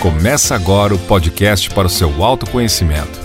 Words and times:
Começa 0.00 0.54
agora 0.54 0.94
o 0.94 0.98
podcast 0.98 1.68
para 1.70 1.88
o 1.88 1.90
seu 1.90 2.22
autoconhecimento. 2.22 3.18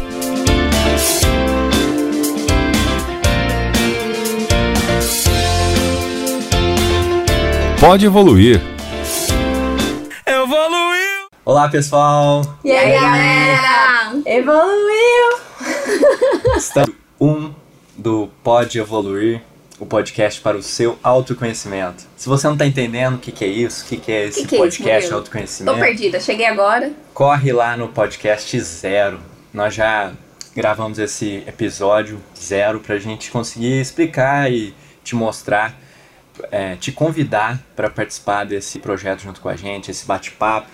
Pode 7.80 8.08
evoluir. 8.08 8.60
Evoluiu! 10.26 11.28
Olá 11.46 11.70
pessoal! 11.70 12.42
E 12.66 12.72
aí, 12.72 13.00
galera? 13.00 14.20
Evoluiu! 14.26 15.38
Estamos 16.58 16.96
um 17.22 17.54
do 17.96 18.30
Pode 18.44 18.80
Evoluir, 18.80 19.44
o 19.84 19.86
podcast 19.86 20.40
para 20.40 20.58
o 20.58 20.64
seu 20.64 20.98
autoconhecimento. 21.04 22.06
Se 22.16 22.30
você 22.30 22.48
não 22.48 22.54
está 22.54 22.66
entendendo 22.66 23.16
o 23.16 23.20
que, 23.20 23.34
que 23.34 23.44
é 23.44 23.48
isso, 23.50 23.84
o 23.84 23.88
que, 23.90 23.98
que 23.98 24.12
é 24.12 24.26
esse 24.28 24.42
Que 24.42 24.48
que 24.48 24.56
é 24.56 24.60
podcast 24.60 24.94
Murilo? 24.96 25.16
autoconhecimento, 25.18 25.78
Tô 25.78 25.84
perdida, 25.84 26.20
cheguei 26.22 26.46
agora. 26.46 26.94
corre 27.14 27.52
lá 27.52 27.76
no 27.76 27.90
podcast 27.90 28.60
zero. 28.62 29.20
Nós 29.54 29.74
já 29.74 30.14
gravamos 30.56 31.00
esse 31.00 31.44
episódio 31.46 32.18
zero 32.38 32.80
para 32.80 32.96
a 32.96 33.00
gente 33.00 33.30
conseguir 33.30 33.82
explicar 33.82 34.50
e 34.50 34.74
te 35.04 35.16
mostrar, 35.16 35.78
é, 36.50 36.78
te 36.78 36.94
convidar 36.94 37.60
para 37.76 37.90
participar 37.90 38.46
desse 38.46 38.80
projeto 38.80 39.22
junto 39.22 39.42
com 39.42 39.50
a 39.50 39.56
gente, 39.58 39.92
esse 39.92 40.06
bate-papo. 40.06 40.70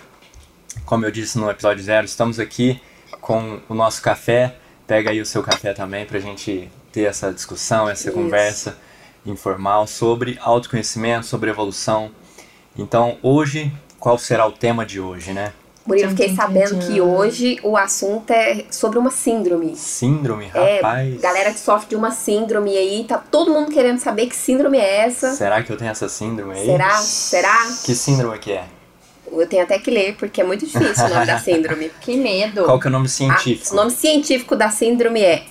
Como 0.84 1.04
eu 1.04 1.10
disse 1.10 1.36
no 1.36 1.50
episódio 1.50 1.82
zero, 1.82 2.06
estamos 2.06 2.38
aqui 2.38 2.80
com 3.20 3.58
o 3.68 3.74
nosso 3.74 4.00
café. 4.00 4.54
Pega 4.86 5.10
aí 5.10 5.20
o 5.20 5.26
seu 5.26 5.42
café 5.42 5.72
também 5.72 6.04
para 6.06 6.18
a 6.18 6.20
gente 6.20 6.70
ter 6.92 7.02
essa 7.02 7.32
discussão, 7.32 7.88
essa 7.90 8.08
Isso. 8.08 8.16
conversa 8.16 8.76
informal 9.26 9.86
sobre 9.86 10.38
autoconhecimento, 10.40 11.26
sobre 11.26 11.50
evolução. 11.50 12.10
Então, 12.78 13.18
hoje, 13.22 13.72
qual 13.98 14.16
será 14.18 14.46
o 14.46 14.52
tema 14.52 14.84
de 14.86 15.00
hoje, 15.00 15.32
né? 15.32 15.52
Murilo, 15.86 16.10
fiquei 16.10 16.26
Tchum, 16.28 16.34
tchum, 16.36 16.42
sabendo 16.42 16.78
que 16.86 17.00
hoje 17.00 17.58
o 17.62 17.74
assunto 17.76 18.30
é 18.30 18.64
sobre 18.70 18.98
uma 18.98 19.10
síndrome. 19.10 19.74
Síndrome, 19.76 20.50
É, 20.54 20.76
rapaz. 20.76 21.20
galera 21.20 21.52
que 21.52 21.58
sofre 21.58 21.88
de 21.88 21.96
uma 21.96 22.10
síndrome 22.12 22.76
aí, 22.76 23.04
tá 23.08 23.16
todo 23.18 23.50
mundo 23.52 23.72
querendo 23.72 23.98
saber 23.98 24.26
que 24.26 24.36
síndrome 24.36 24.78
é 24.78 25.06
essa. 25.06 25.32
Será 25.32 25.62
que 25.62 25.72
eu 25.72 25.76
tenho 25.76 25.90
essa 25.90 26.08
síndrome 26.08 26.54
aí? 26.54 26.66
Será? 26.66 26.96
Será? 26.98 27.66
Que 27.84 27.94
síndrome 27.94 28.38
que 28.38 28.52
é? 28.52 28.64
Eu 29.32 29.46
tenho 29.46 29.62
até 29.62 29.78
que 29.78 29.90
ler, 29.90 30.16
porque 30.16 30.40
é 30.40 30.44
muito 30.44 30.66
difícil 30.66 31.06
o 31.06 31.08
nome 31.08 31.26
da 31.26 31.38
síndrome. 31.38 31.90
Que 32.00 32.16
medo. 32.16 32.64
Qual 32.64 32.78
que 32.78 32.86
é 32.86 32.90
o 32.90 32.92
nome 32.92 33.06
Ah, 33.06 33.08
científico? 33.08 33.72
o 33.72 33.76
nome 33.76 33.90
científico 33.90 34.54
da 34.56 34.70
síndrome 34.70 35.22
é 35.22 35.44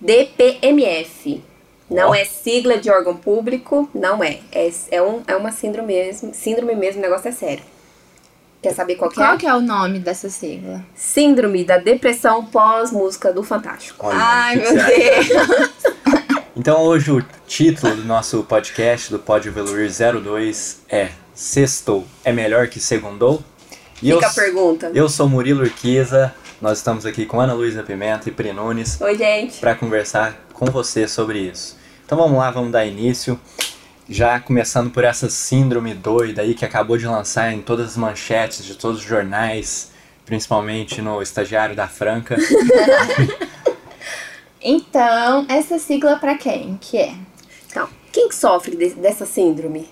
SDPMF. 0.00 1.42
Não 1.90 2.10
Ó. 2.10 2.14
é 2.14 2.24
sigla 2.24 2.78
de 2.78 2.90
órgão 2.90 3.16
público, 3.16 3.88
não 3.94 4.22
é. 4.24 4.38
É, 4.50 4.70
é, 4.90 5.02
um, 5.02 5.22
é 5.26 5.36
uma 5.36 5.52
síndrome 5.52 5.94
mesmo. 5.94 6.32
Síndrome 6.34 6.74
mesmo, 6.74 7.00
o 7.00 7.02
negócio 7.02 7.28
é 7.28 7.32
sério. 7.32 7.64
Quer 8.62 8.72
saber 8.74 8.94
qual 8.94 9.10
que 9.10 9.20
é? 9.20 9.26
Qual 9.26 9.38
é 9.52 9.54
o 9.56 9.60
nome 9.60 9.98
dessa 9.98 10.30
sigla? 10.30 10.84
Síndrome 10.94 11.64
da 11.64 11.78
depressão 11.78 12.44
pós-música 12.46 13.32
do 13.32 13.42
Fantástico. 13.42 14.06
Olha, 14.06 14.18
Ai, 14.18 14.56
meu? 14.56 14.72
Deus. 14.74 15.72
Então 16.54 16.82
hoje 16.82 17.10
o 17.10 17.24
título 17.46 17.96
do 17.96 18.04
nosso 18.04 18.42
podcast 18.44 19.10
do 19.10 19.18
Pode 19.18 19.48
Evoluir 19.48 19.90
02 19.90 20.82
é 20.88 21.08
Sextou 21.34 22.04
é 22.22 22.30
melhor 22.30 22.68
que 22.68 22.78
segundou? 22.78 23.42
E 24.02 24.12
Fica 24.12 24.26
eu, 24.26 24.28
a 24.28 24.30
pergunta. 24.30 24.90
eu 24.94 25.08
sou 25.08 25.26
Murilo 25.28 25.62
Urquiza, 25.62 26.34
nós 26.60 26.76
estamos 26.78 27.06
aqui 27.06 27.24
com 27.24 27.40
Ana 27.40 27.54
Luísa 27.54 27.82
Pimenta 27.82 28.28
e 28.28 28.32
Pri 28.32 28.52
Nunes 28.52 29.00
Oi, 29.00 29.16
gente. 29.16 29.60
para 29.60 29.74
conversar 29.74 30.38
com 30.64 30.70
você 30.70 31.08
sobre 31.08 31.40
isso. 31.40 31.76
Então 32.06 32.16
vamos 32.16 32.38
lá, 32.38 32.48
vamos 32.52 32.70
dar 32.70 32.84
início. 32.86 33.38
Já 34.08 34.38
começando 34.38 34.90
por 34.90 35.02
essa 35.02 35.28
síndrome 35.28 35.92
doida 35.92 36.42
aí 36.42 36.54
que 36.54 36.64
acabou 36.64 36.96
de 36.96 37.04
lançar 37.06 37.52
em 37.52 37.60
todas 37.60 37.88
as 37.90 37.96
manchetes 37.96 38.64
de 38.64 38.76
todos 38.76 38.98
os 39.00 39.04
jornais, 39.04 39.90
principalmente 40.24 41.02
no 41.02 41.20
Estagiário 41.20 41.74
da 41.74 41.88
Franca. 41.88 42.36
Então, 44.64 45.44
essa 45.48 45.76
sigla 45.76 46.14
pra 46.20 46.36
quem 46.38 46.78
que 46.80 46.96
é? 46.96 47.14
Então, 47.68 47.88
quem 48.12 48.28
que 48.28 48.34
sofre 48.36 48.76
de- 48.76 48.94
dessa 48.94 49.26
síndrome? 49.26 49.88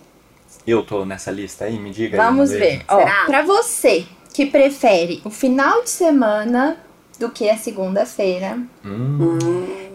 Eu 0.65 0.85
tô 0.85 1.05
nessa 1.05 1.33
lista 1.33 1.65
aí, 1.65 1.77
me 1.77 1.91
diga 1.91 2.17
aí. 2.17 2.25
Vamos 2.25 2.51
Luísa. 2.51 2.65
ver. 2.65 2.83
Ó, 2.87 2.99
Será? 2.99 3.25
pra 3.27 3.43
você 3.43 4.07
que 4.33 4.47
prefere 4.47 5.21
o 5.25 5.31
final 5.31 5.83
de 5.83 5.91
semana 5.91 6.77
do 7.19 7.29
que 7.31 7.51
a 7.51 7.57
segunda-feira. 7.57 8.59
Hum, 8.85 9.39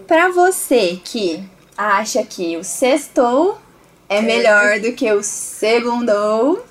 Pra 0.07 0.29
você 0.29 0.99
que 1.03 1.43
acha 1.75 2.23
que 2.23 2.55
o 2.57 2.63
sextou 2.63 3.57
é 4.07 4.21
melhor 4.21 4.79
do 4.79 4.93
que 4.93 5.11
o 5.11 5.23
segundou. 5.23 6.63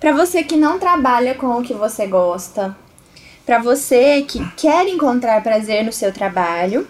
Pra 0.00 0.12
você 0.12 0.42
que 0.42 0.56
não 0.56 0.78
trabalha 0.78 1.36
com 1.36 1.58
o 1.58 1.62
que 1.62 1.72
você 1.72 2.06
gosta. 2.06 2.76
Pra 3.46 3.58
você 3.58 4.22
que 4.22 4.44
quer 4.56 4.88
encontrar 4.88 5.42
prazer 5.42 5.84
no 5.84 5.92
seu 5.92 6.12
trabalho. 6.12 6.86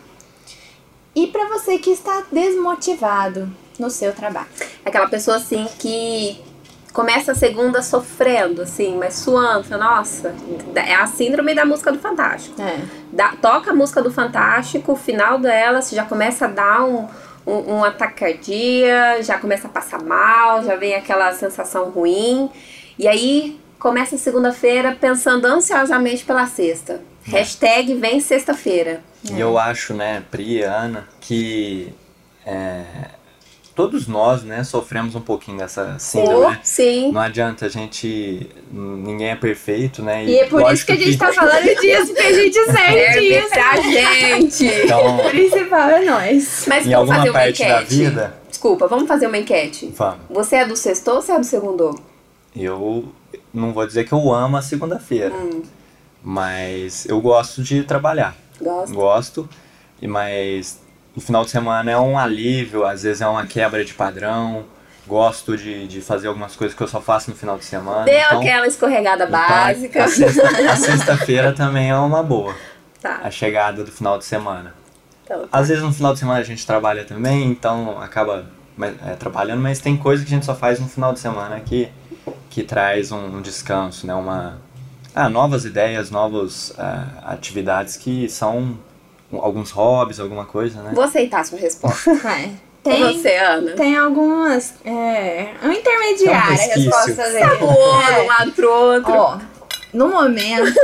E 1.14 1.26
pra 1.26 1.48
você 1.48 1.78
que 1.78 1.90
está 1.90 2.24
desmotivado 2.32 3.52
no 3.78 3.90
seu 3.90 4.12
trabalho. 4.12 4.48
Aquela 4.84 5.06
pessoa 5.06 5.36
assim 5.36 5.66
que 5.78 6.42
começa 6.94 7.32
a 7.32 7.34
segunda 7.34 7.82
sofrendo, 7.82 8.62
assim, 8.62 8.96
mas 8.96 9.14
suando. 9.16 9.76
Nossa, 9.76 10.32
é 10.76 10.94
a 10.94 11.06
síndrome 11.08 11.52
da 11.54 11.66
música 11.66 11.90
do 11.92 11.98
Fantástico. 11.98 12.62
É. 12.62 12.78
Dá- 13.12 13.34
toca 13.42 13.72
a 13.72 13.74
música 13.74 14.00
do 14.00 14.12
Fantástico, 14.12 14.92
o 14.92 14.96
final 14.96 15.38
dela, 15.38 15.82
você 15.82 15.94
já 15.96 16.04
começa 16.04 16.44
a 16.44 16.48
dar 16.48 16.84
um, 16.84 17.06
um, 17.44 17.74
um 17.74 17.84
ataque 17.84 18.14
cardíaco, 18.20 19.22
já 19.24 19.36
começa 19.38 19.66
a 19.66 19.70
passar 19.70 20.00
mal, 20.02 20.62
já 20.62 20.76
vem 20.76 20.94
aquela 20.94 21.32
sensação 21.34 21.90
ruim. 21.90 22.48
E 22.96 23.08
aí 23.08 23.60
começa 23.78 24.14
a 24.14 24.18
segunda-feira 24.18 24.96
pensando 24.98 25.46
ansiosamente 25.46 26.24
pela 26.24 26.46
sexta. 26.46 27.02
Hashtag 27.24 27.94
vem 27.94 28.20
sexta-feira. 28.20 29.02
E 29.28 29.40
eu 29.40 29.58
acho, 29.58 29.94
né, 29.94 30.22
Pri, 30.30 30.62
Ana, 30.62 31.08
que 31.20 31.92
é, 32.46 32.82
todos 33.74 34.06
nós, 34.06 34.42
né, 34.42 34.62
sofremos 34.64 35.14
um 35.14 35.20
pouquinho 35.20 35.58
dessa 35.58 35.98
síndrome, 35.98 36.46
né? 36.52 36.60
Sim. 36.62 37.12
Não 37.12 37.20
adianta 37.20 37.66
a 37.66 37.68
gente. 37.68 38.48
Ninguém 38.70 39.30
é 39.30 39.36
perfeito, 39.36 40.02
né? 40.02 40.24
E 40.24 40.38
é 40.38 40.46
por 40.46 40.72
isso 40.72 40.86
que 40.86 40.92
a 40.92 40.96
gente 40.96 41.18
tá 41.18 41.32
falando 41.32 41.64
disso, 41.80 42.06
porque 42.06 42.20
a 42.22 42.32
gente 42.32 42.54
sente 42.54 42.72
Serve 42.72 43.38
isso. 43.38 43.48
pra 43.50 43.76
gente. 43.80 44.64
Então, 44.66 45.16
O 45.26 45.28
principal 45.30 45.90
é 45.90 46.04
nós. 46.04 46.64
Mas 46.68 46.86
em 46.86 46.90
vamos 46.90 47.10
alguma 47.10 47.16
fazer 47.16 47.28
uma 47.30 47.32
parte 47.38 47.62
enquete. 47.62 47.70
da 47.72 47.80
vida. 47.82 48.38
Desculpa, 48.48 48.86
vamos 48.86 49.08
fazer 49.08 49.26
uma 49.26 49.38
enquete. 49.38 49.92
Vamos. 49.96 50.18
Você 50.30 50.56
é 50.56 50.66
do 50.66 50.76
sexto 50.76 51.08
ou 51.08 51.20
você 51.20 51.32
é 51.32 51.38
do 51.38 51.44
segundo? 51.44 51.98
Eu 52.54 53.12
não 53.52 53.72
vou 53.72 53.84
dizer 53.86 54.04
que 54.04 54.12
eu 54.12 54.32
amo 54.32 54.56
a 54.56 54.62
segunda-feira, 54.62 55.34
Hum. 55.34 55.62
mas 56.22 57.04
eu 57.06 57.20
gosto 57.20 57.62
de 57.62 57.82
trabalhar. 57.82 58.36
Gosto. 58.60 58.94
Gosto, 58.94 59.48
e 60.00 60.06
mas 60.06 60.80
no 61.14 61.22
final 61.22 61.44
de 61.44 61.50
semana 61.50 61.90
é 61.90 61.98
um 61.98 62.18
alívio, 62.18 62.84
às 62.84 63.02
vezes 63.02 63.20
é 63.22 63.26
uma 63.28 63.46
quebra 63.46 63.84
de 63.84 63.94
padrão. 63.94 64.64
Gosto 65.06 65.54
de, 65.54 65.86
de 65.86 66.00
fazer 66.00 66.28
algumas 66.28 66.56
coisas 66.56 66.74
que 66.74 66.82
eu 66.82 66.88
só 66.88 66.98
faço 66.98 67.28
no 67.30 67.36
final 67.36 67.58
de 67.58 67.64
semana. 67.66 68.04
Deu 68.04 68.14
então, 68.18 68.40
aquela 68.40 68.66
escorregada 68.66 69.24
então, 69.24 69.38
básica. 69.38 70.04
A 70.04 70.08
sexta- 70.08 70.76
sexta-feira 70.76 71.52
também 71.52 71.90
é 71.90 71.96
uma 71.96 72.22
boa, 72.22 72.54
Tá. 73.02 73.20
a 73.22 73.30
chegada 73.30 73.84
do 73.84 73.92
final 73.92 74.16
de 74.16 74.24
semana. 74.24 74.72
Então, 75.22 75.46
Às 75.52 75.68
vezes 75.68 75.82
no 75.84 75.92
final 75.92 76.14
de 76.14 76.20
semana 76.20 76.40
a 76.40 76.42
gente 76.42 76.66
trabalha 76.66 77.04
também, 77.04 77.44
então 77.50 78.00
acaba 78.00 78.46
é, 79.06 79.14
trabalhando, 79.16 79.60
mas 79.60 79.78
tem 79.78 79.94
coisa 79.94 80.24
que 80.24 80.30
a 80.32 80.34
gente 80.34 80.46
só 80.46 80.54
faz 80.54 80.80
no 80.80 80.88
final 80.88 81.12
de 81.12 81.20
semana 81.20 81.60
que, 81.60 81.90
que 82.48 82.62
traz 82.62 83.12
um, 83.12 83.36
um 83.36 83.42
descanso, 83.42 84.06
né? 84.06 84.14
Uma, 84.14 84.58
ah, 85.14 85.28
novas 85.28 85.66
ideias, 85.66 86.10
novas 86.10 86.72
ah, 86.78 87.04
atividades 87.26 87.98
que 87.98 88.26
são 88.28 88.78
alguns 89.40 89.70
hobbies, 89.70 90.20
alguma 90.20 90.44
coisa, 90.44 90.82
né? 90.82 90.90
Vou 90.94 91.04
aceitar 91.04 91.40
a 91.40 91.44
sua 91.44 91.58
resposta. 91.58 92.10
É. 92.86 92.90
E 92.90 92.90
Tem, 92.90 93.02
você, 93.18 93.34
Ana? 93.36 93.70
tem 93.72 93.96
algumas. 93.96 94.74
É, 94.84 95.48
um 95.62 95.72
intermediário 95.72 96.52
a 96.52 96.54
resquício. 96.54 96.90
resposta 96.90 97.22
dele. 97.30 97.38
Tá 97.40 97.54
voando 97.54 98.04
de 98.06 98.12
É. 98.12 98.22
um 98.22 98.26
lado 98.26 98.52
pro 98.52 98.70
outro. 98.70 99.12
Ó, 99.12 99.38
no 99.94 100.08
momento. 100.08 100.70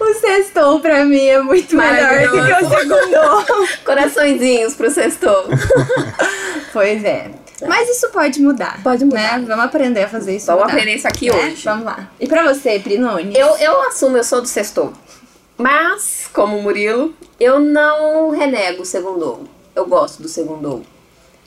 o 0.00 0.14
sextou 0.14 0.80
pra 0.80 1.04
mim 1.04 1.24
é 1.24 1.40
muito 1.40 1.76
melhor 1.76 2.28
do 2.28 2.44
que 2.44 2.64
o 2.64 2.78
segundo. 2.78 3.68
Coraçõezinhos 3.84 4.74
pro 4.74 4.90
sextou. 4.90 5.44
Pois 6.72 7.04
é. 7.04 7.30
Mas 7.68 7.88
isso 7.88 8.08
pode 8.10 8.42
mudar. 8.42 8.82
Pode 8.82 9.04
mudar. 9.04 9.38
Né? 9.38 9.44
Vamos 9.46 9.64
aprender 9.66 10.02
a 10.02 10.08
fazer 10.08 10.34
isso. 10.36 10.46
Vamos 10.46 10.62
mudar. 10.62 10.72
aprender 10.74 10.96
isso 10.96 11.06
aqui 11.06 11.30
Né? 11.30 11.36
hoje. 11.36 11.62
Vamos 11.64 11.84
lá. 11.84 12.08
E 12.18 12.26
pra 12.26 12.42
você, 12.52 12.80
Prinone? 12.80 13.36
Eu, 13.38 13.56
eu 13.58 13.80
assumo, 13.82 14.16
eu 14.16 14.24
sou 14.24 14.40
do 14.42 14.48
sextou. 14.48 14.92
Mas, 15.56 16.28
como 16.32 16.56
o 16.58 16.62
Murilo, 16.62 17.14
eu 17.38 17.58
não 17.60 18.30
renego 18.30 18.82
o 18.82 18.86
segundo. 18.86 19.48
Eu 19.74 19.86
gosto 19.86 20.22
do 20.22 20.28
segundo. 20.28 20.82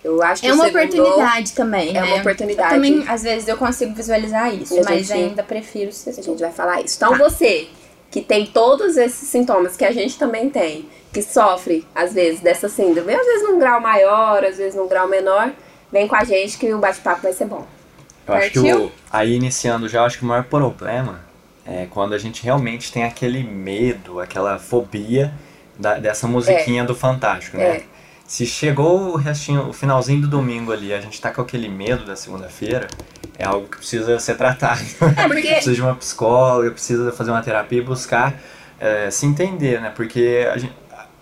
Eu 0.04 0.22
acho 0.22 0.42
que 0.44 0.48
É 0.48 0.54
uma 0.54 0.68
oportunidade 0.68 1.54
também, 1.54 1.90
É 1.90 1.94
né? 1.94 2.04
uma 2.04 2.18
oportunidade. 2.18 2.76
Eu 2.76 2.82
também, 2.82 3.04
às 3.08 3.24
vezes, 3.24 3.48
eu 3.48 3.58
consigo 3.58 3.94
visualizar 3.96 4.54
isso, 4.54 4.76
E 4.76 4.80
a 4.80 4.84
mas 4.84 5.08
gente- 5.08 5.14
ainda 5.14 5.44
prefiro 5.44 5.90
o 5.92 6.10
A 6.10 6.12
gente 6.22 6.40
vai 6.40 6.52
falar 6.52 6.82
isso. 6.82 6.96
Então, 6.98 7.18
você 7.18 7.68
que 8.12 8.22
tem 8.22 8.46
todos 8.46 8.96
esses 8.98 9.28
sintomas 9.28 9.76
que 9.76 9.84
a 9.84 9.92
gente 9.92 10.18
também 10.18 10.50
tem, 10.50 10.88
que 11.12 11.22
sofre, 11.22 11.86
às 11.94 12.14
vezes, 12.14 12.40
dessa 12.40 12.70
síndrome, 12.70 13.14
às 13.14 13.26
vezes 13.26 13.44
num 13.44 13.58
grau 13.60 13.82
maior, 13.82 14.44
às 14.44 14.58
vezes 14.58 14.76
num 14.76 14.88
grau 14.88 15.08
menor, 15.08 15.52
vem 15.92 16.08
com 16.08 16.16
a 16.16 16.24
gente 16.24 16.58
que 16.58 16.72
o 16.74 16.78
bate-papo 16.78 17.24
vai 17.24 17.34
ser 17.34 17.46
bom. 17.46 17.66
Eu 18.28 18.34
acho 18.36 18.52
que 18.52 18.60
Partiu? 18.62 18.86
o, 18.86 18.92
aí 19.12 19.34
iniciando 19.34 19.90
já, 19.90 20.00
eu 20.00 20.06
acho 20.06 20.18
que 20.20 20.24
o 20.24 20.28
maior 20.28 20.44
problema 20.46 21.25
é 21.66 21.88
quando 21.90 22.14
a 22.14 22.18
gente 22.18 22.44
realmente 22.44 22.92
tem 22.92 23.04
aquele 23.04 23.44
medo, 23.44 24.20
aquela 24.20 24.60
fobia 24.60 25.34
da- 25.80 25.96
dessa 25.98 26.28
musiquinha 26.28 26.84
do 26.84 26.96
Fantástico, 26.96 27.58
né? 27.58 27.64
É. 27.78 27.84
Se 28.28 28.46
chegou 28.46 29.14
o 29.14 29.16
restinho, 29.18 29.70
o 29.70 29.74
finalzinho 29.74 30.22
do 30.22 30.28
domingo 30.28 30.72
ali, 30.72 30.92
a 30.94 31.00
gente 31.00 31.20
tá 31.22 31.30
com 31.32 31.42
aquele 31.42 31.70
medo 31.70 32.06
da 32.06 32.16
segunda-feira, 32.16 32.88
é 33.38 33.46
algo 33.46 33.68
que 33.68 33.78
precisa 33.78 34.18
ser 34.20 34.36
tratado. 34.36 34.82
É 35.16 35.28
porque 35.28 35.42
precisa 35.54 35.76
de 35.76 35.82
uma 35.82 35.94
psicóloga, 35.96 36.72
precisa 36.72 37.12
fazer 37.12 37.30
uma 37.32 37.42
terapia 37.44 37.80
e 37.80 37.84
buscar 37.84 38.34
é, 38.80 39.12
se 39.12 39.26
entender, 39.28 39.80
né? 39.80 39.92
Porque 39.96 40.48
a, 40.52 40.58
gente- 40.58 40.74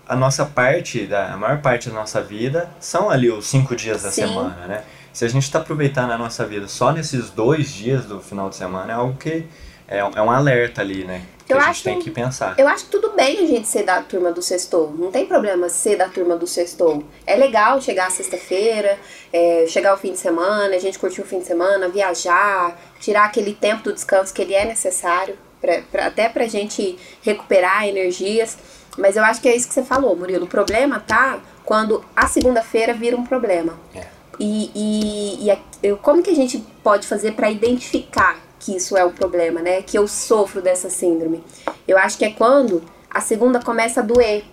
a 0.08 0.16
nossa 0.16 0.46
parte, 0.46 1.06
da, 1.06 1.32
a 1.34 1.36
maior 1.36 1.58
parte 1.60 1.88
da 1.90 1.94
nossa 1.94 2.22
vida 2.22 2.70
são 2.80 3.10
ali 3.10 3.30
os 3.30 3.46
cinco 3.46 3.76
dias 3.76 4.02
da 4.02 4.10
Sim. 4.10 4.22
semana, 4.22 4.66
né? 4.66 4.82
Se 5.12 5.24
a 5.26 5.28
gente 5.28 5.42
está 5.44 5.58
aproveitando 5.58 6.10
a 6.10 6.18
nossa 6.18 6.44
vida 6.46 6.66
só 6.68 6.90
nesses 6.90 7.28
dois 7.30 7.70
dias 7.70 8.06
do 8.06 8.18
final 8.20 8.48
de 8.48 8.56
semana, 8.56 8.92
é 8.92 8.94
algo 8.96 9.14
que 9.18 9.44
é, 9.88 10.04
um- 10.04 10.10
é 10.16 10.22
um 10.22 10.30
alerta 10.30 10.80
ali, 10.80 11.04
né? 11.04 11.22
Que 11.46 11.52
Eu 11.52 11.58
a 11.58 11.60
gente 11.60 11.70
acho- 11.70 11.82
tem 11.84 11.98
que 11.98 12.10
pensar. 12.10 12.54
Eu 12.58 12.66
acho 12.66 12.84
que 12.86 12.90
tudo 12.90 13.10
bem 13.10 13.38
a 13.38 13.46
gente 13.46 13.68
ser 13.68 13.82
da 13.82 14.00
turma 14.00 14.32
do 14.32 14.40
sextou. 14.40 14.90
Não 14.98 15.10
tem 15.10 15.26
problema 15.26 15.68
ser 15.68 15.96
da 15.96 16.08
turma 16.08 16.36
do 16.36 16.46
sextou. 16.46 17.04
É 17.26 17.36
legal 17.36 17.80
chegar 17.82 18.10
sexta-feira, 18.10 18.98
é, 19.30 19.66
chegar 19.68 19.92
o 19.92 19.98
fim 19.98 20.12
de 20.12 20.18
semana, 20.18 20.74
a 20.74 20.78
gente 20.78 20.98
curtir 20.98 21.20
o 21.20 21.24
fim 21.26 21.40
de 21.40 21.44
semana, 21.44 21.86
viajar, 21.88 22.80
tirar 22.98 23.24
aquele 23.26 23.52
tempo 23.54 23.82
do 23.84 23.92
descanso 23.92 24.32
que 24.32 24.40
ele 24.40 24.54
é 24.54 24.64
necessário, 24.64 25.36
pra, 25.60 25.82
pra- 25.92 26.06
até 26.06 26.30
pra 26.30 26.46
gente 26.46 26.98
recuperar 27.22 27.86
energias. 27.86 28.56
Mas 28.96 29.16
eu 29.16 29.24
acho 29.24 29.42
que 29.42 29.48
é 29.48 29.54
isso 29.54 29.68
que 29.68 29.74
você 29.74 29.82
falou, 29.82 30.16
Murilo. 30.16 30.44
O 30.44 30.48
problema 30.48 30.98
tá 31.00 31.40
quando 31.62 32.02
a 32.16 32.26
segunda-feira 32.26 32.94
vira 32.94 33.16
um 33.16 33.24
problema. 33.24 33.78
É. 33.94 34.06
E, 34.40 34.70
e, 34.74 35.44
e 35.44 35.50
a- 35.50 35.58
eu- 35.82 35.98
como 35.98 36.22
que 36.22 36.30
a 36.30 36.34
gente 36.34 36.58
pode 36.82 37.06
fazer 37.06 37.32
para 37.32 37.50
identificar 37.50 38.38
que 38.64 38.76
isso 38.76 38.96
é 38.96 39.04
um 39.04 39.12
problema, 39.12 39.60
né? 39.60 39.82
Que 39.82 39.98
eu 39.98 40.08
sofro 40.08 40.62
dessa 40.62 40.88
síndrome? 40.88 41.44
Eu 41.86 41.98
acho 41.98 42.16
que 42.16 42.24
é 42.24 42.30
quando 42.30 42.82
a 43.10 43.20
segunda 43.20 43.60
começa 43.60 44.00
a 44.00 44.02
doer. 44.02 44.44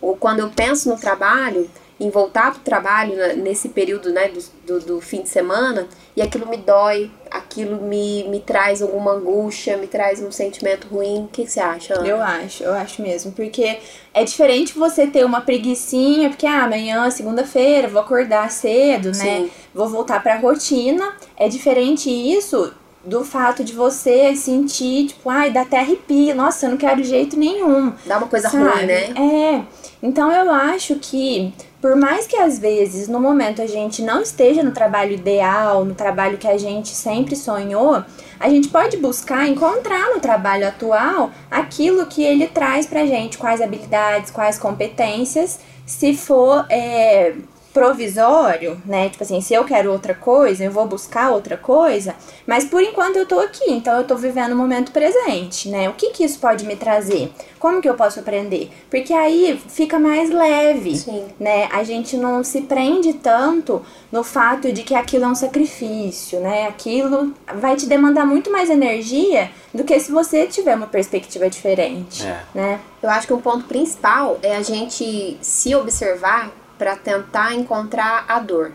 Ou 0.00 0.16
quando 0.16 0.40
eu 0.40 0.50
penso 0.50 0.88
no 0.88 0.96
trabalho, 0.96 1.68
em 2.00 2.10
voltar 2.10 2.52
pro 2.52 2.60
trabalho 2.60 3.14
né, 3.14 3.34
nesse 3.34 3.68
período 3.68 4.12
né, 4.12 4.28
do, 4.28 4.40
do, 4.66 4.86
do 4.86 5.00
fim 5.00 5.22
de 5.22 5.28
semana, 5.28 5.86
e 6.16 6.22
aquilo 6.22 6.48
me 6.48 6.56
dói, 6.56 7.10
aquilo 7.30 7.80
me, 7.82 8.24
me 8.24 8.40
traz 8.40 8.82
alguma 8.82 9.12
angústia, 9.12 9.76
me 9.76 9.86
traz 9.86 10.22
um 10.22 10.30
sentimento 10.32 10.88
ruim. 10.88 11.24
O 11.24 11.28
que, 11.28 11.46
você 11.46 11.60
acha, 11.60 11.94
Ana? 11.94 12.06
Eu 12.06 12.22
acho, 12.22 12.64
eu 12.64 12.72
acho 12.72 13.02
mesmo. 13.02 13.32
Porque 13.32 13.78
é 14.12 14.24
diferente 14.24 14.72
você 14.72 15.06
ter 15.06 15.24
uma 15.24 15.40
preguicinha, 15.40 16.30
porque 16.30 16.46
ah, 16.46 16.64
amanhã, 16.64 17.10
segunda-feira, 17.10 17.88
vou 17.88 18.00
acordar 18.00 18.50
cedo, 18.50 19.08
né? 19.08 19.12
Sim. 19.14 19.50
Vou 19.74 19.88
voltar 19.88 20.22
pra 20.22 20.36
rotina. 20.38 21.14
É 21.36 21.48
diferente 21.48 22.10
isso 22.10 22.72
do 23.06 23.24
fato 23.24 23.62
de 23.62 23.72
você 23.72 24.34
sentir, 24.34 25.08
tipo, 25.08 25.28
ai, 25.28 25.50
dá 25.50 25.62
até 25.62 25.80
arrepio. 25.80 26.34
Nossa, 26.34 26.66
eu 26.66 26.70
não 26.70 26.76
quero 26.76 27.02
jeito 27.02 27.38
nenhum. 27.38 27.92
Dá 28.06 28.18
uma 28.18 28.26
coisa 28.26 28.48
sabe? 28.48 28.64
ruim, 28.64 28.86
né? 28.86 29.12
É. 29.14 29.62
Então 30.02 30.30
eu 30.30 30.50
acho 30.50 30.96
que, 30.96 31.52
por 31.80 31.96
mais 31.96 32.26
que 32.26 32.36
às 32.36 32.58
vezes 32.58 33.08
no 33.08 33.18
momento 33.20 33.62
a 33.62 33.66
gente 33.66 34.02
não 34.02 34.20
esteja 34.20 34.62
no 34.62 34.70
trabalho 34.70 35.12
ideal, 35.12 35.84
no 35.84 35.94
trabalho 35.94 36.36
que 36.36 36.46
a 36.46 36.58
gente 36.58 36.88
sempre 36.88 37.34
sonhou, 37.34 38.04
a 38.38 38.48
gente 38.50 38.68
pode 38.68 38.98
buscar 38.98 39.48
encontrar 39.48 40.10
no 40.14 40.20
trabalho 40.20 40.68
atual 40.68 41.30
aquilo 41.50 42.04
que 42.06 42.22
ele 42.22 42.46
traz 42.46 42.84
pra 42.84 43.06
gente, 43.06 43.38
quais 43.38 43.62
habilidades, 43.62 44.30
quais 44.30 44.58
competências, 44.58 45.58
se 45.86 46.14
for 46.14 46.66
é, 46.68 47.34
provisório, 47.74 48.80
né? 48.86 49.08
Tipo 49.08 49.24
assim, 49.24 49.40
se 49.40 49.52
eu 49.52 49.64
quero 49.64 49.90
outra 49.90 50.14
coisa, 50.14 50.64
eu 50.64 50.70
vou 50.70 50.86
buscar 50.86 51.30
outra 51.32 51.56
coisa, 51.56 52.14
mas 52.46 52.64
por 52.64 52.80
enquanto 52.80 53.16
eu 53.16 53.26
tô 53.26 53.40
aqui, 53.40 53.64
então 53.70 53.98
eu 53.98 54.04
tô 54.04 54.14
vivendo 54.16 54.52
o 54.52 54.56
momento 54.56 54.92
presente, 54.92 55.68
né? 55.68 55.88
O 55.88 55.92
que 55.92 56.10
que 56.10 56.24
isso 56.24 56.38
pode 56.38 56.64
me 56.64 56.76
trazer? 56.76 57.32
Como 57.58 57.80
que 57.82 57.88
eu 57.88 57.94
posso 57.94 58.20
aprender? 58.20 58.70
Porque 58.88 59.12
aí 59.12 59.60
fica 59.68 59.98
mais 59.98 60.30
leve, 60.30 60.96
Sim. 60.96 61.24
né? 61.40 61.68
A 61.72 61.82
gente 61.82 62.16
não 62.16 62.44
se 62.44 62.62
prende 62.62 63.12
tanto 63.14 63.82
no 64.12 64.22
fato 64.22 64.72
de 64.72 64.82
que 64.84 64.94
aquilo 64.94 65.24
é 65.24 65.28
um 65.28 65.34
sacrifício, 65.34 66.38
né? 66.40 66.68
Aquilo 66.68 67.34
vai 67.56 67.74
te 67.74 67.86
demandar 67.86 68.24
muito 68.24 68.50
mais 68.52 68.70
energia 68.70 69.50
do 69.72 69.82
que 69.82 69.98
se 69.98 70.12
você 70.12 70.46
tiver 70.46 70.76
uma 70.76 70.86
perspectiva 70.86 71.50
diferente, 71.50 72.24
É. 72.24 72.40
né? 72.54 72.80
Eu 73.02 73.10
acho 73.10 73.26
que 73.26 73.32
o 73.32 73.40
ponto 73.40 73.64
principal 73.64 74.38
é 74.42 74.54
a 74.56 74.62
gente 74.62 75.36
se 75.42 75.74
observar 75.74 76.50
para 76.78 76.96
tentar 76.96 77.54
encontrar 77.54 78.24
a 78.28 78.38
dor, 78.38 78.72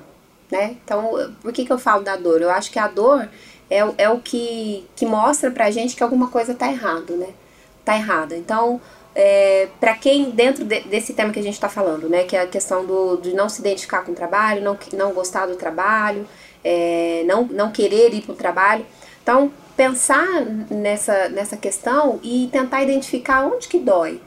né? 0.52 0.76
Então, 0.84 1.34
por 1.42 1.52
que, 1.54 1.66
que 1.66 1.72
eu 1.74 1.80
falo 1.80 2.04
da 2.04 2.16
dor? 2.16 2.42
Eu 2.42 2.50
acho 2.50 2.72
que 2.72 2.80
a 2.80 2.88
dor 2.88 3.28
é, 3.70 3.84
o- 3.86 3.94
é 3.98 4.10
o 4.10 4.20
que, 4.20 4.86
que 4.96 5.06
mostra 5.06 5.52
pra 5.52 5.70
gente 5.72 5.96
que 5.96 6.04
alguma 6.04 6.30
coisa 6.30 6.54
tá 6.56 6.68
errado, 6.72 7.16
né? 7.18 7.28
Tá 7.86 7.96
errada. 7.96 8.36
Então, 8.36 8.80
é, 9.16 9.68
para 9.80 9.96
quem, 9.96 10.32
dentro 10.32 10.64
de- 10.66 10.82
desse 10.82 11.14
tema 11.14 11.32
que 11.34 11.40
a 11.40 11.44
gente 11.44 11.60
tá 11.60 11.70
falando, 11.70 12.10
né? 12.10 12.24
Que 12.24 12.36
é 12.36 12.42
a 12.42 12.48
questão 12.48 12.86
do, 12.86 13.18
de 13.18 13.34
não 13.34 13.48
se 13.50 13.60
identificar 13.62 14.04
com 14.04 14.12
o 14.12 14.16
trabalho, 14.16 14.62
não, 14.64 14.78
não 14.94 15.14
gostar 15.14 15.46
do 15.46 15.56
trabalho, 15.56 16.28
é, 16.64 17.24
não, 17.28 17.44
não 17.46 17.72
querer 17.72 18.14
ir 18.14 18.22
pro 18.22 18.34
trabalho. 18.36 18.86
Então, 19.24 19.52
pensar 19.78 20.28
nessa, 20.70 21.30
nessa 21.30 21.56
questão 21.58 22.20
e 22.24 22.50
tentar 22.52 22.82
identificar 22.84 23.46
onde 23.46 23.68
que 23.68 23.80
dói. 23.80 24.20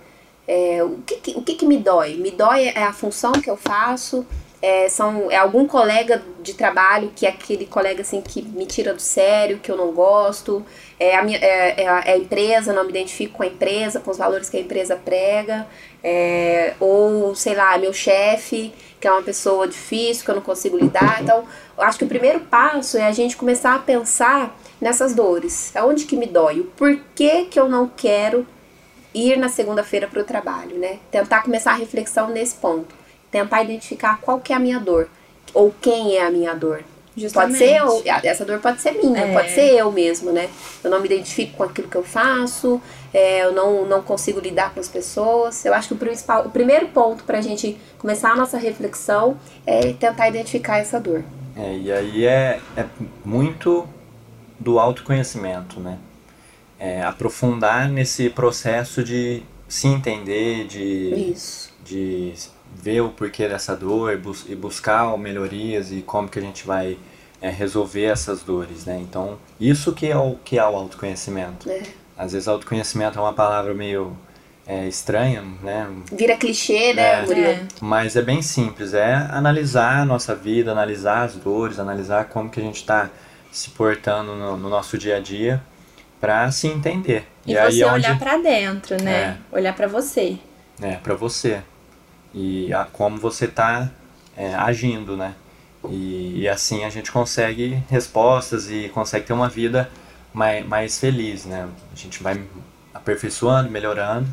É, 0.46 0.82
o 0.82 0.98
que, 1.06 1.16
que- 1.16 1.34
o 1.38 1.42
que, 1.42 1.54
que 1.54 1.66
me 1.66 1.76
dói? 1.76 2.14
Me 2.16 2.30
dói 2.30 2.66
é 2.68 2.82
a 2.84 2.92
função 2.92 3.32
que 3.32 3.48
eu 3.50 3.56
faço, 3.56 4.26
é, 4.60 4.88
são, 4.88 5.30
é 5.30 5.36
algum 5.36 5.66
colega 5.66 6.22
de 6.40 6.54
trabalho 6.54 7.12
que 7.14 7.26
é 7.26 7.30
aquele 7.30 7.66
colega 7.66 8.02
assim 8.02 8.20
que 8.20 8.42
me 8.42 8.64
tira 8.66 8.92
do 8.94 9.00
sério, 9.02 9.58
que 9.58 9.70
eu 9.70 9.76
não 9.76 9.92
gosto, 9.92 10.64
é 11.00 11.16
a, 11.16 11.22
minha, 11.22 11.38
é, 11.38 11.82
é 11.82 11.88
a, 11.88 12.02
é 12.06 12.16
empresa, 12.16 12.72
não 12.72 12.84
me 12.84 12.90
identifico 12.90 13.34
com 13.38 13.42
a 13.42 13.46
empresa, 13.46 13.98
com 14.00 14.10
os 14.10 14.18
valores 14.18 14.48
que 14.48 14.56
a 14.56 14.60
empresa 14.60 14.94
prega, 14.96 15.66
é, 16.02 16.74
ou 16.78 17.34
sei 17.34 17.54
lá, 17.54 17.76
meu 17.78 17.92
chefe, 17.92 18.72
que 19.00 19.06
é 19.08 19.10
uma 19.12 19.22
pessoa 19.22 19.66
difícil, 19.66 20.24
que 20.24 20.30
eu 20.30 20.34
não 20.36 20.42
consigo 20.42 20.76
lidar. 20.76 21.20
Então, 21.22 21.44
acho 21.78 21.98
que 21.98 22.04
o 22.04 22.08
primeiro 22.08 22.40
passo 22.40 22.96
é 22.98 23.04
a 23.06 23.12
gente 23.12 23.36
começar 23.36 23.74
a 23.74 23.78
pensar 23.80 24.56
nessas 24.80 25.12
dores. 25.14 25.74
Aonde 25.76 26.04
que 26.04 26.16
me 26.16 26.26
dói? 26.26 26.60
O 26.60 26.64
porquê 26.64 27.46
que 27.50 27.58
eu 27.58 27.68
não 27.68 27.88
quero 27.88 28.46
ir 29.14 29.36
na 29.36 29.48
segunda-feira 29.48 30.06
para 30.06 30.20
o 30.20 30.24
trabalho, 30.24 30.76
né? 30.78 30.98
Tentar 31.10 31.42
começar 31.42 31.72
a 31.72 31.76
reflexão 31.76 32.28
nesse 32.28 32.54
ponto. 32.54 32.94
Tentar 33.30 33.62
identificar 33.62 34.18
qual 34.20 34.40
que 34.40 34.52
é 34.52 34.56
a 34.56 34.58
minha 34.58 34.78
dor. 34.78 35.08
Ou 35.54 35.74
quem 35.80 36.16
é 36.16 36.24
a 36.26 36.30
minha 36.30 36.54
dor. 36.54 36.82
Pode 37.34 37.58
ser 37.58 37.76
eu, 37.76 38.02
essa 38.24 38.42
dor 38.42 38.58
pode 38.60 38.80
ser 38.80 38.92
minha, 38.92 39.20
É. 39.20 39.34
pode 39.34 39.50
ser 39.50 39.74
eu 39.74 39.92
mesmo, 39.92 40.32
né? 40.32 40.48
Eu 40.82 40.90
não 40.90 40.98
me 40.98 41.06
identifico 41.06 41.58
com 41.58 41.64
aquilo 41.64 41.86
que 41.86 41.96
eu 41.96 42.02
faço, 42.02 42.81
é, 43.12 43.44
eu 43.44 43.52
não, 43.52 43.84
não 43.84 44.02
consigo 44.02 44.40
lidar 44.40 44.72
com 44.72 44.81
as 44.81 44.88
pessoas. 44.88 45.62
Eu 45.64 45.74
acho 45.74 45.88
que 45.88 45.94
o 45.94 45.98
principal, 45.98 46.46
o 46.46 46.50
primeiro 46.50 46.88
ponto 46.88 47.24
para 47.24 47.36
a 47.36 47.42
gente 47.42 47.76
começar 47.98 48.31
a 48.31 48.36
nossa 48.36 48.56
reflexão 48.56 49.36
é 49.66 49.92
tentar 49.92 50.28
identificar 50.28 50.78
essa 50.78 50.98
dor. 50.98 51.22
É, 51.54 51.76
e 51.76 51.92
aí 51.92 52.24
é, 52.24 52.60
é 52.74 52.86
muito 53.22 53.86
do 54.58 54.78
autoconhecimento, 54.78 55.81
né? 55.81 55.98
É, 56.84 57.01
aprofundar 57.03 57.89
nesse 57.89 58.29
processo 58.29 59.05
de 59.05 59.41
se 59.69 59.86
entender, 59.86 60.67
de, 60.67 61.31
Isso. 61.32 61.72
de 61.84 62.34
ver 62.74 63.03
o 63.03 63.10
porquê 63.10 63.48
dessa 63.48 63.77
dor 63.77 64.12
e, 64.12 64.17
bus 64.17 64.44
e 64.48 64.56
buscar 64.56 65.17
melhorias 65.17 65.93
e 65.93 66.03
como 66.03 66.29
que 66.29 66.41
a 66.41 66.43
gente 66.43 66.67
vai 66.67 66.98
é, 67.41 67.48
resolver 67.48 68.06
essas 68.06 68.43
dores, 68.43 68.84
né? 68.84 68.98
Então, 69.01 69.39
isso 69.60 69.93
que 69.93 70.08
é 70.08 70.17
o 70.17 70.34
que 70.44 70.58
é 70.58 70.65
o 70.65 70.74
autoconhecimento. 70.74 71.70
É. 71.70 71.82
Às 72.19 72.32
vezes 72.32 72.48
autoconhecimento 72.48 73.17
é 73.17 73.22
uma 73.22 73.32
palavra 73.32 73.72
meio 73.72 74.17
é, 74.67 74.89
estranha, 74.89 75.44
né? 75.62 75.89
Vira 76.12 76.36
clichê, 76.36 76.94
né, 76.94 77.24
É. 77.24 77.41
É. 77.43 77.62
Mas 77.81 78.17
é 78.17 78.22
bem 78.22 78.43
simples, 78.43 78.93
é 78.93 79.15
analisar 79.31 80.01
a 80.01 80.05
nossa 80.05 80.34
vida, 80.34 80.72
analisar 80.72 81.22
as 81.22 81.36
dores, 81.36 81.79
analisar 81.79 82.24
como 82.24 82.51
que 82.51 82.58
a 82.58 82.62
gente 82.62 82.77
está 82.77 83.08
se 83.53 83.70
portando 83.70 84.34
no, 84.34 84.56
no 84.56 84.69
nosso 84.69 84.98
dia 84.98 85.19
a 85.19 85.20
dia 85.20 85.62
para 86.22 86.48
se 86.52 86.69
entender. 86.69 87.26
E, 87.44 87.58
aí 87.58 87.72
você 87.72 87.82
é 87.82 87.86
onde 87.88 88.06
olhar 88.06 88.17
pra 88.17 88.36
dentro, 88.36 89.02
né? 89.02 89.38
Olhar 89.50 89.74
pra 89.74 89.88
você. 89.88 90.38
é 90.81 90.93
para 90.94 91.17
você 91.17 91.60
e 92.32 92.72
a, 92.72 92.84
como 92.84 93.19
você 93.19 93.46
está 93.46 93.91
agindo, 94.56 95.17
né? 95.17 95.34
E, 95.91 96.43
e 96.43 96.48
assim 96.48 96.84
a 96.84 96.91
gente 96.91 97.10
consegue 97.10 97.82
respostas 97.91 98.70
e 98.70 98.88
consegue 98.94 99.26
ter 99.26 99.32
uma 99.32 99.48
vida 99.48 99.91
mais, 100.32 100.64
mais 100.64 101.00
feliz, 101.00 101.44
né? 101.44 101.69
A 101.93 101.96
gente 101.96 102.22
vai 102.22 102.41
aperfeiçoando, 102.94 103.69
melhorando 103.69 104.29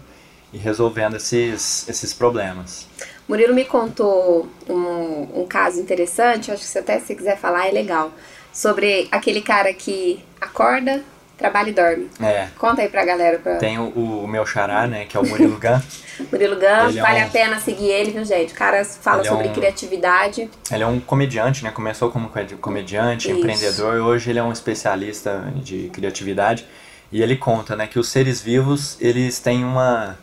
e 0.53 0.59
resolvendo 0.59 1.15
esses, 1.15 1.89
esses 1.89 2.13
problemas. 2.13 2.87
Murilo 3.27 3.55
me 3.55 3.65
contou 3.65 4.47
um, 4.69 5.41
um 5.41 5.47
caso 5.47 5.79
interessante, 5.79 6.51
acho 6.51 6.61
que 6.61 6.69
se 6.69 6.77
até 6.77 6.99
se 6.99 7.15
quiser 7.15 7.35
falar 7.35 7.67
é 7.67 7.71
legal, 7.71 8.11
sobre 8.53 9.07
aquele 9.11 9.41
cara 9.41 9.73
que 9.73 10.23
acorda, 10.39 11.03
trabalha 11.39 11.69
e 11.69 11.73
dorme. 11.73 12.09
É. 12.21 12.49
Conta 12.57 12.81
aí 12.83 12.89
pra 12.89 13.03
galera. 13.03 13.39
Pra... 13.39 13.55
Tem 13.55 13.79
o, 13.79 13.87
o 14.23 14.27
meu 14.27 14.45
xará, 14.45 14.85
né, 14.85 15.05
que 15.05 15.17
é 15.17 15.19
o 15.19 15.25
Murilo 15.25 15.59
Gun. 15.59 15.79
Murilo 16.31 16.55
Gun, 16.57 16.65
é 16.65 17.01
vale 17.01 17.19
um- 17.21 17.25
a 17.25 17.29
pena 17.29 17.59
seguir 17.59 17.87
ele, 17.89 18.11
viu, 18.11 18.23
gente? 18.25 18.53
O 18.53 18.55
cara 18.55 18.83
fala 18.85 19.21
Ele 19.21 19.27
é 19.27 19.31
sobre 19.31 19.47
um- 19.47 19.53
criatividade. 19.53 20.49
Ele 20.71 20.83
é 20.83 20.85
um 20.87 20.99
comediante, 20.99 21.63
né? 21.63 21.71
Começou 21.71 22.11
como 22.11 22.29
co- 22.29 22.57
comediante, 22.61 23.29
Isso. 23.29 23.37
empreendedor, 23.39 23.95
e 23.95 23.99
hoje 23.99 24.29
ele 24.29 24.37
é 24.39 24.43
um 24.43 24.51
especialista 24.51 25.51
de 25.55 25.89
criatividade. 25.93 26.65
E 27.11 27.23
ele 27.23 27.35
conta, 27.37 27.75
né, 27.75 27.87
que 27.87 27.97
os 27.97 28.09
seres 28.09 28.39
vivos, 28.41 28.95
eles 29.01 29.39
têm 29.39 29.63
uma, 29.63 30.17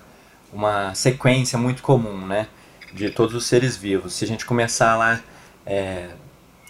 uma 0.52 0.94
sequência 0.94 1.58
muito 1.58 1.82
comum, 1.82 2.26
né? 2.26 2.46
De 2.92 3.11
todos 3.11 3.35
os 3.35 3.46
seres 3.46 3.76
vivos. 3.76 4.12
Se 4.14 4.25
a 4.25 4.28
gente 4.28 4.46
começar 4.46 4.96
lá, 4.96 5.20
é, 5.66 6.06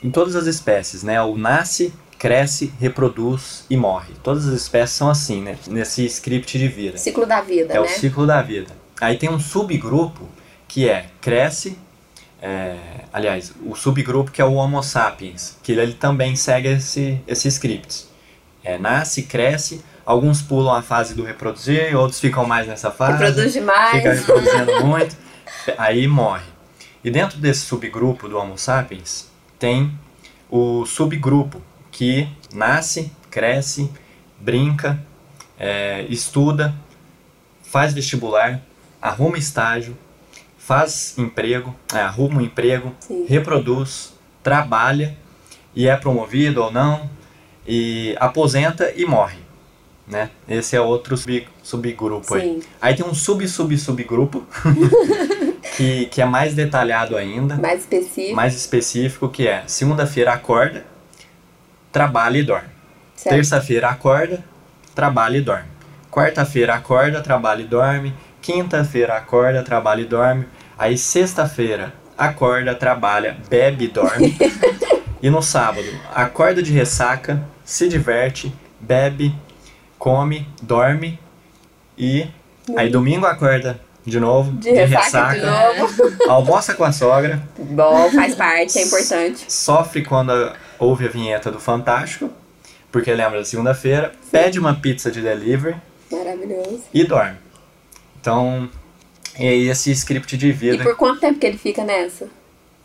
em 0.03 0.11
todas 0.11 0.35
as 0.37 0.47
espécies, 0.47 1.03
né? 1.03 1.21
O 1.23 1.37
nasce, 1.37 1.93
cresce, 2.19 2.73
reproduz 2.81 3.65
e 3.69 3.77
morre. 3.77 4.15
Todas 4.23 4.47
as 4.47 4.55
espécies 4.55 4.97
são 4.97 5.09
assim, 5.11 5.43
né? 5.43 5.59
Nesse 5.69 6.05
script 6.07 6.59
de 6.59 6.69
vida. 6.69 6.97
Ciclo 6.99 7.27
da 7.27 7.41
vida, 7.41 7.75
É 7.75 7.81
né? 7.81 7.81
o 7.81 7.89
ciclo 7.89 8.27
da 8.27 8.43
vida. 8.43 8.73
Aí 9.01 9.17
tem 9.17 9.29
um 9.29 9.39
subgrupo 9.39 10.29
que 10.67 10.89
é 10.89 11.07
cresce, 11.21 11.79
é, 12.41 12.77
aliás, 13.13 13.53
o 13.65 13.75
subgrupo 13.75 14.31
que 14.31 14.41
é 14.41 14.45
o 14.45 14.55
Homo 14.55 14.83
sapiens, 14.83 15.57
que 15.63 15.73
ele 15.73 15.95
também 15.95 16.35
segue 16.37 16.69
esse, 16.69 17.21
esse 17.27 17.49
script. 17.49 18.07
É, 18.65 18.79
nasce, 18.79 19.23
cresce, 19.23 19.83
alguns 20.05 20.43
pulam 20.43 20.75
a 20.75 20.83
fase 20.83 21.15
do 21.15 21.23
reproduzir, 21.23 21.97
outros 21.97 22.19
ficam 22.21 22.45
mais 22.45 22.67
nessa 22.67 22.91
fase. 22.91 23.13
Reproduz 23.13 23.53
demais. 23.53 23.97
Fica 23.97 24.13
reproduzindo 24.13 24.87
muito, 24.87 25.17
aí 25.79 26.07
morre. 26.09 26.45
E 27.05 27.11
dentro 27.11 27.39
desse 27.39 27.61
subgrupo 27.61 28.29
do 28.29 28.37
Homo 28.37 28.59
sapiens 28.59 29.31
tem 29.59 29.97
o 30.51 30.85
subgrupo 30.87 31.63
que 31.97 32.29
nasce, 32.53 33.11
cresce, 33.31 33.91
brinca, 34.39 35.03
é, 35.59 36.05
estuda, 36.11 36.75
faz 37.63 37.95
vestibular, 37.95 38.61
arruma 39.01 39.39
estágio, 39.39 39.97
faz 40.59 41.15
emprego, 41.17 41.75
é, 41.95 42.01
arruma 42.01 42.37
um 42.37 42.41
emprego, 42.43 42.95
Sim. 43.01 43.25
reproduz, 43.27 44.13
trabalha 44.43 45.17
e 45.75 45.89
é 45.89 45.97
promovido 45.97 46.63
ou 46.63 46.71
não, 46.71 47.09
e 47.67 48.15
aposenta 48.21 48.93
e 48.95 49.07
morre. 49.07 49.39
Né? 50.07 50.29
Esse 50.47 50.77
é 50.77 50.81
outro 50.83 51.17
sub, 51.17 51.49
subgrupo 51.63 52.35
aí. 52.35 52.43
Sim. 52.43 52.63
Aí 52.79 52.95
tem 52.95 53.07
um 53.07 53.15
sub-sub-subgrupo 53.15 54.45
que, 55.79 56.05
que 56.07 56.21
é 56.21 56.27
mais 56.27 56.53
detalhado 56.53 57.17
ainda, 57.17 57.57
Mais 57.57 57.81
específico. 57.81 58.37
mais 58.37 58.55
específico, 58.55 59.29
que 59.31 59.49
é 59.49 59.65
segunda-feira 59.67 60.35
acorda, 60.35 60.85
trabalha 61.97 62.37
e 62.37 62.43
dorme. 62.43 62.69
Terça-feira 63.25 63.89
acorda, 63.89 64.45
trabalha 64.95 65.39
e 65.39 65.41
dorme. 65.41 65.65
Quarta-feira 66.11 66.75
acorda, 66.75 67.23
trabalha 67.23 67.63
e 67.63 67.65
dorme. 67.65 68.15
Quinta-feira 68.43 69.15
acorda, 69.15 69.63
trabalha 69.63 70.03
e 70.03 70.05
dorme. 70.05 70.47
Aí 70.79 70.99
sexta-feira 70.99 71.95
acorda, 72.19 72.75
trabalha, 72.75 73.39
bebe 73.49 73.87
e 73.87 73.89
dorme. 73.89 74.37
e 75.23 75.31
no 75.31 75.41
sábado 75.41 75.89
acorda 76.15 76.63
de 76.63 76.71
ressaca, 76.71 77.43
se 77.65 77.89
diverte, 77.89 78.53
bebe, 78.79 79.35
come, 79.99 80.47
dorme 80.61 81.19
e 81.97 82.29
aí 82.77 82.91
domingo 82.91 83.25
acorda 83.25 83.81
de 84.05 84.21
novo, 84.21 84.53
De 84.53 84.71
ressaca 84.71 85.35
de 85.35 85.47
novo. 85.47 86.13
almoça 86.29 86.75
com 86.75 86.85
a 86.85 86.93
sogra, 86.93 87.43
Bom, 87.59 88.11
faz 88.13 88.35
parte, 88.35 88.79
é 88.79 88.83
importante. 88.83 89.51
sofre 89.51 90.05
quando 90.05 90.53
ouve 90.79 91.07
a 91.07 91.09
vinheta 91.09 91.51
do 91.51 91.59
Fantástico, 91.61 92.31
porque 92.93 93.13
lembra 93.13 93.39
da 93.39 93.45
segunda-feira, 93.45 94.13
pede 94.31 94.59
uma 94.59 94.75
pizza 94.75 95.11
de 95.11 95.21
delivery 95.21 95.77
Maravilhoso. 96.11 96.83
e 96.93 97.05
dorme. 97.05 97.37
Então, 98.21 98.69
é 99.35 99.55
esse 99.55 99.91
script 99.93 100.37
de 100.37 100.49
E 100.49 100.53
vida. 100.53 100.83
por 100.83 100.97
quanto 100.97 101.21
tempo 101.21 101.39
que 101.39 101.47
ele 101.47 101.59
fica 101.59 101.85
nessa? 101.85 102.29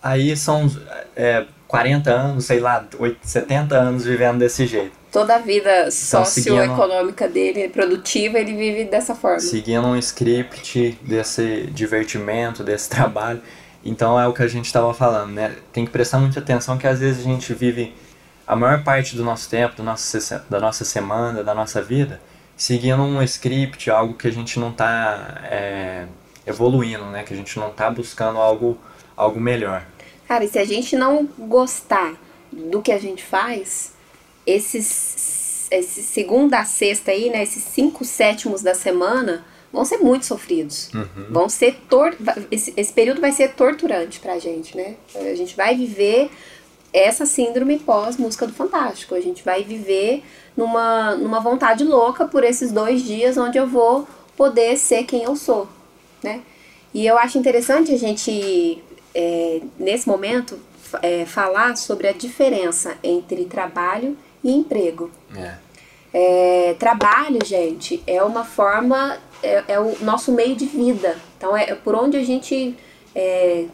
Aí 0.04 0.36
são 0.36 0.70
é, 1.16 1.46
40 1.68 2.12
anos, 2.12 2.46
sei 2.46 2.60
lá, 2.60 2.86
8, 2.98 3.18
70 3.22 3.76
anos 3.78 4.04
vivendo 4.06 4.40
desse 4.40 4.66
jeito. 4.66 4.92
Toda 5.12 5.36
a 5.36 5.40
vida 5.40 5.92
seguindo- 5.92 6.26
socioeconômica 6.26 7.28
dele, 7.28 7.68
produtiva, 7.70 8.40
ele 8.40 8.56
vive 8.56 8.86
dessa 8.86 9.14
forma. 9.14 9.40
Seguindo 9.40 9.86
um 9.88 9.98
script 9.98 10.98
desse 11.02 11.68
divertimento, 11.72 12.64
desse 12.64 12.90
trabalho. 12.90 13.42
Então 13.84 14.20
é 14.20 14.28
o 14.28 14.34
que 14.34 14.44
a 14.44 14.48
gente 14.48 14.66
estava 14.66 14.94
falando, 14.94 15.32
né? 15.32 15.56
Tem 15.74 15.86
que 15.86 15.92
prestar 15.92 16.20
muita 16.20 16.40
atenção 16.40 16.78
que 16.78 16.86
às 16.86 17.00
vezes 17.00 17.22
a 17.22 17.24
gente 17.24 17.54
vive 17.54 17.94
a 18.46 18.56
maior 18.56 18.84
parte 18.84 19.16
do 19.16 19.24
nosso 19.24 19.50
tempo, 19.50 19.76
do 19.76 19.84
nosso, 19.84 20.18
da 20.50 20.60
nossa 20.60 20.86
semana, 20.86 21.44
da 21.44 21.54
nossa 21.54 21.82
vida, 21.82 22.22
seguindo 22.56 23.02
um 23.02 23.22
script, 23.24 23.90
algo 23.90 24.14
que 24.14 24.28
a 24.28 24.32
gente 24.32 24.60
não 24.60 24.70
está 24.70 25.42
evoluindo, 26.46 27.06
né? 27.06 27.24
Que 27.24 27.34
a 27.34 27.38
gente 27.38 27.58
não 27.58 27.70
está 27.70 27.90
buscando 27.90 28.38
algo, 28.38 28.78
algo 29.16 29.40
melhor. 29.40 29.84
Cara, 30.28 30.44
e 30.44 30.48
se 30.48 30.60
a 30.60 30.66
gente 30.66 30.96
não 30.96 31.28
gostar 31.38 32.14
do 32.52 32.82
que 32.82 32.92
a 32.92 33.00
gente 33.00 33.24
faz, 33.24 33.94
esses, 34.46 35.68
esse 35.72 36.04
segunda 36.04 36.60
a 36.60 36.66
sexta 36.66 37.12
aí, 37.12 37.30
né? 37.30 37.42
Esses 37.44 37.64
cinco 37.64 38.06
sétimos 38.06 38.62
da 38.62 38.76
semana 38.76 39.44
vão 39.72 39.86
ser 39.86 39.98
muito 39.98 40.26
sofridos. 40.26 40.90
Vão 41.30 41.48
ser 41.48 41.80
tor 41.90 42.16
esse, 42.50 42.74
esse 42.76 42.94
período 42.94 43.22
vai 43.22 43.32
ser 43.32 43.54
torturante 43.54 44.20
pra 44.20 44.40
gente, 44.40 44.76
né? 44.76 44.96
A 45.16 45.36
gente 45.36 45.56
vai 45.56 45.76
viver 45.76 46.30
essa 46.94 47.26
síndrome 47.26 47.80
pós 47.80 48.18
música 48.18 48.46
do 48.46 48.54
Fantástico. 48.54 49.16
A 49.16 49.22
gente 49.22 49.44
vai 49.44 49.64
viver 49.64 50.24
numa, 50.56 51.16
numa 51.16 51.40
vontade 51.40 51.84
louca 51.84 52.26
por 52.26 52.44
esses 52.44 52.72
dois 52.72 53.02
dias 53.04 53.38
onde 53.38 53.58
eu 53.58 53.68
vou 53.68 54.08
poder 54.36 54.78
ser 54.78 55.04
quem 55.04 55.24
eu 55.24 55.36
sou, 55.36 55.68
né? 56.22 56.42
E 56.94 57.06
eu 57.06 57.18
acho 57.18 57.38
interessante 57.38 57.94
a 57.94 57.98
gente, 57.98 58.84
é, 59.16 59.62
nesse 59.80 60.08
momento, 60.08 60.60
é, 61.02 61.26
falar 61.26 61.78
sobre 61.78 62.08
a 62.08 62.12
diferença 62.12 62.98
entre 63.02 63.46
trabalho 63.46 64.18
e 64.44 64.52
emprego. 64.52 65.10
É. 65.36 65.56
É, 66.14 66.76
trabalho, 66.78 67.40
gente, 67.46 68.04
é 68.06 68.22
uma 68.22 68.44
forma, 68.44 69.18
é, 69.44 69.64
é 69.68 69.80
o 69.80 69.98
nosso 70.02 70.32
meio 70.32 70.56
de 70.56 70.66
vida. 70.66 71.18
Então, 71.38 71.56
é, 71.56 71.70
é 71.72 71.76
por 71.76 71.96
onde 71.96 72.18
a 72.18 72.24
gente 72.24 72.76
é, 73.16 73.66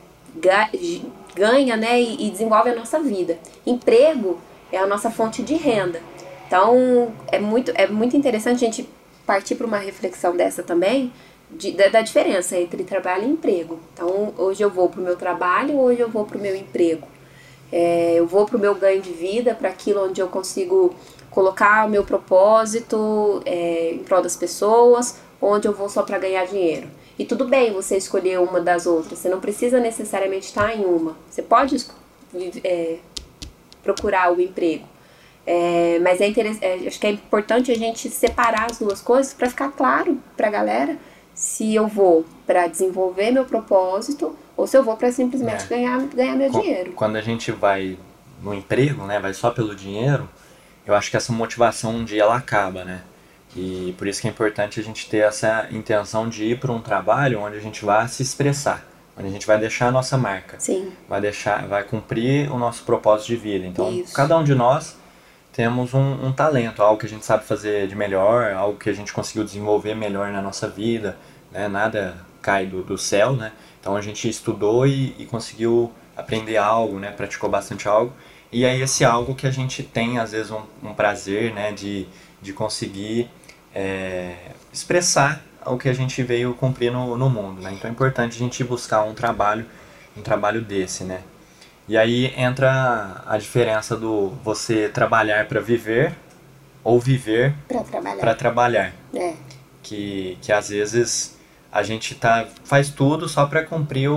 ganha 1.35 1.77
né, 1.77 2.01
e, 2.01 2.27
e 2.27 2.31
desenvolve 2.31 2.69
a 2.69 2.75
nossa 2.75 2.99
vida. 2.99 3.37
Emprego 3.65 4.39
é 4.71 4.77
a 4.77 4.85
nossa 4.87 5.09
fonte 5.09 5.41
de 5.41 5.55
renda. 5.55 6.01
Então, 6.47 7.11
é 7.31 7.39
muito, 7.39 7.71
é 7.75 7.87
muito 7.87 8.15
interessante 8.15 8.63
a 8.63 8.67
gente 8.67 8.87
partir 9.25 9.55
para 9.55 9.67
uma 9.67 9.77
reflexão 9.77 10.35
dessa 10.35 10.63
também, 10.63 11.11
de- 11.51 11.71
da, 11.73 11.87
da 11.89 12.01
diferença 12.01 12.57
entre 12.57 12.83
trabalho 12.83 13.23
e 13.25 13.31
emprego. 13.31 13.79
Então, 13.93 14.33
hoje 14.37 14.63
eu 14.63 14.69
vou 14.69 14.87
para 14.89 15.01
o 15.01 15.03
meu 15.03 15.15
trabalho, 15.17 15.77
hoje 15.77 15.99
eu 15.99 16.09
vou 16.09 16.25
para 16.25 16.37
o 16.37 16.41
meu 16.41 16.55
emprego. 16.55 17.07
É, 17.71 18.13
eu 18.15 18.25
vou 18.25 18.45
para 18.45 18.55
o 18.55 18.59
meu 18.59 18.73
ganho 18.75 19.01
de 19.01 19.11
vida, 19.11 19.53
para 19.53 19.69
aquilo 19.69 20.05
onde 20.05 20.21
eu 20.21 20.27
consigo 20.29 20.95
colocar 21.29 21.85
o 21.85 21.89
meu 21.89 22.03
propósito 22.03 23.41
é, 23.45 23.91
em 23.93 23.99
prol 23.99 24.21
das 24.21 24.35
pessoas, 24.37 25.17
onde 25.41 25.67
eu 25.67 25.73
vou 25.73 25.89
só 25.89 26.03
para 26.03 26.17
ganhar 26.17 26.45
dinheiro. 26.45 26.87
E 27.19 27.25
tudo 27.25 27.47
bem 27.47 27.71
você 27.73 27.97
escolher 27.97 28.39
uma 28.39 28.61
das 28.61 28.85
outras, 28.85 29.19
você 29.19 29.29
não 29.29 29.39
precisa 29.39 29.79
necessariamente 29.79 30.45
estar 30.47 30.75
em 30.75 30.85
uma. 30.85 31.15
Você 31.29 31.41
pode 31.41 31.75
é, 32.63 32.97
procurar 33.83 34.31
o 34.33 34.39
emprego. 34.41 34.85
É, 35.45 35.97
mas 35.99 36.19
é, 36.19 36.27
interess- 36.27 36.61
é, 36.61 36.73
acho 36.87 36.99
que 36.99 37.07
é 37.07 37.11
importante 37.11 37.71
a 37.71 37.75
gente 37.75 38.09
separar 38.09 38.69
as 38.69 38.79
duas 38.79 39.01
coisas 39.01 39.33
para 39.33 39.49
ficar 39.49 39.69
claro 39.71 40.17
para 40.35 40.47
a 40.47 40.51
galera 40.51 40.97
se 41.33 41.73
eu 41.73 41.87
vou 41.87 42.25
para 42.45 42.67
desenvolver 42.67 43.31
meu 43.31 43.45
propósito 43.45 44.35
ou 44.57 44.67
se 44.67 44.75
eu 44.77 44.83
vou 44.83 44.97
para 44.97 45.11
simplesmente 45.11 45.63
É. 45.63 45.67
ganhar, 45.67 45.99
ganhar 46.07 46.35
meu 46.35 46.49
dinheiro. 46.51 46.91
Quando 46.93 47.15
a 47.15 47.21
gente 47.21 47.51
vai 47.51 47.97
no 48.43 48.53
emprego, 48.53 49.05
né, 49.05 49.19
vai 49.19 49.33
só 49.33 49.49
pelo 49.51 49.73
dinheiro, 49.73 50.27
eu 50.85 50.93
acho 50.93 51.09
que 51.09 51.15
essa 51.17 51.31
motivação 51.31 51.95
um 51.95 52.03
dia 52.03 52.23
ela 52.23 52.35
acaba, 52.35 52.83
né? 52.83 53.01
E 53.57 53.95
por 53.97 54.07
isso 54.07 54.21
que 54.21 54.27
é 54.27 54.29
importante 54.29 54.79
a 54.79 54.83
gente 54.83 55.09
ter 55.09 55.25
essa 55.25 55.67
intenção 55.71 56.29
de 56.29 56.43
ir 56.43 56.59
para 56.59 56.71
um 56.71 56.79
trabalho 56.79 57.41
onde 57.41 57.57
a 57.57 57.59
gente 57.59 57.83
vai 57.83 58.07
se 58.07 58.21
expressar, 58.21 58.85
onde 59.17 59.27
a 59.27 59.31
gente 59.31 59.47
vai 59.47 59.57
deixar 59.57 59.87
a 59.87 59.91
nossa 59.91 60.15
marca, 60.15 60.59
Sim, 60.59 60.91
vai 61.09 61.19
deixar, 61.19 61.67
vai 61.67 61.83
cumprir 61.83 62.51
o 62.51 62.59
nosso 62.59 62.83
propósito 62.83 63.27
de 63.27 63.35
vida. 63.35 63.65
Então, 63.65 63.91
Isso. 63.91 64.13
cada 64.13 64.37
um 64.37 64.43
de 64.43 64.53
nós 64.53 64.95
temos 65.51 65.95
um, 65.95 66.27
um 66.27 66.31
talento, 66.31 66.83
algo 66.83 66.99
que 66.99 67.07
a 67.07 67.09
gente 67.09 67.25
sabe 67.25 67.43
fazer 67.45 67.87
de 67.87 67.95
melhor, 67.95 68.53
algo 68.53 68.77
que 68.77 68.91
a 68.91 68.93
gente 68.93 69.11
conseguiu 69.11 69.43
desenvolver 69.43 69.95
melhor 69.95 70.31
na 70.31 70.39
nossa 70.39 70.69
vida, 70.69 71.17
né? 71.51 71.67
Nada 71.67 72.15
cai 72.43 72.67
do, 72.67 72.83
do 72.83 72.95
céu, 72.95 73.33
né? 73.33 73.51
Então 73.79 73.95
a 73.95 74.01
gente 74.01 74.29
estudou 74.29 74.85
e, 74.85 75.15
e 75.17 75.25
conseguiu 75.25 75.91
aprender 76.15 76.57
algo, 76.57 76.99
né? 76.99 77.09
Praticou 77.09 77.49
bastante 77.49 77.87
algo. 77.87 78.13
E 78.51 78.65
aí 78.65 78.81
esse 78.83 79.03
algo 79.03 79.33
que 79.33 79.47
a 79.47 79.51
gente 79.51 79.81
tem, 79.81 80.19
às 80.19 80.31
vezes, 80.31 80.51
um, 80.51 80.61
um 80.83 80.93
prazer, 80.93 81.51
né? 81.55 81.71
De, 81.71 82.07
de 82.39 82.53
conseguir 82.53 83.27
é, 83.77 84.33
expressar 84.73 85.39
o 85.63 85.77
que 85.77 85.87
a 85.87 85.93
gente 85.93 86.23
veio 86.23 86.55
cumprir 86.55 86.91
no, 86.91 87.15
no 87.15 87.29
mundo, 87.29 87.61
né? 87.61 87.71
Então 87.73 87.87
é 87.87 87.93
importante 87.93 88.35
a 88.35 88.39
gente 88.39 88.63
buscar 88.63 89.03
um 89.03 89.13
trabalho, 89.13 89.65
um 90.17 90.21
trabalho 90.23 90.61
desse, 90.61 91.03
né? 91.03 91.21
E 91.87 91.95
aí 91.95 92.33
entra 92.35 93.21
a 93.27 93.37
diferença 93.37 93.95
do 93.95 94.29
você 94.43 94.89
trabalhar 94.89 95.47
para 95.47 95.59
viver 95.61 96.15
ou 96.83 96.99
viver 96.99 97.53
Pra 97.67 97.83
trabalhar. 97.83 98.19
para 98.19 98.33
trabalhar. 98.35 98.93
É. 99.13 99.33
Que, 99.83 100.37
que 100.41 100.51
às 100.51 100.69
vezes 100.69 101.37
a 101.71 101.83
gente 101.83 102.15
tá, 102.15 102.47
faz 102.63 102.89
tudo 102.89 103.29
só 103.29 103.45
para 103.45 103.63
cumprir 103.63 104.09
o, 104.09 104.15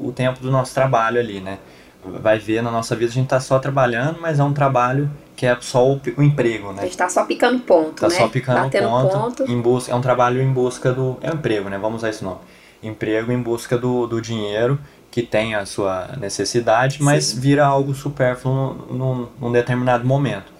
o 0.00 0.12
tempo 0.16 0.40
do 0.40 0.50
nosso 0.50 0.72
trabalho 0.72 1.20
ali, 1.20 1.40
né? 1.40 1.58
Vai 2.04 2.38
ver 2.38 2.62
na 2.62 2.70
nossa 2.70 2.94
vida 2.94 3.10
a 3.10 3.14
gente 3.14 3.28
tá 3.28 3.40
só 3.40 3.58
trabalhando, 3.58 4.20
mas 4.20 4.38
é 4.38 4.44
um 4.44 4.52
trabalho 4.52 5.10
que 5.36 5.46
é 5.46 5.56
só 5.60 5.88
o, 5.88 6.00
o 6.16 6.22
emprego, 6.22 6.70
A 6.70 6.72
né? 6.74 6.82
gente 6.82 6.96
tá 6.96 7.08
só 7.08 7.24
picando 7.24 7.60
ponto, 7.60 8.00
Tá 8.00 8.08
né? 8.08 8.14
só 8.14 8.28
picando 8.28 8.60
Batendo 8.60 8.88
ponto, 8.88 9.50
Em 9.50 9.60
busca, 9.60 9.92
é 9.92 9.94
um 9.94 10.00
trabalho 10.00 10.40
em 10.40 10.52
busca 10.52 10.92
do. 10.92 11.16
É 11.20 11.30
um 11.30 11.34
emprego, 11.34 11.68
né? 11.68 11.78
Vamos 11.78 11.98
usar 11.98 12.10
esse 12.10 12.22
nome. 12.22 12.38
Emprego 12.82 13.32
em 13.32 13.40
busca 13.40 13.78
do, 13.78 14.06
do 14.06 14.20
dinheiro 14.20 14.78
que 15.10 15.22
tem 15.22 15.54
a 15.54 15.64
sua 15.64 16.08
necessidade, 16.18 17.00
mas 17.00 17.26
Sim. 17.26 17.40
vira 17.40 17.64
algo 17.64 17.94
supérfluo 17.94 18.86
num, 18.90 18.96
num, 18.96 19.28
num 19.40 19.52
determinado 19.52 20.04
momento. 20.04 20.52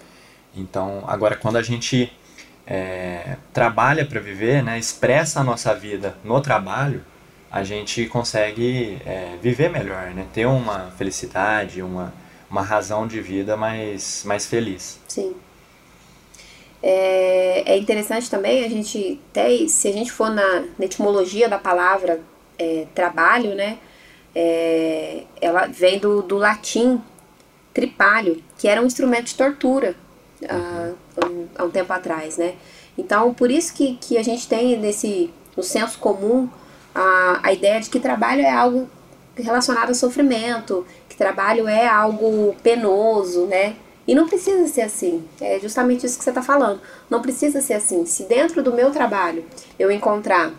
Então, 0.55 1.03
agora 1.07 1.35
quando 1.35 1.57
a 1.57 1.61
gente 1.61 2.11
é, 2.65 3.35
trabalha 3.53 4.05
para 4.05 4.19
viver, 4.19 4.63
né, 4.63 4.79
expressa 4.79 5.41
a 5.41 5.43
nossa 5.43 5.73
vida 5.75 6.15
no 6.23 6.39
trabalho, 6.39 7.03
a 7.55 7.63
gente 7.63 8.05
consegue 8.07 8.97
é, 9.05 9.37
viver 9.41 9.69
melhor, 9.69 10.11
né? 10.13 10.27
Ter 10.33 10.45
uma 10.45 10.91
felicidade, 10.97 11.81
uma, 11.81 12.13
uma 12.49 12.61
razão 12.61 13.07
de 13.07 13.21
vida 13.21 13.55
mais, 13.55 14.23
mais 14.25 14.45
feliz. 14.45 14.99
Sim. 15.07 15.33
É, 16.83 17.73
é 17.73 17.77
interessante 17.77 18.29
também 18.29 18.63
a 18.65 18.69
gente 18.69 19.19
até 19.31 19.67
se 19.67 19.87
a 19.87 19.91
gente 19.91 20.11
for 20.11 20.29
na, 20.29 20.65
na 20.77 20.85
etimologia 20.85 21.47
da 21.47 21.57
palavra 21.57 22.19
é, 22.59 22.85
trabalho, 22.93 23.55
né? 23.55 23.79
é, 24.35 25.23
ela 25.39 25.65
vem 25.67 25.97
do, 25.97 26.21
do 26.21 26.35
latim 26.35 27.01
tripalho, 27.73 28.43
que 28.57 28.67
era 28.67 28.81
um 28.81 28.85
instrumento 28.85 29.27
de 29.27 29.35
tortura 29.35 29.95
há, 30.47 30.91
um, 31.25 31.47
há 31.55 31.63
um 31.63 31.69
tempo 31.69 31.93
atrás, 31.93 32.37
né? 32.37 32.55
Então, 32.97 33.33
por 33.33 33.49
isso 33.49 33.73
que, 33.73 33.95
que 33.95 34.17
a 34.17 34.23
gente 34.23 34.47
tem 34.47 34.77
nesse 34.77 35.33
no 35.55 35.63
senso 35.63 35.97
comum 35.99 36.49
a, 36.95 37.41
a 37.43 37.53
ideia 37.53 37.81
de 37.81 37.89
que 37.89 37.99
trabalho 37.99 38.41
é 38.41 38.49
algo 38.49 38.89
relacionado 39.35 39.89
a 39.89 39.93
sofrimento, 39.93 40.87
que 41.09 41.17
trabalho 41.17 41.67
é 41.67 41.85
algo 41.85 42.55
penoso, 42.63 43.45
né? 43.45 43.75
E 44.07 44.15
não 44.15 44.27
precisa 44.27 44.67
ser 44.67 44.81
assim. 44.81 45.27
É 45.41 45.59
justamente 45.59 46.05
isso 46.05 46.17
que 46.17 46.23
você 46.23 46.29
está 46.29 46.41
falando. 46.41 46.79
Não 47.09 47.21
precisa 47.21 47.59
ser 47.59 47.73
assim. 47.73 48.05
Se 48.05 48.23
dentro 48.23 48.63
do 48.63 48.71
meu 48.71 48.91
trabalho 48.91 49.43
eu 49.77 49.91
encontrar 49.91 50.53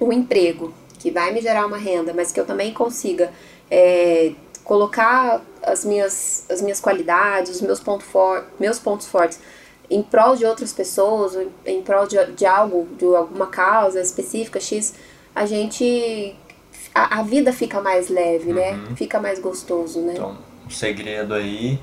um 0.00 0.12
emprego 0.12 0.72
que 0.98 1.10
vai 1.10 1.32
me 1.32 1.40
gerar 1.40 1.66
uma 1.66 1.76
renda, 1.76 2.14
mas 2.14 2.32
que 2.32 2.40
eu 2.40 2.46
também 2.46 2.72
consiga 2.72 3.30
é, 3.70 4.32
colocar 4.64 5.42
as 5.62 5.84
minhas, 5.84 6.46
as 6.48 6.62
minhas 6.62 6.80
qualidades, 6.80 7.56
os 7.56 7.60
meus, 7.60 7.80
ponto 7.80 8.04
for, 8.04 8.46
meus 8.58 8.78
pontos 8.78 9.06
fortes 9.06 9.38
em 9.88 10.02
prol 10.02 10.34
de 10.34 10.44
outras 10.44 10.72
pessoas, 10.72 11.36
em 11.64 11.82
prol 11.82 12.06
de, 12.06 12.24
de 12.32 12.44
algo, 12.44 12.88
de 12.96 13.04
alguma 13.04 13.46
causa 13.46 14.00
específica, 14.00 14.58
X, 14.58 14.94
a 15.36 15.46
gente. 15.46 16.34
A, 16.94 17.20
a 17.20 17.22
vida 17.22 17.52
fica 17.52 17.80
mais 17.80 18.08
leve, 18.08 18.52
né? 18.52 18.80
Fica 18.96 19.20
mais 19.20 19.38
gostoso, 19.38 20.00
né? 20.00 20.14
Então, 20.14 20.36
o 20.66 20.70
segredo 20.72 21.34
aí 21.34 21.78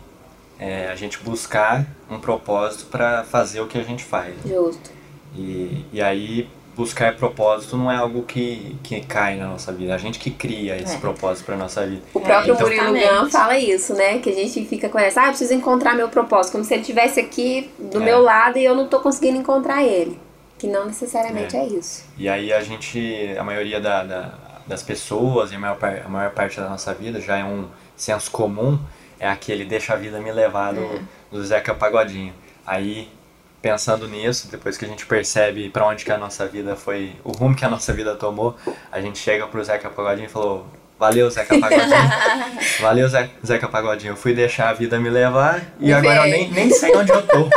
é 0.59 0.87
a 0.87 0.95
gente 0.95 1.19
buscar 1.19 1.85
um 2.09 2.19
propósito 2.19 2.85
para 2.87 3.23
fazer 3.23 3.61
o 3.61 3.67
que 3.67 3.77
a 3.77 3.83
gente 3.83 4.03
faz. 4.03 4.33
Justo. 4.45 4.89
E, 5.35 5.85
e 5.93 6.01
aí, 6.01 6.47
buscar 6.75 7.15
propósito 7.15 7.77
não 7.77 7.91
é 7.91 7.95
algo 7.95 8.23
que, 8.23 8.75
que 8.83 9.01
cai 9.01 9.35
na 9.35 9.47
nossa 9.47 9.71
vida, 9.71 9.93
a 9.93 9.97
gente 9.99 10.17
que 10.17 10.31
cria 10.31 10.75
esse 10.75 10.95
É. 10.95 10.99
propósito 10.99 11.45
para 11.45 11.55
nossa 11.57 11.85
vida. 11.85 12.01
O 12.13 12.19
próprio 12.19 12.53
então- 12.55 12.67
Murilo. 12.67 13.21
Gun 13.23 13.29
fala 13.29 13.57
isso, 13.57 13.93
né? 13.93 14.17
Que 14.17 14.29
a 14.31 14.33
gente 14.33 14.65
fica 14.65 14.89
com 14.89 14.97
essa, 14.97 15.21
ah, 15.21 15.25
eu 15.25 15.29
preciso 15.29 15.53
encontrar 15.53 15.95
meu 15.95 16.09
propósito, 16.09 16.53
como 16.53 16.63
se 16.63 16.73
ele 16.73 16.81
estivesse 16.81 17.19
aqui 17.19 17.69
do 17.77 18.01
É. 18.01 18.05
meu 18.05 18.19
lado 18.21 18.57
e 18.57 18.65
eu 18.65 18.73
não 18.75 18.87
tô 18.87 18.99
conseguindo 18.99 19.37
encontrar 19.37 19.83
ele. 19.83 20.19
Que 20.63 20.67
não 20.69 20.85
necessariamente 20.85 21.57
É. 21.57 21.59
é, 21.59 21.65
isso. 21.65 22.05
E 22.17 22.29
aí 22.29 22.53
a 22.53 22.61
gente, 22.61 23.35
a 23.37 23.43
maioria 23.43 23.81
da, 23.81 24.01
da- 24.01 24.33
das 24.65 24.81
pessoas 24.81 25.51
e 25.51 25.55
a 25.55 25.59
maior, 25.59 25.77
a 26.05 26.07
maior 26.07 26.31
parte 26.31 26.57
da 26.57 26.69
nossa 26.69 26.93
vida 26.93 27.19
já 27.19 27.37
é 27.37 27.43
um 27.43 27.67
senso 27.97 28.31
comum, 28.31 28.79
é 29.19 29.27
aquele 29.27 29.65
deixa 29.65 29.91
a 29.91 29.97
vida 29.97 30.21
me 30.21 30.31
levar 30.31 30.73
do, 30.73 31.01
do 31.29 31.43
Zeca 31.43 31.75
Pagodinho. 31.75 32.33
Aí, 32.65 33.09
pensando 33.61 34.07
nisso, 34.07 34.47
depois 34.49 34.77
que 34.77 34.85
a 34.85 34.87
gente 34.87 35.05
percebe 35.05 35.69
para 35.69 35.85
onde 35.85 36.05
que 36.05 36.11
a 36.13 36.17
nossa 36.17 36.47
vida 36.47 36.77
foi, 36.77 37.11
o 37.25 37.33
rumo 37.33 37.53
que 37.53 37.65
a 37.65 37.69
nossa 37.69 37.91
vida 37.91 38.15
tomou, 38.15 38.55
a 38.89 39.01
gente 39.01 39.19
chega 39.19 39.45
pro 39.45 39.61
Zeca 39.61 39.89
Pagodinho 39.89 40.27
e 40.27 40.29
falou, 40.29 40.65
valeu 40.97 41.29
Zeca 41.29 41.59
Pagodinho, 41.59 42.09
valeu 42.79 43.09
Ze- 43.09 43.29
Zeca 43.45 43.67
Pagodinho, 43.67 44.11
eu 44.13 44.15
fui 44.15 44.33
deixar 44.33 44.69
a 44.69 44.73
vida 44.73 44.97
me 44.97 45.09
levar 45.09 45.61
e 45.77 45.91
agora 45.91 46.19
eu 46.25 46.31
nem, 46.31 46.49
nem 46.51 46.69
sei 46.69 46.95
onde 46.95 47.11
eu 47.11 47.21
tô. 47.27 47.49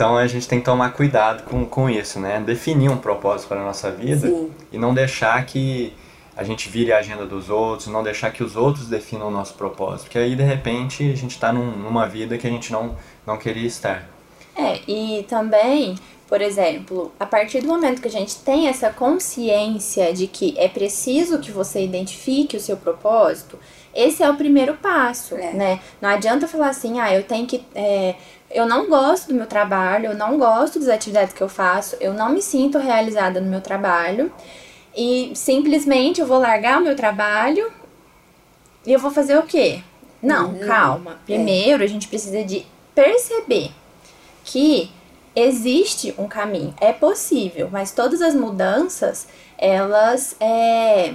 Então 0.00 0.16
a 0.16 0.26
gente 0.26 0.48
tem 0.48 0.60
que 0.60 0.64
tomar 0.64 0.94
cuidado 0.94 1.42
com, 1.42 1.66
com 1.66 1.90
isso, 1.90 2.18
né? 2.18 2.40
Definir 2.40 2.88
um 2.88 2.96
propósito 2.96 3.48
para 3.48 3.60
a 3.60 3.64
nossa 3.66 3.90
vida 3.90 4.28
Sim. 4.28 4.50
e 4.72 4.78
não 4.78 4.94
deixar 4.94 5.44
que 5.44 5.92
a 6.34 6.42
gente 6.42 6.70
vire 6.70 6.90
a 6.90 7.00
agenda 7.00 7.26
dos 7.26 7.50
outros, 7.50 7.86
não 7.88 8.02
deixar 8.02 8.30
que 8.30 8.42
os 8.42 8.56
outros 8.56 8.88
definam 8.88 9.28
o 9.28 9.30
nosso 9.30 9.52
propósito. 9.52 10.04
Porque 10.04 10.18
aí, 10.18 10.34
de 10.34 10.42
repente, 10.42 11.02
a 11.02 11.14
gente 11.14 11.32
está 11.32 11.52
num, 11.52 11.72
numa 11.72 12.08
vida 12.08 12.38
que 12.38 12.46
a 12.46 12.50
gente 12.50 12.72
não, 12.72 12.96
não 13.26 13.36
queria 13.36 13.66
estar. 13.66 14.08
É, 14.56 14.80
e 14.88 15.22
também, 15.28 15.96
por 16.26 16.40
exemplo, 16.40 17.12
a 17.20 17.26
partir 17.26 17.60
do 17.60 17.68
momento 17.68 18.00
que 18.00 18.08
a 18.08 18.10
gente 18.10 18.36
tem 18.36 18.68
essa 18.68 18.88
consciência 18.88 20.14
de 20.14 20.26
que 20.26 20.54
é 20.56 20.66
preciso 20.66 21.40
que 21.40 21.50
você 21.50 21.84
identifique 21.84 22.56
o 22.56 22.60
seu 22.60 22.78
propósito, 22.78 23.58
esse 23.94 24.22
é 24.22 24.30
o 24.30 24.34
primeiro 24.34 24.74
passo, 24.76 25.34
É. 25.36 25.52
né? 25.52 25.80
Não 26.00 26.08
adianta 26.08 26.48
falar 26.48 26.68
assim, 26.70 26.98
ah, 26.98 27.14
eu 27.14 27.22
tenho 27.22 27.46
que. 27.46 27.62
é, 27.74 28.14
eu 28.50 28.66
não 28.66 28.88
gosto 28.88 29.28
do 29.28 29.34
meu 29.34 29.46
trabalho, 29.46 30.06
eu 30.06 30.14
não 30.14 30.38
gosto 30.38 30.78
das 30.80 30.88
atividades 30.88 31.32
que 31.32 31.40
eu 31.42 31.48
faço, 31.48 31.96
eu 32.00 32.12
não 32.12 32.30
me 32.30 32.42
sinto 32.42 32.78
realizada 32.78 33.40
no 33.40 33.48
meu 33.48 33.60
trabalho. 33.60 34.32
E 34.96 35.32
simplesmente 35.34 36.20
eu 36.20 36.26
vou 36.26 36.38
largar 36.38 36.78
o 36.78 36.82
meu 36.84 36.96
trabalho 36.96 37.70
e 38.84 38.92
eu 38.92 38.98
vou 38.98 39.10
fazer 39.10 39.38
o 39.38 39.42
quê? 39.44 39.82
Não, 40.20 40.50
Uhum. 40.50 40.66
calma. 40.66 41.18
Primeiro 41.24 41.84
a 41.84 41.86
gente 41.86 42.08
precisa 42.08 42.42
de 42.44 42.66
perceber 42.94 43.70
que 44.44 44.90
existe 45.34 46.12
um 46.18 46.26
caminho, 46.26 46.74
é 46.80 46.92
possível, 46.92 47.68
mas 47.70 47.92
todas 47.92 48.20
as 48.20 48.34
mudanças 48.34 49.28
elas 49.56 50.34
é, 50.40 51.14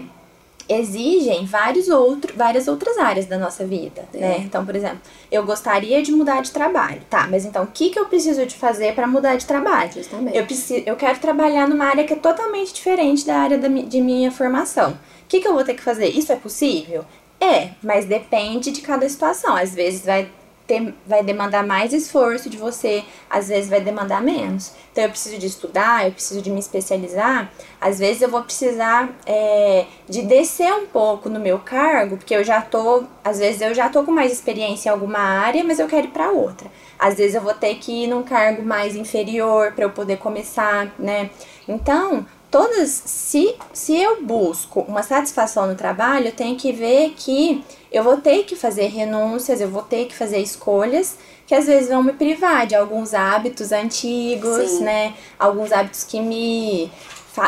exigem 0.67 1.45
vários 1.45 1.89
outro, 1.89 2.33
várias 2.35 2.67
outras 2.67 2.97
áreas 2.97 3.25
da 3.25 3.37
nossa 3.37 3.65
vida, 3.65 4.05
É. 4.13 4.17
né? 4.19 4.37
Então, 4.39 4.65
por 4.65 4.75
exemplo, 4.75 4.99
eu 5.31 5.43
gostaria 5.45 6.01
de 6.01 6.11
mudar 6.11 6.41
de 6.41 6.51
trabalho, 6.51 7.01
tá? 7.09 7.27
Mas 7.29 7.45
então, 7.45 7.63
o 7.63 7.67
que, 7.67 7.89
que 7.89 7.99
eu 7.99 8.05
preciso 8.05 8.45
de 8.45 8.55
fazer 8.55 8.93
para 8.95 9.05
mudar 9.07 9.35
de 9.35 9.45
trabalho? 9.45 9.91
Justamente. 9.93 10.37
Eu, 10.37 10.45
preciso, 10.45 10.83
eu 10.85 10.95
quero 10.95 11.19
trabalhar 11.19 11.67
numa 11.67 11.85
área 11.85 12.03
que 12.03 12.13
é 12.13 12.17
totalmente 12.17 12.73
diferente 12.73 13.25
da 13.25 13.35
área 13.37 13.57
da, 13.57 13.67
de 13.67 14.01
minha 14.01 14.31
formação. 14.31 14.91
O 14.91 15.27
que, 15.27 15.39
que 15.39 15.47
eu 15.47 15.53
vou 15.53 15.63
ter 15.63 15.73
que 15.75 15.81
fazer? 15.83 16.07
Isso 16.07 16.31
é 16.31 16.35
possível? 16.35 17.05
É, 17.39 17.69
mas 17.83 18.05
depende 18.05 18.71
de 18.71 18.81
cada 18.81 19.07
situação. 19.07 19.55
Às 19.55 19.73
vezes 19.75 20.05
vai, 20.05 20.27
ter, 20.67 20.93
vai 21.05 21.23
demandar 21.23 21.65
mais 21.65 21.93
esforço 21.93 22.49
de 22.49 22.57
você, 22.57 23.03
às 23.29 23.47
vezes 23.47 23.69
vai 23.69 23.81
demandar 23.81 24.21
menos. 24.21 24.73
Então 24.91 25.03
eu 25.03 25.09
preciso 25.09 25.37
de 25.37 25.45
estudar, 25.45 26.05
eu 26.05 26.11
preciso 26.11 26.41
de 26.41 26.49
me 26.49 26.59
especializar. 26.59 27.51
Às 27.79 27.99
vezes 27.99 28.21
eu 28.21 28.29
vou 28.29 28.41
precisar 28.41 29.09
é, 29.25 29.85
de 30.07 30.23
descer 30.23 30.73
um 30.73 30.85
pouco 30.85 31.29
no 31.29 31.39
meu 31.39 31.59
cargo, 31.59 32.17
porque 32.17 32.35
eu 32.35 32.43
já 32.43 32.61
tô, 32.61 33.03
às 33.23 33.39
vezes 33.39 33.61
eu 33.61 33.73
já 33.73 33.89
tô 33.89 34.03
com 34.03 34.11
mais 34.11 34.31
experiência 34.31 34.89
em 34.89 34.91
alguma 34.91 35.19
área, 35.19 35.63
mas 35.63 35.79
eu 35.79 35.87
quero 35.87 36.07
ir 36.07 36.11
para 36.11 36.31
outra. 36.31 36.69
Às 36.97 37.15
vezes 37.15 37.35
eu 37.35 37.41
vou 37.41 37.53
ter 37.53 37.75
que 37.75 38.03
ir 38.03 38.07
num 38.07 38.23
cargo 38.23 38.63
mais 38.63 38.95
inferior 38.95 39.73
para 39.73 39.85
eu 39.85 39.89
poder 39.89 40.17
começar, 40.17 40.93
né? 40.97 41.29
Então, 41.67 42.25
todas 42.55 42.89
se 42.89 43.53
se 43.73 44.01
eu 44.01 44.23
busco 44.23 44.79
uma 44.87 45.03
satisfação 45.03 45.67
no 45.67 45.75
trabalho, 45.75 46.27
eu 46.27 46.31
tenho 46.31 46.55
que 46.55 46.71
ver 46.71 47.13
que 47.17 47.61
eu 47.91 48.01
vou 48.01 48.15
ter 48.15 48.45
que 48.45 48.55
fazer 48.55 48.87
renúncias, 48.87 49.59
eu 49.59 49.67
vou 49.67 49.81
ter 49.81 50.05
que 50.05 50.15
fazer 50.15 50.37
escolhas 50.37 51.17
que 51.45 51.53
às 51.53 51.65
vezes 51.65 51.89
vão 51.89 52.01
me 52.01 52.13
privar 52.13 52.65
de 52.65 52.73
alguns 52.73 53.13
hábitos 53.13 53.73
antigos, 53.73 54.69
Sim. 54.69 54.85
né? 54.85 55.13
Alguns 55.37 55.73
hábitos 55.73 56.05
que 56.05 56.21
me 56.21 56.89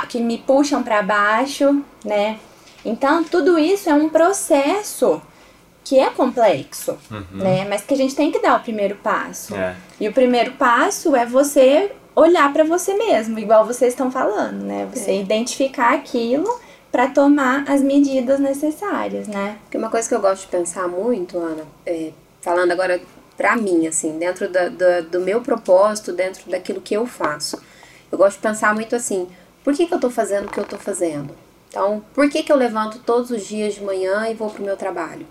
que 0.10 0.20
me 0.20 0.40
puxam 0.40 0.84
para 0.84 1.02
baixo, 1.02 1.82
né? 2.04 2.38
Então, 2.84 3.24
tudo 3.24 3.58
isso 3.58 3.90
é 3.90 3.94
um 3.94 4.10
processo 4.10 5.22
que 5.86 5.98
é 5.98 6.10
complexo, 6.10 6.98
né? 7.32 7.66
Mas 7.70 7.84
que 7.84 7.94
a 7.94 7.98
gente 7.98 8.14
tem 8.14 8.30
que 8.30 8.40
dar 8.40 8.58
o 8.58 8.60
primeiro 8.60 8.96
passo. 8.96 9.56
É. 9.56 9.74
E 10.02 10.10
o 10.10 10.12
primeiro 10.12 10.52
passo 10.56 11.16
é 11.16 11.26
você 11.26 11.94
olhar 12.22 12.52
para 12.52 12.64
você 12.64 12.94
mesmo, 12.96 13.38
igual 13.38 13.66
vocês 13.66 13.94
estão 13.94 14.12
falando, 14.12 14.64
né? 14.64 14.88
Você 14.94 15.12
É. 15.12 15.22
identificar 15.22 15.94
aquilo 15.94 16.60
para 16.92 17.08
tomar 17.10 17.64
as 17.70 17.82
medidas 17.82 18.40
necessárias, 18.40 19.28
né? 19.28 19.58
Porque 19.64 19.78
uma 19.78 19.90
coisa 19.90 20.08
que 20.10 20.16
eu 20.16 20.22
gosto 20.22 20.42
de 20.44 20.48
pensar 20.48 20.88
muito, 20.88 21.38
Ana, 21.38 21.64
é, 21.86 22.12
falando 22.42 22.72
agora 22.72 23.00
pra 23.38 23.56
mim, 23.56 23.86
assim, 23.86 24.18
dentro 24.18 24.50
da, 24.50 24.68
da- 24.68 25.02
do 25.02 25.20
meu 25.20 25.42
propósito, 25.42 26.12
dentro 26.12 26.50
daquilo 26.50 26.82
que 26.82 26.96
eu 26.96 27.06
faço, 27.06 27.62
eu 28.12 28.18
gosto 28.18 28.38
de 28.38 28.42
pensar 28.42 28.74
muito 28.74 28.96
assim, 28.96 29.28
por 29.64 29.76
que, 29.76 29.86
que 29.86 29.94
eu 29.94 30.00
tô 30.00 30.10
fazendo 30.10 30.48
o 30.48 30.52
que 30.52 30.58
eu 30.60 30.66
tô 30.66 30.78
fazendo? 30.78 31.36
Então, 31.70 32.04
por 32.16 32.28
que, 32.30 32.42
que 32.42 32.52
eu 32.52 32.56
levanto 32.58 32.98
todos 33.06 33.30
os 33.30 33.46
dias 33.46 33.76
de 33.76 33.84
manhã 33.84 34.28
e 34.28 34.34
vou 34.34 34.50
pro 34.50 34.64
meu 34.64 34.76
trabalho? 34.78 35.28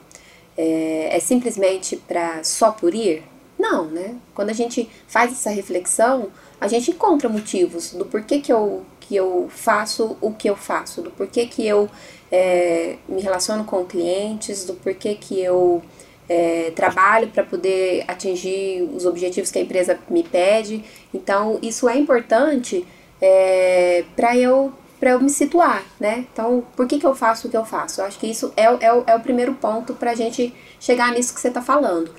É, 0.56 1.16
é 1.16 1.18
simplesmente 1.20 1.96
pra 1.96 2.44
só 2.44 2.70
por 2.70 2.94
ir? 2.94 3.24
Não, 3.58 3.86
né? 3.86 4.14
Quando 4.34 4.50
a 4.50 4.52
gente 4.52 4.88
faz 5.08 5.32
essa 5.32 5.50
reflexão, 5.50 6.28
a 6.60 6.68
gente 6.68 6.90
encontra 6.90 7.28
motivos 7.28 7.92
do 7.92 8.04
porquê 8.04 8.40
que 8.40 8.52
eu, 8.52 8.84
que 9.00 9.14
eu 9.14 9.48
faço 9.50 10.16
o 10.20 10.32
que 10.32 10.48
eu 10.48 10.56
faço, 10.56 11.02
do 11.02 11.10
porquê 11.10 11.46
que 11.46 11.66
eu 11.66 11.88
é, 12.30 12.96
me 13.08 13.20
relaciono 13.20 13.64
com 13.64 13.84
clientes, 13.84 14.64
do 14.64 14.74
porquê 14.74 15.14
que 15.14 15.40
eu 15.40 15.82
é, 16.28 16.72
trabalho 16.74 17.28
para 17.28 17.44
poder 17.44 18.04
atingir 18.08 18.82
os 18.94 19.06
objetivos 19.06 19.50
que 19.50 19.58
a 19.58 19.62
empresa 19.62 19.98
me 20.08 20.22
pede. 20.22 20.84
Então, 21.14 21.58
isso 21.62 21.88
é 21.88 21.96
importante 21.96 22.86
é, 23.20 24.04
para 24.14 24.36
eu 24.36 24.72
para 24.98 25.10
eu 25.10 25.20
me 25.20 25.28
situar, 25.28 25.84
né? 26.00 26.26
Então, 26.32 26.64
por 26.74 26.86
que, 26.86 26.98
que 26.98 27.06
eu 27.06 27.14
faço 27.14 27.48
o 27.48 27.50
que 27.50 27.56
eu 27.56 27.66
faço? 27.66 28.00
Eu 28.00 28.06
acho 28.06 28.18
que 28.18 28.26
isso 28.26 28.50
é, 28.56 28.64
é, 28.64 29.02
é 29.06 29.14
o 29.14 29.20
primeiro 29.20 29.52
ponto 29.52 29.92
para 29.92 30.12
a 30.12 30.14
gente 30.14 30.54
chegar 30.80 31.12
nisso 31.12 31.34
que 31.34 31.40
você 31.40 31.48
está 31.48 31.60
falando. 31.60 32.10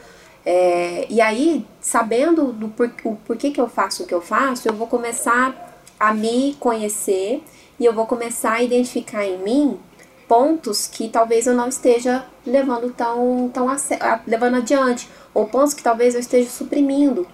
É, 0.46 1.08
e 1.10 1.20
aí, 1.20 1.66
sabendo 1.88 2.52
do 2.52 2.68
por, 2.68 2.92
o 3.06 3.16
porquê 3.16 3.50
que 3.50 3.62
eu 3.62 3.70
faço 3.70 4.04
o 4.04 4.06
que 4.06 4.14
eu 4.14 4.20
faço, 4.20 4.68
eu 4.68 4.74
vou 4.74 4.88
começar 4.88 5.74
a 5.98 6.14
me 6.14 6.54
conhecer 6.60 7.42
e 7.80 7.86
eu 7.86 7.94
vou 7.94 8.06
começar 8.06 8.54
a 8.54 8.62
identificar 8.62 9.26
em 9.26 9.38
mim 9.38 9.80
pontos 10.28 10.86
que 10.86 11.08
talvez 11.08 11.48
eu 11.48 11.54
não 11.54 11.70
esteja 11.70 12.26
levando 12.46 12.92
tão, 12.92 13.50
tão 13.54 13.70
a, 13.70 13.78
levando 14.28 14.58
adiante, 14.58 15.08
ou 15.34 15.46
pontos 15.46 15.74
que 15.74 15.82
talvez 15.82 16.14
eu 16.14 16.20
esteja 16.20 16.50
suprimindo, 16.50 17.26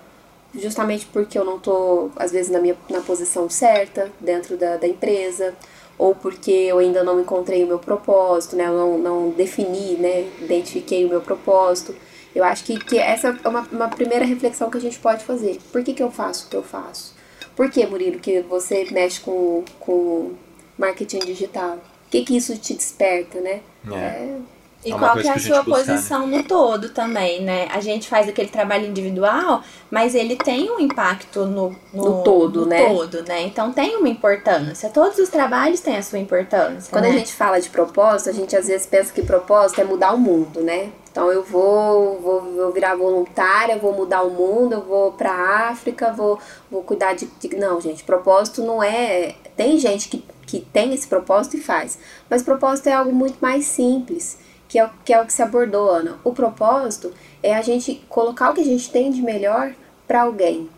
justamente 0.53 1.07
porque 1.07 1.35
eu 1.35 1.43
não 1.43 1.57
estou, 1.57 2.11
às 2.15 2.31
vezes, 2.31 2.51
na, 2.51 2.59
minha, 2.59 2.77
na 2.91 3.01
posição 3.01 3.49
certa 3.49 4.11
dentro 4.19 4.55
da, 4.55 4.77
da 4.77 4.87
empresa, 4.87 5.55
ou 5.97 6.13
porque 6.13 6.51
eu 6.51 6.77
ainda 6.77 7.03
não 7.03 7.19
encontrei 7.19 7.63
o 7.63 7.67
meu 7.67 7.79
propósito, 7.79 8.55
né? 8.55 8.67
Eu 8.67 8.73
não, 8.73 8.97
não 8.99 9.29
defini, 9.31 9.95
né? 9.95 10.29
Identifiquei 10.39 11.03
o 11.05 11.09
meu 11.09 11.21
propósito. 11.21 11.95
Eu 12.35 12.43
acho 12.43 12.63
que, 12.63 12.79
que 12.79 12.97
essa 12.97 13.37
é 13.43 13.47
uma, 13.47 13.61
uma 13.71 13.87
primeira 13.89 14.25
reflexão 14.25 14.69
que 14.69 14.77
a 14.77 14.81
gente 14.81 14.99
pode 14.99 15.23
fazer. 15.23 15.59
Por 15.71 15.83
que, 15.83 15.93
que 15.93 16.03
eu 16.03 16.11
faço 16.11 16.47
o 16.47 16.49
que 16.49 16.55
eu 16.55 16.63
faço? 16.63 17.13
Por 17.55 17.69
que, 17.69 17.85
Murilo, 17.85 18.19
que 18.19 18.41
você 18.41 18.87
mexe 18.91 19.19
com, 19.19 19.63
com 19.79 20.31
marketing 20.77 21.19
digital? 21.19 21.79
que, 22.13 22.23
que 22.23 22.37
isso 22.37 22.55
te 22.57 22.75
desperta, 22.75 23.41
né? 23.41 23.61
É. 23.91 23.95
é... 23.95 24.37
E 24.85 24.91
é 24.91 24.97
qual 24.97 25.15
que 25.15 25.25
é 25.25 25.31
a, 25.31 25.35
a 25.35 25.39
sua 25.39 25.63
buscar, 25.63 25.79
né? 25.79 25.93
posição 25.93 26.27
né? 26.27 26.37
no 26.39 26.43
todo 26.43 26.89
também, 26.89 27.41
né? 27.41 27.69
A 27.71 27.79
gente 27.79 28.09
faz 28.09 28.27
aquele 28.27 28.49
trabalho 28.49 28.85
individual, 28.85 29.63
mas 29.89 30.13
ele 30.13 30.35
tem 30.35 30.69
um 30.69 30.77
impacto 30.77 31.45
no, 31.45 31.73
no, 31.93 32.03
no 32.03 32.23
todo, 32.23 32.61
no 32.61 32.65
né? 32.65 32.85
todo, 32.89 33.23
né? 33.23 33.43
Então 33.43 33.71
tem 33.71 33.95
uma 33.95 34.09
importância. 34.09 34.89
Todos 34.89 35.17
os 35.19 35.29
trabalhos 35.29 35.79
têm 35.79 35.95
a 35.95 36.03
sua 36.03 36.19
importância. 36.19 36.91
Quando 36.91 37.05
né? 37.05 37.11
a 37.11 37.13
gente 37.13 37.31
fala 37.31 37.61
de 37.61 37.69
propósito, 37.69 38.29
a 38.29 38.33
gente 38.33 38.57
às 38.57 38.67
vezes 38.67 38.85
pensa 38.85 39.13
que 39.13 39.21
propósito 39.21 39.79
é 39.79 39.85
mudar 39.85 40.13
o 40.13 40.17
mundo, 40.17 40.59
né? 40.59 40.89
Então 41.13 41.31
eu 41.31 41.43
vou, 41.43 42.19
vou, 42.19 42.41
vou 42.41 42.71
virar 42.71 42.95
voluntária, 42.95 43.77
vou 43.77 43.93
mudar 43.93 44.23
o 44.23 44.31
mundo, 44.31 44.73
eu 44.73 44.81
vou 44.81 45.11
pra 45.11 45.69
África, 45.69 46.11
vou, 46.11 46.39
vou 46.69 46.81
cuidar 46.81 47.13
de, 47.13 47.27
de. 47.39 47.55
Não, 47.55 47.79
gente, 47.79 48.03
propósito 48.03 48.63
não 48.63 48.81
é. 48.81 49.35
Tem 49.55 49.77
gente 49.77 50.09
que 50.09 50.25
que 50.45 50.61
tem 50.61 50.93
esse 50.93 51.07
propósito 51.07 51.57
e 51.57 51.61
faz. 51.61 51.97
Mas 52.29 52.43
propósito 52.43 52.87
é 52.87 52.93
algo 52.93 53.11
muito 53.11 53.39
mais 53.41 53.65
simples, 53.65 54.37
que 54.67 54.77
é, 54.79 54.89
que 55.03 55.13
é 55.13 55.19
o 55.19 55.25
que 55.25 55.33
se 55.33 55.41
abordou, 55.41 55.89
Ana. 55.89 56.19
O 56.23 56.31
propósito 56.31 57.11
é 57.41 57.55
a 57.55 57.61
gente 57.61 58.03
colocar 58.07 58.51
o 58.51 58.53
que 58.53 58.61
a 58.61 58.65
gente 58.65 58.91
tem 58.91 59.11
de 59.11 59.21
melhor 59.21 59.73
para 60.07 60.21
alguém, 60.21 60.69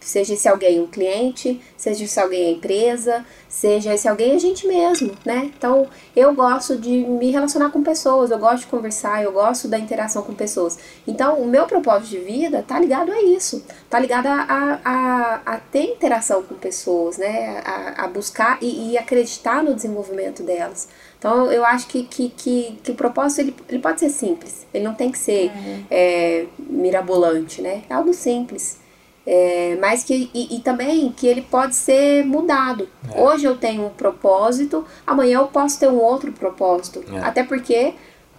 Seja 0.00 0.34
esse 0.34 0.48
alguém 0.48 0.80
um 0.80 0.86
cliente, 0.86 1.60
seja 1.76 2.04
esse 2.04 2.18
alguém 2.20 2.48
a 2.48 2.50
empresa, 2.52 3.26
seja 3.48 3.92
esse 3.92 4.08
alguém 4.08 4.36
a 4.36 4.38
gente 4.38 4.66
mesmo, 4.66 5.12
né? 5.24 5.50
Então, 5.56 5.88
eu 6.14 6.34
gosto 6.34 6.76
de 6.76 6.90
me 6.90 7.30
relacionar 7.30 7.70
com 7.70 7.82
pessoas, 7.82 8.30
eu 8.30 8.38
gosto 8.38 8.60
de 8.60 8.66
conversar, 8.66 9.22
eu 9.22 9.32
gosto 9.32 9.66
da 9.66 9.78
interação 9.78 10.22
com 10.22 10.34
pessoas. 10.34 10.78
Então, 11.06 11.40
o 11.40 11.46
meu 11.46 11.66
propósito 11.66 12.10
de 12.10 12.18
vida 12.18 12.62
tá 12.66 12.78
ligado 12.78 13.10
a 13.10 13.20
isso, 13.22 13.64
tá 13.90 13.98
ligado 13.98 14.26
a, 14.26 14.80
a, 14.84 15.40
a 15.44 15.56
ter 15.58 15.84
interação 15.84 16.42
com 16.42 16.54
pessoas, 16.54 17.18
né? 17.18 17.60
A, 17.64 18.04
a 18.04 18.08
buscar 18.08 18.58
e, 18.62 18.92
e, 18.92 18.98
acreditar 18.98 19.62
no 19.62 19.74
desenvolvimento 19.74 20.42
delas. 20.42 20.88
Então, 21.18 21.50
eu 21.50 21.64
acho 21.64 21.88
que, 21.88 22.04
que, 22.04 22.28
que, 22.30 22.78
que 22.82 22.92
o 22.92 22.94
propósito 22.94 23.40
ele, 23.40 23.56
ele 23.68 23.78
pode 23.80 23.98
ser 23.98 24.10
simples, 24.10 24.66
ele 24.72 24.84
não 24.84 24.94
tem 24.94 25.10
que 25.10 25.18
ser 25.18 25.50
é, 25.90 26.46
mirabolante, 26.58 27.60
né? 27.60 27.82
É 27.90 27.94
algo 27.94 28.14
simples. 28.14 28.87
É, 29.30 29.76
mas 29.78 30.04
que 30.04 30.30
e, 30.32 30.56
e, 30.56 30.60
também 30.60 31.12
que 31.12 31.26
ele 31.26 31.42
pode 31.42 31.76
ser 31.76 32.24
mudado. 32.24 32.88
É. 33.12 33.20
Hoje 33.20 33.44
eu 33.44 33.54
tenho 33.54 33.84
um 33.84 33.90
propósito, 33.90 34.86
amanhã 35.06 35.40
eu 35.40 35.48
posso 35.48 35.78
ter 35.78 35.86
um 35.86 35.98
outro 35.98 36.32
propósito. 36.32 37.04
É. 37.12 37.18
Até 37.18 37.44
porque 37.44 37.92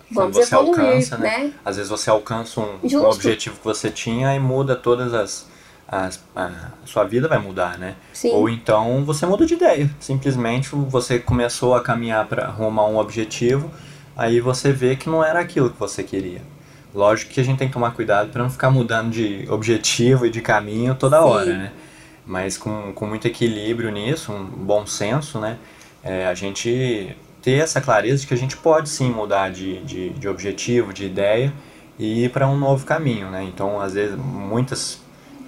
vamos 0.09 0.35
você 0.35 0.55
evoluir, 0.55 0.79
alcança, 0.79 1.17
né? 1.19 1.37
né? 1.37 1.53
Às 1.63 1.75
vezes 1.75 1.91
você 1.91 2.09
alcança 2.09 2.59
um, 2.59 2.79
um, 2.81 3.05
objetivo 3.05 3.57
que 3.57 3.63
você 3.63 3.91
tinha 3.91 4.33
e 4.33 4.39
muda 4.39 4.75
todas 4.75 5.13
as, 5.13 5.47
as 5.87 6.19
a 6.35 6.71
sua 6.85 7.03
vida 7.03 7.27
vai 7.27 7.37
mudar, 7.37 7.77
né? 7.77 7.95
Sim. 8.11 8.31
Ou 8.31 8.49
então 8.49 9.05
você 9.05 9.27
muda 9.27 9.45
de 9.45 9.53
ideia. 9.53 9.87
Simplesmente 9.99 10.69
você 10.73 11.19
começou 11.19 11.75
a 11.75 11.83
caminhar 11.83 12.25
para 12.27 12.45
arrumar 12.45 12.87
um 12.87 12.97
objetivo, 12.97 13.69
aí 14.17 14.41
você 14.41 14.71
vê 14.71 14.95
que 14.95 15.07
não 15.07 15.23
era 15.23 15.39
aquilo 15.39 15.69
que 15.69 15.79
você 15.79 16.01
queria. 16.01 16.41
Lógico 16.93 17.31
que 17.31 17.39
a 17.39 17.43
gente 17.43 17.57
tem 17.57 17.67
que 17.67 17.73
tomar 17.73 17.91
cuidado 17.91 18.29
para 18.29 18.41
não 18.41 18.49
ficar 18.49 18.71
mudando 18.71 19.11
de 19.11 19.45
objetivo 19.49 20.25
e 20.25 20.29
de 20.29 20.41
caminho 20.41 20.95
toda 20.95 21.19
Sim. 21.19 21.27
hora, 21.27 21.57
né? 21.57 21.71
Mas 22.25 22.57
com, 22.57 22.93
com 22.93 23.05
muito 23.05 23.27
equilíbrio 23.27 23.91
nisso, 23.91 24.31
um 24.31 24.45
bom 24.45 24.85
senso, 24.85 25.39
né? 25.39 25.57
É, 26.03 26.27
a 26.27 26.33
gente 26.33 27.15
ter 27.41 27.59
essa 27.59 27.79
clareza 27.79 28.21
de 28.21 28.27
que 28.27 28.33
a 28.33 28.37
gente 28.37 28.57
pode 28.57 28.89
sim 28.89 29.09
mudar 29.09 29.49
de, 29.51 29.81
de, 29.83 30.09
de 30.11 30.27
objetivo, 30.27 30.93
de 30.93 31.05
ideia 31.05 31.53
e 31.97 32.25
ir 32.25 32.31
para 32.31 32.47
um 32.47 32.57
novo 32.57 32.85
caminho, 32.85 33.29
né? 33.29 33.43
Então, 33.43 33.79
às 33.79 33.93
vezes, 33.93 34.15
muitas. 34.15 34.99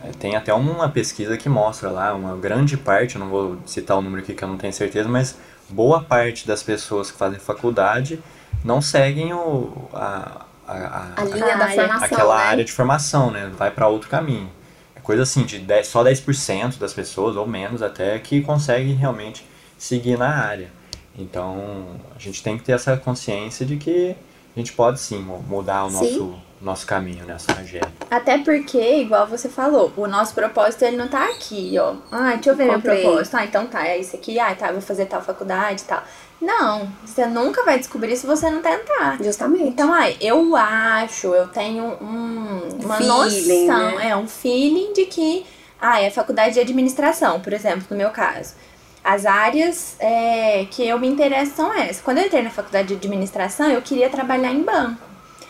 É, 0.03 0.09
tem 0.09 0.35
até 0.35 0.53
uma 0.53 0.89
pesquisa 0.89 1.37
que 1.37 1.47
mostra 1.47 1.89
lá, 1.89 2.13
uma 2.13 2.35
grande 2.35 2.75
parte, 2.75 3.17
não 3.17 3.29
vou 3.29 3.57
citar 3.65 3.97
o 3.97 4.01
número 4.01 4.23
aqui 4.23 4.33
que 4.33 4.43
eu 4.43 4.47
não 4.47 4.57
tenho 4.57 4.73
certeza, 4.73 5.07
mas 5.07 5.37
boa 5.69 6.01
parte 6.01 6.47
das 6.47 6.63
pessoas 6.63 7.11
que 7.11 7.17
fazem 7.17 7.39
faculdade 7.39 8.19
não 8.63 8.81
seguem 8.81 9.31
o, 9.31 9.87
a, 9.93 10.45
a, 10.71 11.11
a, 11.17 11.21
a 11.21 11.23
linha 11.25 11.57
da 11.57 11.67
formação. 11.69 12.05
Aquela 12.05 12.37
né? 12.37 12.43
área 12.43 12.65
de 12.65 12.71
formação, 12.71 13.31
né? 13.31 13.51
Vai 13.57 13.71
para 13.71 13.87
outro 13.87 14.09
caminho. 14.09 14.49
É 14.95 14.99
coisa 14.99 15.23
assim, 15.23 15.43
de 15.43 15.59
10, 15.59 15.87
só 15.87 16.03
10% 16.03 16.77
das 16.77 16.93
pessoas, 16.93 17.35
ou 17.35 17.47
menos 17.47 17.81
até, 17.81 18.17
que 18.19 18.41
conseguem 18.41 18.93
realmente 18.93 19.45
seguir 19.77 20.17
na 20.17 20.29
área. 20.29 20.69
Então, 21.17 21.99
a 22.15 22.19
gente 22.19 22.41
tem 22.41 22.57
que 22.57 22.63
ter 22.63 22.73
essa 22.73 22.95
consciência 22.97 23.65
de 23.65 23.77
que 23.77 24.15
a 24.55 24.59
gente 24.59 24.73
pode 24.73 24.99
sim 24.99 25.19
mudar 25.47 25.85
o 25.85 25.91
nosso, 25.91 26.35
nosso 26.61 26.85
caminho 26.85 27.25
nessa 27.25 27.53
trajetória. 27.53 27.93
Até 28.09 28.37
porque, 28.37 28.97
igual 28.97 29.25
você 29.27 29.47
falou, 29.49 29.91
o 29.95 30.07
nosso 30.07 30.33
propósito 30.33 30.83
ele 30.83 30.97
não 30.97 31.07
tá 31.07 31.25
aqui, 31.25 31.75
ó. 31.79 31.95
Ah, 32.11 32.33
deixa 32.33 32.49
eu 32.49 32.55
ver 32.55 32.67
Comprei. 32.67 32.95
meu 32.95 33.03
propósito. 33.03 33.35
Ah, 33.35 33.45
então 33.45 33.67
tá, 33.67 33.87
é 33.87 33.97
isso 33.97 34.15
aqui. 34.15 34.39
Ah, 34.39 34.53
tá, 34.53 34.71
vou 34.71 34.81
fazer 34.81 35.05
tal 35.05 35.21
faculdade 35.21 35.81
e 35.81 35.85
tal. 35.85 36.03
Não, 36.41 36.91
você 37.05 37.27
nunca 37.27 37.63
vai 37.63 37.77
descobrir 37.77 38.17
se 38.17 38.25
você 38.25 38.49
não 38.49 38.61
tentar. 38.61 39.17
Justamente. 39.23 39.65
Então, 39.65 39.93
ai, 39.93 40.17
eu 40.19 40.55
acho, 40.55 41.27
eu 41.27 41.47
tenho 41.47 41.83
um, 42.01 42.69
uma 42.83 42.97
feeling, 42.97 43.67
noção, 43.67 43.97
né? 43.97 44.09
é 44.09 44.17
um 44.17 44.27
feeling 44.27 44.91
de 44.91 45.05
que, 45.05 45.45
ah, 45.79 46.01
é 46.01 46.09
faculdade 46.09 46.55
de 46.55 46.59
administração, 46.59 47.39
por 47.39 47.53
exemplo, 47.53 47.85
no 47.91 47.95
meu 47.95 48.09
caso. 48.09 48.55
As 49.03 49.25
áreas 49.25 49.95
é, 49.99 50.65
que 50.69 50.87
eu 50.87 50.99
me 50.99 51.07
interesso 51.07 51.55
são 51.55 51.73
essas. 51.73 52.01
Quando 52.01 52.17
eu 52.17 52.25
entrei 52.25 52.41
na 52.41 52.49
faculdade 52.49 52.87
de 52.87 52.95
administração, 52.95 53.69
eu 53.69 53.81
queria 53.81 54.09
trabalhar 54.09 54.51
em 54.51 54.63
banco. 54.63 55.01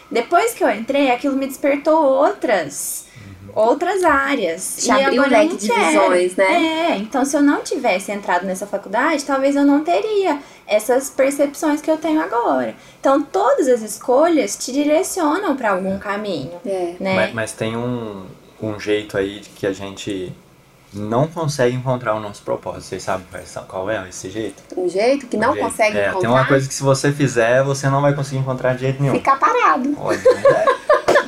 Depois 0.09 0.53
que 0.53 0.63
eu 0.63 0.69
entrei, 0.69 1.09
aquilo 1.09 1.37
me 1.37 1.47
despertou 1.47 2.03
outras 2.03 3.05
outras 3.55 4.03
áreas. 4.03 4.77
Te 4.79 4.87
e 4.87 4.91
abriu 4.91 5.23
um 5.23 5.29
leque 5.29 5.57
de 5.57 5.71
visões, 5.71 6.35
né? 6.35 6.91
É, 6.91 6.97
então 6.97 7.23
se 7.25 7.35
eu 7.35 7.41
não 7.41 7.61
tivesse 7.61 8.11
entrado 8.11 8.45
nessa 8.45 8.65
faculdade, 8.65 9.23
talvez 9.23 9.55
eu 9.55 9.65
não 9.65 9.83
teria 9.83 10.39
essas 10.67 11.09
percepções 11.09 11.81
que 11.81 11.89
eu 11.89 11.97
tenho 11.97 12.21
agora. 12.21 12.75
Então 12.99 13.21
todas 13.21 13.67
as 13.67 13.81
escolhas 13.81 14.55
te 14.55 14.71
direcionam 14.71 15.55
para 15.55 15.71
algum 15.71 15.97
caminho. 15.99 16.53
É. 16.65 16.95
Né? 16.99 17.15
Mas, 17.15 17.33
mas, 17.33 17.51
tem 17.51 17.75
um, 17.75 18.25
um 18.61 18.79
jeito 18.79 19.17
aí 19.17 19.39
de 19.39 19.49
que 19.49 19.67
a 19.67 19.73
gente 19.73 20.33
não 20.93 21.27
consegue 21.27 21.75
encontrar 21.75 22.13
o 22.15 22.19
nosso 22.19 22.41
propósito. 22.43 22.83
Vocês 22.83 23.03
sabem 23.03 23.25
qual 23.67 23.89
é 23.89 24.07
esse 24.09 24.29
jeito? 24.29 24.61
Um 24.75 24.89
jeito 24.89 25.27
que 25.27 25.37
não 25.37 25.53
jeito. 25.53 25.65
consegue 25.65 25.97
é, 25.97 26.09
encontrar? 26.09 26.19
Tem 26.19 26.29
uma 26.29 26.45
coisa 26.45 26.67
que 26.67 26.73
se 26.73 26.83
você 26.83 27.11
fizer, 27.11 27.63
você 27.63 27.89
não 27.89 28.01
vai 28.01 28.13
conseguir 28.13 28.39
encontrar 28.39 28.73
de 28.73 28.81
jeito 28.81 29.01
nenhum. 29.01 29.15
Ficar 29.15 29.37
parado. 29.37 29.95
Olha, 29.97 30.17
é, 30.17 30.65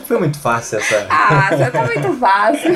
foi 0.06 0.20
muito 0.20 0.40
fácil 0.40 0.80
essa. 0.80 1.08
Ah, 1.10 1.50
essa 1.52 1.72
tá 1.72 1.86
muito 1.86 2.14
fácil. 2.14 2.72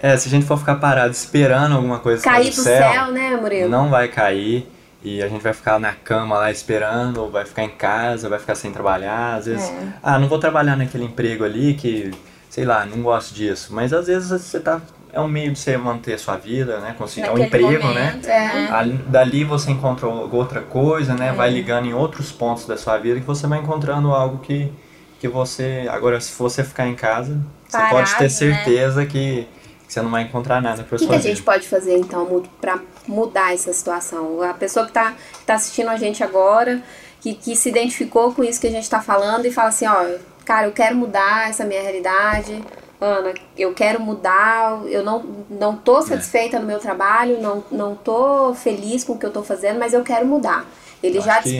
É, 0.00 0.16
se 0.16 0.28
a 0.28 0.30
gente 0.30 0.46
for 0.46 0.58
ficar 0.58 0.76
parado 0.76 1.10
esperando 1.10 1.74
alguma 1.74 1.98
coisa 1.98 2.22
cair 2.22 2.50
do 2.50 2.52
céu, 2.52 2.92
céu, 2.92 3.12
né, 3.12 3.36
Murilo? 3.36 3.68
Não 3.68 3.90
vai 3.90 4.08
cair. 4.08 4.70
E 5.02 5.22
a 5.22 5.28
gente 5.28 5.42
vai 5.42 5.52
ficar 5.52 5.78
na 5.78 5.92
cama 5.92 6.36
lá 6.38 6.50
esperando, 6.50 7.18
ou 7.18 7.30
vai 7.30 7.44
ficar 7.44 7.62
em 7.62 7.70
casa, 7.70 8.28
vai 8.28 8.38
ficar 8.38 8.54
sem 8.54 8.72
trabalhar. 8.72 9.36
Às 9.36 9.46
vezes, 9.46 9.68
é. 9.68 9.92
ah, 10.02 10.18
não 10.18 10.28
vou 10.28 10.38
trabalhar 10.38 10.76
naquele 10.76 11.04
emprego 11.04 11.44
ali 11.44 11.74
que, 11.74 12.10
sei 12.50 12.64
lá, 12.64 12.84
não 12.84 13.02
gosto 13.02 13.32
disso. 13.32 13.72
Mas 13.72 13.92
às 13.92 14.06
vezes 14.06 14.30
você 14.30 14.58
tá. 14.58 14.80
É 15.10 15.20
um 15.20 15.28
meio 15.28 15.52
de 15.52 15.58
você 15.58 15.76
manter 15.76 16.14
a 16.14 16.18
sua 16.18 16.36
vida, 16.36 16.80
né? 16.80 16.94
Conseguir 16.98 17.28
é 17.28 17.32
um 17.32 17.38
emprego, 17.38 17.70
né? 17.70 17.78
momento, 17.78 18.26
né? 18.26 18.68
É. 18.70 19.10
Dali 19.10 19.42
você 19.42 19.70
encontra 19.70 20.06
outra 20.06 20.60
coisa, 20.60 21.14
né? 21.14 21.28
É. 21.28 21.32
Vai 21.32 21.50
ligando 21.50 21.86
em 21.86 21.94
outros 21.94 22.30
pontos 22.30 22.66
da 22.66 22.76
sua 22.76 22.98
vida 22.98 23.18
que 23.18 23.26
você 23.26 23.46
vai 23.46 23.60
encontrando 23.60 24.12
algo 24.12 24.38
que 24.38 24.70
que 25.18 25.28
você. 25.28 25.86
Agora, 25.90 26.20
se 26.20 26.32
você 26.38 26.62
ficar 26.64 26.86
em 26.86 26.94
casa, 26.94 27.38
você 27.68 27.78
pode 27.90 28.14
ter 28.16 28.24
né? 28.24 28.28
certeza 28.28 29.04
que, 29.06 29.46
que 29.86 29.92
você 29.92 30.00
não 30.00 30.10
vai 30.10 30.22
encontrar 30.22 30.60
nada 30.60 30.82
pra 30.84 30.96
O 30.96 30.98
que, 30.98 31.06
que 31.06 31.14
a 31.14 31.18
gente 31.18 31.42
pode 31.42 31.68
fazer 31.68 31.96
então 31.98 32.42
pra 32.60 32.78
mudar 33.06 33.54
essa 33.54 33.72
situação? 33.72 34.42
A 34.42 34.54
pessoa 34.54 34.86
que 34.86 34.92
tá, 34.92 35.12
que 35.12 35.44
tá 35.44 35.54
assistindo 35.54 35.88
a 35.88 35.96
gente 35.96 36.22
agora, 36.22 36.82
que, 37.20 37.34
que 37.34 37.56
se 37.56 37.68
identificou 37.68 38.32
com 38.32 38.44
isso 38.44 38.60
que 38.60 38.66
a 38.66 38.70
gente 38.70 38.88
tá 38.88 39.00
falando 39.00 39.46
e 39.46 39.50
fala 39.50 39.68
assim, 39.68 39.86
ó, 39.86 40.18
cara, 40.44 40.66
eu 40.66 40.72
quero 40.72 40.96
mudar 40.96 41.50
essa 41.50 41.64
minha 41.64 41.82
realidade. 41.82 42.62
Ana, 43.00 43.32
eu 43.56 43.72
quero 43.72 44.00
mudar, 44.00 44.80
eu 44.86 45.04
não, 45.04 45.24
não 45.48 45.76
tô 45.76 46.02
satisfeita 46.02 46.58
no 46.58 46.66
meu 46.66 46.80
trabalho, 46.80 47.40
não, 47.40 47.62
não 47.70 47.94
tô 47.94 48.52
feliz 48.54 49.04
com 49.04 49.12
o 49.12 49.18
que 49.18 49.24
eu 49.24 49.30
tô 49.30 49.44
fazendo, 49.44 49.78
mas 49.78 49.92
eu 49.92 50.02
quero 50.02 50.26
mudar. 50.26 50.66
Ele 51.00 51.18
Eu 51.18 51.22
já 51.22 51.40
que- 51.40 51.50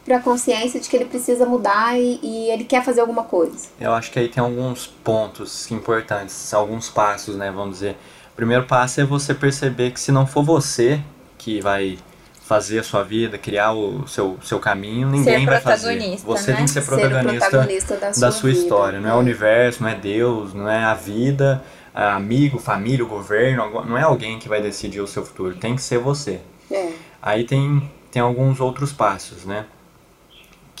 despertou 0.00 0.04
pra 0.04 0.20
consciência 0.20 0.80
de 0.80 0.88
que 0.88 0.96
ele 0.96 1.04
precisa 1.04 1.46
mudar 1.46 1.98
e, 1.98 2.18
e 2.22 2.50
ele 2.50 2.64
quer 2.64 2.84
fazer 2.84 3.00
alguma 3.00 3.24
coisa. 3.24 3.68
Eu 3.80 3.92
acho 3.92 4.10
que 4.10 4.18
aí 4.18 4.28
tem 4.28 4.42
alguns 4.42 4.86
pontos 4.86 5.70
importantes, 5.70 6.52
alguns 6.54 6.88
passos, 6.88 7.36
né? 7.36 7.50
Vamos 7.50 7.76
dizer. 7.76 7.96
O 8.32 8.36
primeiro 8.36 8.64
passo 8.64 9.00
é 9.00 9.04
você 9.04 9.34
perceber 9.34 9.90
que 9.90 10.00
se 10.00 10.10
não 10.10 10.26
for 10.26 10.42
você 10.42 11.00
que 11.36 11.60
vai 11.60 11.98
fazer 12.42 12.80
a 12.80 12.82
sua 12.82 13.04
vida, 13.04 13.38
criar 13.38 13.72
o 13.72 14.08
seu, 14.08 14.36
seu 14.42 14.58
caminho, 14.58 15.08
ninguém 15.08 15.46
vai 15.46 15.60
fazer. 15.60 15.86
protagonista, 15.86 16.26
Você 16.26 16.50
né? 16.50 16.56
tem 16.56 16.64
que 16.64 16.70
ser 16.72 16.82
Ser 16.82 16.92
o 16.92 16.98
protagonista, 16.98 17.50
protagonista 17.50 17.96
da 17.96 18.12
sua, 18.12 18.20
da 18.20 18.32
sua 18.32 18.50
história. 18.50 19.00
Não 19.00 19.08
é 19.08 19.14
o 19.14 19.18
universo, 19.18 19.82
não 19.82 19.90
é 19.90 19.94
Deus, 19.94 20.52
não 20.52 20.68
é 20.68 20.82
a 20.82 20.94
vida, 20.94 21.62
é 21.94 22.02
amigo, 22.02 22.58
família, 22.58 23.04
o 23.04 23.08
governo, 23.08 23.84
não 23.84 23.96
é 23.96 24.02
alguém 24.02 24.38
que 24.38 24.48
vai 24.48 24.60
decidir 24.60 25.00
o 25.00 25.06
seu 25.06 25.24
futuro. 25.24 25.54
Tem 25.54 25.76
que 25.76 25.82
ser 25.82 25.98
você. 25.98 26.40
É. 26.70 26.90
Aí 27.22 27.44
tem, 27.44 27.88
tem 28.10 28.20
alguns 28.20 28.58
outros 28.58 28.92
passos, 28.92 29.44
né? 29.44 29.64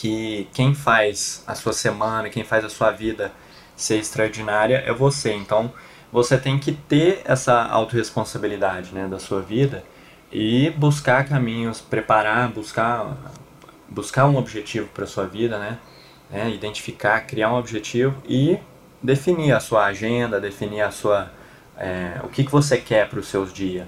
Que 0.00 0.48
quem 0.54 0.74
faz 0.74 1.44
a 1.46 1.54
sua 1.54 1.74
semana, 1.74 2.30
quem 2.30 2.42
faz 2.42 2.64
a 2.64 2.70
sua 2.70 2.90
vida 2.90 3.30
ser 3.76 3.98
extraordinária 3.98 4.82
é 4.86 4.92
você. 4.94 5.34
Então, 5.34 5.70
você 6.10 6.38
tem 6.38 6.58
que 6.58 6.72
ter 6.72 7.20
essa 7.26 7.64
autorresponsabilidade, 7.64 8.94
né, 8.94 9.06
da 9.06 9.18
sua 9.18 9.42
vida 9.42 9.84
e 10.32 10.70
buscar 10.70 11.28
caminhos, 11.28 11.82
preparar, 11.82 12.48
buscar 12.48 13.14
buscar 13.90 14.26
um 14.26 14.36
objetivo 14.36 14.88
para 14.94 15.04
sua 15.04 15.26
vida, 15.26 15.58
né? 15.58 15.78
né? 16.30 16.48
Identificar, 16.48 17.20
criar 17.26 17.52
um 17.52 17.58
objetivo 17.58 18.14
e 18.24 18.58
definir 19.02 19.52
a 19.52 19.60
sua 19.60 19.84
agenda, 19.86 20.40
definir 20.40 20.80
a 20.80 20.90
sua 20.90 21.30
é, 21.76 22.20
o 22.22 22.28
que, 22.28 22.44
que 22.44 22.50
você 22.50 22.78
quer 22.78 23.06
para 23.08 23.18
os 23.18 23.26
seus 23.26 23.52
dias. 23.52 23.86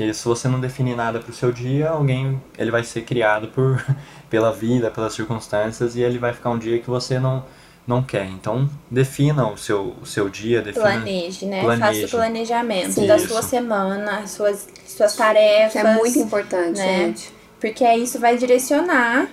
Que 0.00 0.14
se 0.14 0.24
você 0.24 0.48
não 0.48 0.58
definir 0.58 0.96
nada 0.96 1.20
para 1.20 1.30
o 1.30 1.34
seu 1.34 1.52
dia, 1.52 1.90
alguém 1.90 2.40
ele 2.56 2.70
vai 2.70 2.82
ser 2.82 3.02
criado 3.02 3.48
por 3.48 3.84
pela 4.30 4.50
vida, 4.50 4.90
pelas 4.90 5.12
circunstâncias 5.12 5.94
e 5.94 6.00
ele 6.00 6.18
vai 6.18 6.32
ficar 6.32 6.48
um 6.48 6.58
dia 6.58 6.78
que 6.78 6.88
você 6.88 7.18
não 7.18 7.44
não 7.86 8.02
quer. 8.02 8.24
Então 8.24 8.66
defina 8.90 9.46
o 9.46 9.58
seu 9.58 9.94
o 10.00 10.06
seu 10.06 10.30
dia, 10.30 10.62
defina 10.62 10.86
Planeje, 10.86 11.44
né? 11.44 11.60
Planeje. 11.60 12.00
Faça 12.00 12.06
o 12.06 12.18
planejamento 12.18 12.92
Sim. 12.92 13.06
da 13.06 13.16
Isso. 13.16 13.28
sua 13.28 13.42
semana, 13.42 14.26
suas, 14.26 14.66
suas 14.86 15.14
tarefas. 15.14 15.74
Isso 15.74 15.86
é 15.86 15.94
muito 15.94 16.18
importante, 16.18 16.78
né? 16.78 17.04
gente. 17.04 17.30
Porque 17.60 17.86
isso 17.92 18.18
vai 18.18 18.38
direcionar 18.38 19.28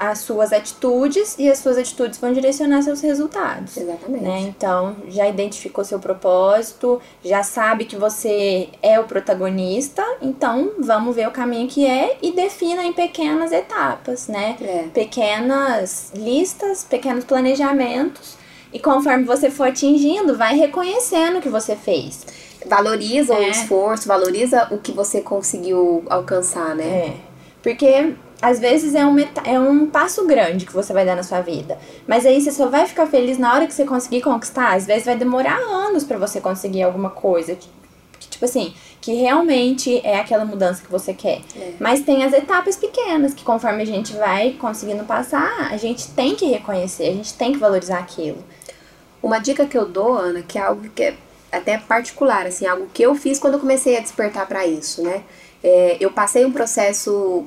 as 0.00 0.20
suas 0.20 0.50
atitudes 0.50 1.36
e 1.38 1.50
as 1.50 1.58
suas 1.58 1.76
atitudes 1.76 2.18
vão 2.18 2.32
direcionar 2.32 2.80
seus 2.80 3.02
resultados. 3.02 3.76
Exatamente. 3.76 4.24
Né? 4.24 4.40
Então, 4.40 4.96
já 5.08 5.28
identificou 5.28 5.84
seu 5.84 5.98
propósito, 5.98 6.98
já 7.22 7.42
sabe 7.42 7.84
que 7.84 7.96
você 7.96 8.70
é 8.82 8.98
o 8.98 9.04
protagonista, 9.04 10.02
então 10.22 10.72
vamos 10.78 11.14
ver 11.14 11.28
o 11.28 11.30
caminho 11.30 11.68
que 11.68 11.86
é 11.86 12.16
e 12.22 12.32
defina 12.32 12.82
em 12.82 12.94
pequenas 12.94 13.52
etapas, 13.52 14.26
né? 14.26 14.56
É. 14.62 14.84
Pequenas 14.94 16.10
listas, 16.14 16.82
pequenos 16.82 17.24
planejamentos. 17.26 18.38
E 18.72 18.78
conforme 18.78 19.24
você 19.24 19.50
for 19.50 19.68
atingindo, 19.68 20.34
vai 20.34 20.56
reconhecendo 20.56 21.38
o 21.38 21.40
que 21.42 21.50
você 21.50 21.76
fez. 21.76 22.24
Valoriza 22.64 23.34
o 23.34 23.42
É. 23.42 23.50
esforço, 23.50 24.08
valoriza 24.08 24.66
o 24.70 24.78
que 24.78 24.92
você 24.92 25.20
conseguiu 25.20 26.04
alcançar, 26.08 26.74
né? 26.74 26.84
É. 26.84 27.16
Porque 27.62 28.14
às 28.42 28.58
vezes 28.58 28.94
é 28.94 29.04
um, 29.04 29.18
é 29.44 29.60
um 29.60 29.86
passo 29.86 30.26
grande 30.26 30.64
que 30.64 30.72
você 30.72 30.92
vai 30.92 31.04
dar 31.04 31.14
na 31.14 31.22
sua 31.22 31.40
vida. 31.40 31.78
Mas 32.06 32.24
aí 32.24 32.40
você 32.40 32.50
só 32.50 32.68
vai 32.68 32.86
ficar 32.86 33.06
feliz 33.06 33.38
na 33.38 33.54
hora 33.54 33.66
que 33.66 33.74
você 33.74 33.84
conseguir 33.84 34.22
conquistar. 34.22 34.74
Às 34.74 34.86
vezes 34.86 35.04
vai 35.04 35.16
demorar 35.16 35.58
anos 35.58 36.04
pra 36.04 36.16
você 36.16 36.40
conseguir 36.40 36.82
alguma 36.82 37.10
coisa. 37.10 37.54
Que, 37.54 37.68
que, 38.18 38.28
tipo 38.28 38.44
assim, 38.44 38.74
que 39.00 39.12
realmente 39.14 40.00
é 40.04 40.18
aquela 40.18 40.44
mudança 40.44 40.82
que 40.82 40.90
você 40.90 41.12
quer. 41.12 41.40
É. 41.54 41.72
Mas 41.78 42.00
tem 42.00 42.24
as 42.24 42.32
etapas 42.32 42.76
pequenas 42.76 43.34
que 43.34 43.44
conforme 43.44 43.82
a 43.82 43.86
gente 43.86 44.14
vai 44.14 44.52
conseguindo 44.52 45.04
passar, 45.04 45.70
a 45.70 45.76
gente 45.76 46.08
tem 46.08 46.34
que 46.34 46.46
reconhecer, 46.46 47.08
a 47.08 47.14
gente 47.14 47.34
tem 47.34 47.52
que 47.52 47.58
valorizar 47.58 47.98
aquilo. 47.98 48.42
Uma 49.22 49.38
dica 49.38 49.66
que 49.66 49.76
eu 49.76 49.86
dou, 49.86 50.16
Ana, 50.16 50.42
que 50.42 50.58
é 50.58 50.62
algo 50.62 50.88
que 50.88 51.02
é 51.02 51.14
até 51.52 51.76
particular, 51.76 52.46
assim, 52.46 52.66
algo 52.66 52.88
que 52.92 53.02
eu 53.02 53.14
fiz 53.14 53.38
quando 53.38 53.54
eu 53.54 53.60
comecei 53.60 53.96
a 53.98 54.00
despertar 54.00 54.46
para 54.46 54.66
isso, 54.66 55.02
né? 55.02 55.22
É, 55.62 55.98
eu 56.00 56.10
passei 56.10 56.44
um 56.44 56.52
processo 56.52 57.46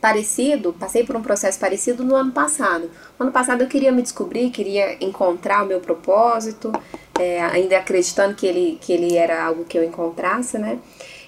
parecido, 0.00 0.72
passei 0.72 1.04
por 1.04 1.16
um 1.16 1.22
processo 1.22 1.58
parecido 1.58 2.04
no 2.04 2.14
ano 2.14 2.32
passado. 2.32 2.90
No 3.18 3.24
ano 3.26 3.32
passado 3.32 3.62
eu 3.62 3.66
queria 3.68 3.90
me 3.92 4.02
descobrir, 4.02 4.50
queria 4.50 4.96
encontrar 5.04 5.64
o 5.64 5.66
meu 5.66 5.80
propósito, 5.80 6.72
é, 7.18 7.40
ainda 7.42 7.76
acreditando 7.78 8.34
que 8.34 8.46
ele, 8.46 8.78
que 8.80 8.92
ele 8.92 9.16
era 9.16 9.42
algo 9.44 9.64
que 9.64 9.76
eu 9.76 9.84
encontrasse, 9.84 10.58
né? 10.58 10.78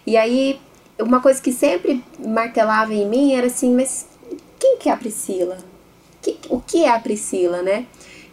E 0.06 0.16
aí, 0.16 0.60
uma 1.00 1.20
coisa 1.20 1.40
que 1.42 1.52
sempre 1.52 2.04
martelava 2.18 2.94
em 2.94 3.08
mim 3.08 3.32
era 3.34 3.46
assim, 3.48 3.74
mas 3.74 4.06
quem 4.58 4.76
que 4.78 4.88
é 4.88 4.92
a 4.92 4.96
Priscila? 4.96 5.58
Que- 6.22 6.38
o 6.48 6.60
que 6.60 6.84
é 6.84 6.90
a 6.90 6.98
Priscila, 7.00 7.62
né? 7.62 7.86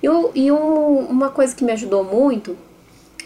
E, 0.04 0.08
e 0.36 0.52
um- 0.52 1.00
uma 1.08 1.30
coisa 1.30 1.56
que 1.56 1.64
me 1.64 1.72
ajudou 1.72 2.04
muito 2.04 2.58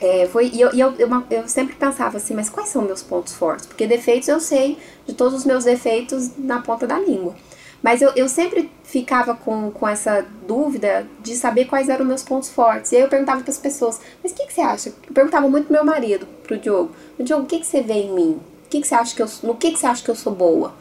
é, 0.01 0.25
foi. 0.25 0.49
E 0.51 0.59
eu, 0.59 0.73
e 0.73 0.79
eu, 0.79 0.93
eu, 0.97 1.23
eu 1.29 1.47
sempre 1.47 1.75
pensava 1.75 2.17
assim, 2.17 2.33
mas 2.33 2.49
quais 2.49 2.69
são 2.69 2.81
meus 2.81 3.03
pontos 3.03 3.35
fortes? 3.35 3.67
Porque 3.67 3.85
defeitos 3.85 4.27
eu 4.27 4.39
sei 4.39 4.79
de 5.05 5.13
todos 5.13 5.35
os 5.35 5.45
meus 5.45 5.63
defeitos 5.63 6.31
na 6.37 6.59
ponta 6.59 6.87
da 6.87 6.97
língua. 6.97 7.35
Mas 7.83 8.01
eu, 8.01 8.11
eu 8.15 8.27
sempre 8.27 8.69
ficava 8.83 9.35
com, 9.35 9.71
com 9.71 9.87
essa 9.87 10.25
dúvida 10.47 11.07
de 11.19 11.35
saber 11.35 11.65
quais 11.65 11.87
eram 11.87 12.03
meus 12.03 12.23
pontos 12.23 12.49
fortes. 12.49 12.91
E 12.91 12.95
aí 12.95 13.01
eu 13.03 13.07
perguntava 13.07 13.41
para 13.41 13.51
as 13.51 13.57
pessoas, 13.57 13.99
mas 14.23 14.31
o 14.31 14.35
que, 14.35 14.47
que 14.47 14.53
você 14.53 14.61
acha? 14.61 14.89
Eu 14.89 15.13
perguntava 15.13 15.47
muito 15.47 15.65
pro 15.65 15.73
meu 15.73 15.85
marido, 15.85 16.27
pro 16.43 16.57
Diogo. 16.57 16.91
Diogo, 17.19 17.43
o 17.43 17.47
que, 17.47 17.59
que 17.59 17.65
você 17.65 17.81
vê 17.81 17.93
em 17.93 18.13
mim? 18.13 18.39
O 18.65 18.69
que, 18.69 18.81
que 18.81 18.87
você 18.87 18.95
acha 18.95 19.15
que 19.15 19.21
eu, 19.21 19.27
no 19.43 19.55
que, 19.55 19.71
que 19.71 19.79
você 19.79 19.85
acha 19.85 20.03
que 20.03 20.09
eu 20.09 20.15
sou 20.15 20.33
boa? 20.33 20.73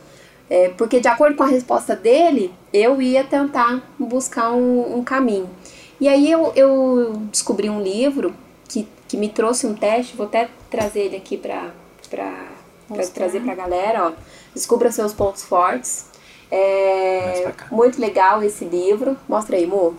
É, 0.48 0.70
porque 0.70 0.98
de 0.98 1.08
acordo 1.08 1.36
com 1.36 1.42
a 1.42 1.46
resposta 1.46 1.94
dele, 1.94 2.52
eu 2.72 3.00
ia 3.00 3.22
tentar 3.22 3.82
buscar 3.98 4.50
um, 4.52 4.98
um 4.98 5.04
caminho. 5.04 5.48
E 6.00 6.08
aí 6.08 6.30
eu, 6.30 6.52
eu 6.56 7.22
descobri 7.30 7.68
um 7.68 7.82
livro 7.82 8.34
que, 9.10 9.16
me 9.16 9.28
trouxe 9.28 9.66
um 9.66 9.74
teste, 9.74 10.16
vou 10.16 10.26
até 10.26 10.48
trazer 10.70 11.00
ele 11.00 11.16
aqui 11.16 11.36
para 11.36 11.72
trazer 13.14 13.40
pra 13.40 13.54
galera, 13.54 14.08
ó. 14.08 14.12
Descubra 14.54 14.90
seus 14.90 15.12
pontos 15.12 15.42
fortes. 15.42 16.06
É 16.50 17.52
muito 17.70 18.00
legal 18.00 18.42
esse 18.42 18.64
livro. 18.64 19.16
Mostra 19.28 19.56
aí, 19.56 19.66
Mo. 19.66 19.96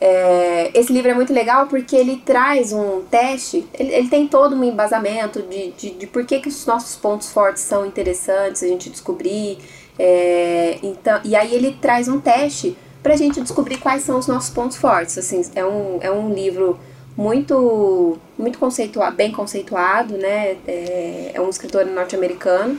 É, 0.00 0.70
esse 0.78 0.92
livro 0.92 1.10
é 1.10 1.14
muito 1.14 1.32
legal 1.32 1.66
porque 1.66 1.96
ele 1.96 2.22
traz 2.24 2.72
um 2.72 3.02
teste, 3.02 3.66
ele, 3.74 3.92
ele 3.92 4.08
tem 4.08 4.28
todo 4.28 4.54
um 4.54 4.62
embasamento 4.62 5.42
de, 5.42 5.72
de, 5.72 5.90
de 5.90 6.06
por 6.06 6.24
que, 6.24 6.38
que 6.38 6.48
os 6.48 6.64
nossos 6.66 6.94
pontos 6.94 7.32
fortes 7.32 7.64
são 7.64 7.84
interessantes 7.84 8.62
a 8.62 8.68
gente 8.68 8.90
descobrir. 8.90 9.58
é, 9.98 10.78
então, 10.84 11.20
e 11.24 11.34
aí 11.34 11.52
ele 11.52 11.76
traz 11.80 12.06
um 12.06 12.20
teste 12.20 12.76
pra 13.02 13.16
gente 13.16 13.40
descobrir 13.40 13.78
quais 13.78 14.02
são 14.02 14.18
os 14.18 14.26
nossos 14.26 14.50
pontos 14.50 14.76
fortes. 14.76 15.18
Assim, 15.18 15.42
é 15.54 15.64
um, 15.64 15.98
é 16.00 16.10
um 16.10 16.32
livro 16.32 16.78
muito 17.18 18.16
muito 18.38 18.60
conceituado, 18.60 19.16
bem 19.16 19.32
conceituado, 19.32 20.16
né? 20.16 20.56
É, 20.68 21.32
é 21.34 21.40
um 21.40 21.50
escritor 21.50 21.84
norte-americano. 21.84 22.78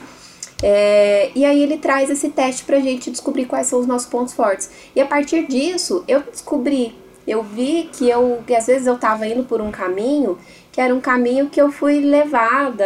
É, 0.64 1.30
e 1.36 1.44
aí 1.44 1.62
ele 1.62 1.78
traz 1.78 2.10
esse 2.10 2.30
teste 2.30 2.64
pra 2.64 2.80
gente 2.80 3.12
descobrir 3.12 3.46
quais 3.46 3.68
são 3.68 3.80
os 3.80 3.86
nossos 3.86 4.08
pontos 4.08 4.34
fortes. 4.34 4.70
E 4.96 5.02
a 5.02 5.06
partir 5.06 5.46
disso, 5.46 6.06
eu 6.08 6.22
descobri, 6.22 6.96
eu 7.28 7.44
vi 7.44 7.90
que 7.92 8.10
eu 8.10 8.42
que 8.48 8.56
às 8.56 8.68
vezes 8.68 8.88
eu 8.88 8.98
tava 8.98 9.28
indo 9.28 9.44
por 9.44 9.60
um 9.60 9.72
caminho 9.72 10.38
que 10.72 10.80
era 10.80 10.96
um 10.96 11.02
caminho 11.02 11.50
que 11.50 11.62
eu 11.62 11.70
fui 11.70 12.00
levada 12.00 12.86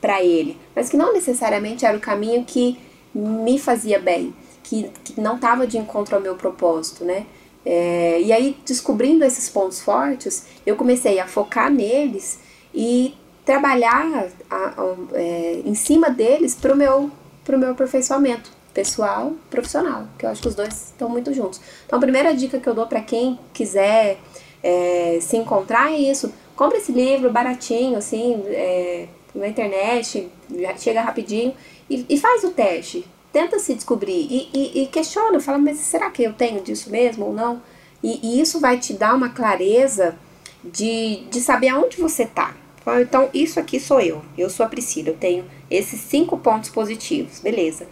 para 0.00 0.22
ele, 0.22 0.56
mas 0.74 0.88
que 0.88 0.96
não 0.96 1.12
necessariamente 1.12 1.84
era 1.84 1.96
o 1.96 2.00
caminho 2.00 2.44
que 2.44 2.78
me 3.12 3.58
fazia 3.58 3.98
bem, 3.98 4.32
que, 4.62 4.88
que 5.02 5.20
não 5.20 5.34
estava 5.34 5.66
de 5.66 5.78
encontro 5.78 6.14
ao 6.14 6.22
meu 6.22 6.36
propósito, 6.36 7.04
né? 7.04 7.26
É, 7.64 8.20
e 8.20 8.32
aí, 8.32 8.56
descobrindo 8.66 9.24
esses 9.24 9.48
pontos 9.48 9.80
fortes, 9.80 10.44
eu 10.66 10.74
comecei 10.76 11.20
a 11.20 11.26
focar 11.26 11.70
neles 11.70 12.40
e 12.74 13.14
trabalhar 13.44 14.28
a- 14.50 14.56
a- 14.76 14.96
é, 15.14 15.62
em 15.64 15.74
cima 15.74 16.10
deles 16.10 16.54
para 16.54 16.72
o 16.72 16.76
meu, 16.76 17.10
pro 17.44 17.58
meu 17.58 17.70
aperfeiçoamento 17.72 18.50
pessoal 18.74 19.32
profissional, 19.50 20.06
que 20.18 20.24
eu 20.24 20.30
acho 20.30 20.40
que 20.40 20.48
os 20.48 20.54
dois 20.54 20.72
estão 20.74 21.08
muito 21.08 21.32
juntos. 21.34 21.60
Então, 21.86 21.98
a 21.98 22.00
primeira 22.02 22.34
dica 22.34 22.58
que 22.58 22.66
eu 22.68 22.74
dou 22.74 22.86
para 22.86 23.00
quem 23.02 23.38
quiser 23.52 24.18
é, 24.62 25.18
se 25.20 25.36
encontrar 25.36 25.92
é 25.92 25.96
isso. 25.98 26.32
Compre 26.56 26.78
esse 26.78 26.90
livro 26.92 27.30
baratinho, 27.30 27.98
assim, 27.98 28.42
é, 28.46 29.08
na 29.34 29.48
internet, 29.48 30.30
chega 30.78 31.02
rapidinho 31.02 31.54
e, 31.90 32.06
e 32.08 32.16
faz 32.18 32.44
o 32.44 32.50
teste. 32.50 33.04
Tenta 33.32 33.58
se 33.58 33.74
descobrir 33.74 34.26
e, 34.30 34.50
e, 34.52 34.82
e 34.82 34.86
questiona, 34.88 35.40
fala, 35.40 35.58
mas 35.58 35.78
será 35.78 36.10
que 36.10 36.22
eu 36.22 36.32
tenho 36.32 36.60
disso 36.60 36.90
mesmo 36.90 37.26
ou 37.26 37.32
não? 37.32 37.62
E, 38.02 38.20
e 38.22 38.40
isso 38.40 38.60
vai 38.60 38.78
te 38.78 38.92
dar 38.92 39.14
uma 39.14 39.30
clareza 39.30 40.16
de, 40.62 41.24
de 41.30 41.40
saber 41.40 41.68
aonde 41.68 41.96
você 41.96 42.26
tá. 42.26 42.54
Então, 43.00 43.30
isso 43.32 43.60
aqui 43.60 43.78
sou 43.78 44.00
eu. 44.00 44.22
Eu 44.36 44.50
sou 44.50 44.66
a 44.66 44.68
Priscila. 44.68 45.10
Eu 45.10 45.16
tenho 45.16 45.44
esses 45.70 46.00
cinco 46.00 46.36
pontos 46.36 46.68
positivos. 46.68 47.38
Beleza. 47.38 47.86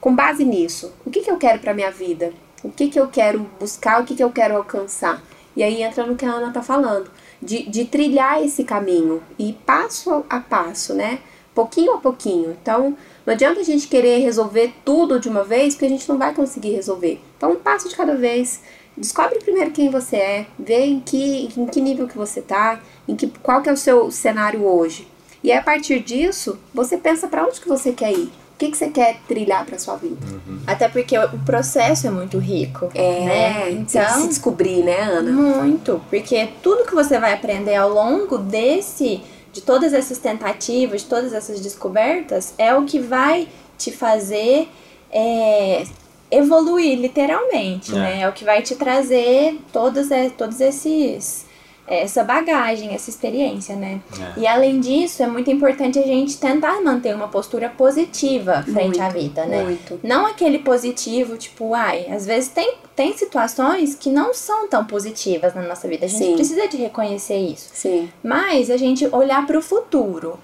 Com 0.00 0.14
base 0.14 0.44
nisso, 0.44 0.92
o 1.04 1.10
que, 1.10 1.20
que 1.20 1.30
eu 1.30 1.38
quero 1.38 1.58
para 1.58 1.72
minha 1.72 1.90
vida? 1.90 2.32
O 2.62 2.70
que, 2.70 2.88
que 2.88 3.00
eu 3.00 3.08
quero 3.08 3.40
buscar? 3.58 4.02
O 4.02 4.04
que, 4.04 4.14
que 4.14 4.22
eu 4.22 4.30
quero 4.30 4.56
alcançar? 4.56 5.22
E 5.56 5.62
aí 5.62 5.82
entra 5.82 6.04
no 6.04 6.14
que 6.14 6.26
a 6.26 6.30
Ana 6.30 6.52
tá 6.52 6.62
falando. 6.62 7.10
De, 7.40 7.62
de 7.68 7.86
trilhar 7.86 8.42
esse 8.42 8.64
caminho. 8.64 9.22
E 9.38 9.54
passo 9.64 10.24
a 10.28 10.40
passo, 10.40 10.92
né? 10.92 11.20
Pouquinho 11.54 11.94
a 11.94 11.98
pouquinho. 11.98 12.56
Então, 12.60 12.96
não 13.26 13.32
adianta 13.32 13.60
a 13.60 13.64
gente 13.64 13.88
querer 13.88 14.18
resolver 14.18 14.72
tudo 14.84 15.18
de 15.18 15.28
uma 15.28 15.44
vez, 15.44 15.74
porque 15.74 15.86
a 15.86 15.88
gente 15.90 16.08
não 16.08 16.18
vai 16.18 16.34
conseguir 16.34 16.70
resolver. 16.70 17.20
Então, 17.36 17.52
um 17.52 17.56
passo 17.56 17.88
de 17.88 17.96
cada 17.96 18.14
vez. 18.14 18.60
Descobre 18.96 19.40
primeiro 19.40 19.72
quem 19.72 19.90
você 19.90 20.16
é, 20.16 20.46
vê 20.56 20.84
em 20.84 21.00
que, 21.00 21.48
em 21.56 21.66
que 21.66 21.80
nível 21.80 22.06
que 22.06 22.16
você 22.16 22.40
tá, 22.40 22.80
em 23.08 23.16
que, 23.16 23.26
qual 23.42 23.60
que 23.60 23.68
é 23.68 23.72
o 23.72 23.76
seu 23.76 24.08
cenário 24.10 24.64
hoje. 24.64 25.08
E 25.42 25.50
a 25.50 25.60
partir 25.60 25.98
disso, 26.00 26.58
você 26.72 26.96
pensa 26.96 27.26
para 27.26 27.44
onde 27.44 27.60
que 27.60 27.68
você 27.68 27.92
quer 27.92 28.12
ir. 28.12 28.30
O 28.54 28.56
que, 28.56 28.70
que 28.70 28.76
você 28.76 28.88
quer 28.88 29.18
trilhar 29.26 29.66
para 29.66 29.80
sua 29.80 29.96
vida? 29.96 30.24
Uhum. 30.24 30.60
Até 30.64 30.88
porque 30.88 31.18
o 31.18 31.38
processo 31.44 32.06
é 32.06 32.10
muito 32.10 32.38
rico. 32.38 32.88
É, 32.94 33.24
né? 33.24 33.70
então 33.72 34.22
se 34.22 34.28
descobrir, 34.28 34.84
né, 34.84 35.00
Ana? 35.00 35.32
Muito, 35.32 36.00
porque 36.08 36.50
tudo 36.62 36.86
que 36.86 36.94
você 36.94 37.18
vai 37.18 37.32
aprender 37.32 37.74
ao 37.74 37.92
longo 37.92 38.38
desse, 38.38 39.20
de 39.54 39.62
todas 39.62 39.94
essas 39.94 40.18
tentativas, 40.18 41.02
de 41.02 41.08
todas 41.08 41.32
essas 41.32 41.60
descobertas, 41.60 42.52
é 42.58 42.74
o 42.74 42.84
que 42.84 42.98
vai 42.98 43.48
te 43.78 43.92
fazer 43.92 44.68
é, 45.10 45.86
evoluir, 46.28 46.98
literalmente, 46.98 47.92
é. 47.92 47.94
né? 47.94 48.20
É 48.22 48.28
o 48.28 48.32
que 48.32 48.44
vai 48.44 48.60
te 48.62 48.74
trazer 48.74 49.58
todos, 49.72 50.08
todos 50.36 50.60
esses 50.60 51.43
essa 51.86 52.24
bagagem, 52.24 52.94
essa 52.94 53.10
experiência, 53.10 53.76
né? 53.76 54.00
É. 54.18 54.40
E 54.40 54.46
além 54.46 54.80
disso, 54.80 55.22
é 55.22 55.26
muito 55.26 55.50
importante 55.50 55.98
a 55.98 56.02
gente 56.02 56.38
tentar 56.38 56.80
manter 56.80 57.14
uma 57.14 57.28
postura 57.28 57.68
positiva 57.68 58.62
frente 58.62 58.98
muito, 58.98 59.02
à 59.02 59.08
vida, 59.10 59.44
né? 59.44 59.64
Muito. 59.64 60.00
Não 60.02 60.26
aquele 60.26 60.58
positivo, 60.60 61.36
tipo, 61.36 61.74
ai, 61.74 62.06
às 62.10 62.24
vezes 62.24 62.48
tem, 62.48 62.74
tem 62.96 63.14
situações 63.16 63.94
que 63.94 64.08
não 64.08 64.32
são 64.32 64.66
tão 64.66 64.84
positivas 64.84 65.54
na 65.54 65.62
nossa 65.62 65.86
vida. 65.86 66.06
A 66.06 66.08
gente 66.08 66.24
Sim. 66.24 66.34
precisa 66.36 66.66
de 66.66 66.76
reconhecer 66.78 67.36
isso. 67.36 67.70
Sim. 67.74 68.10
Mas 68.22 68.70
a 68.70 68.76
gente 68.78 69.06
olhar 69.12 69.46
para 69.46 69.58
o 69.58 69.62
futuro. 69.62 70.38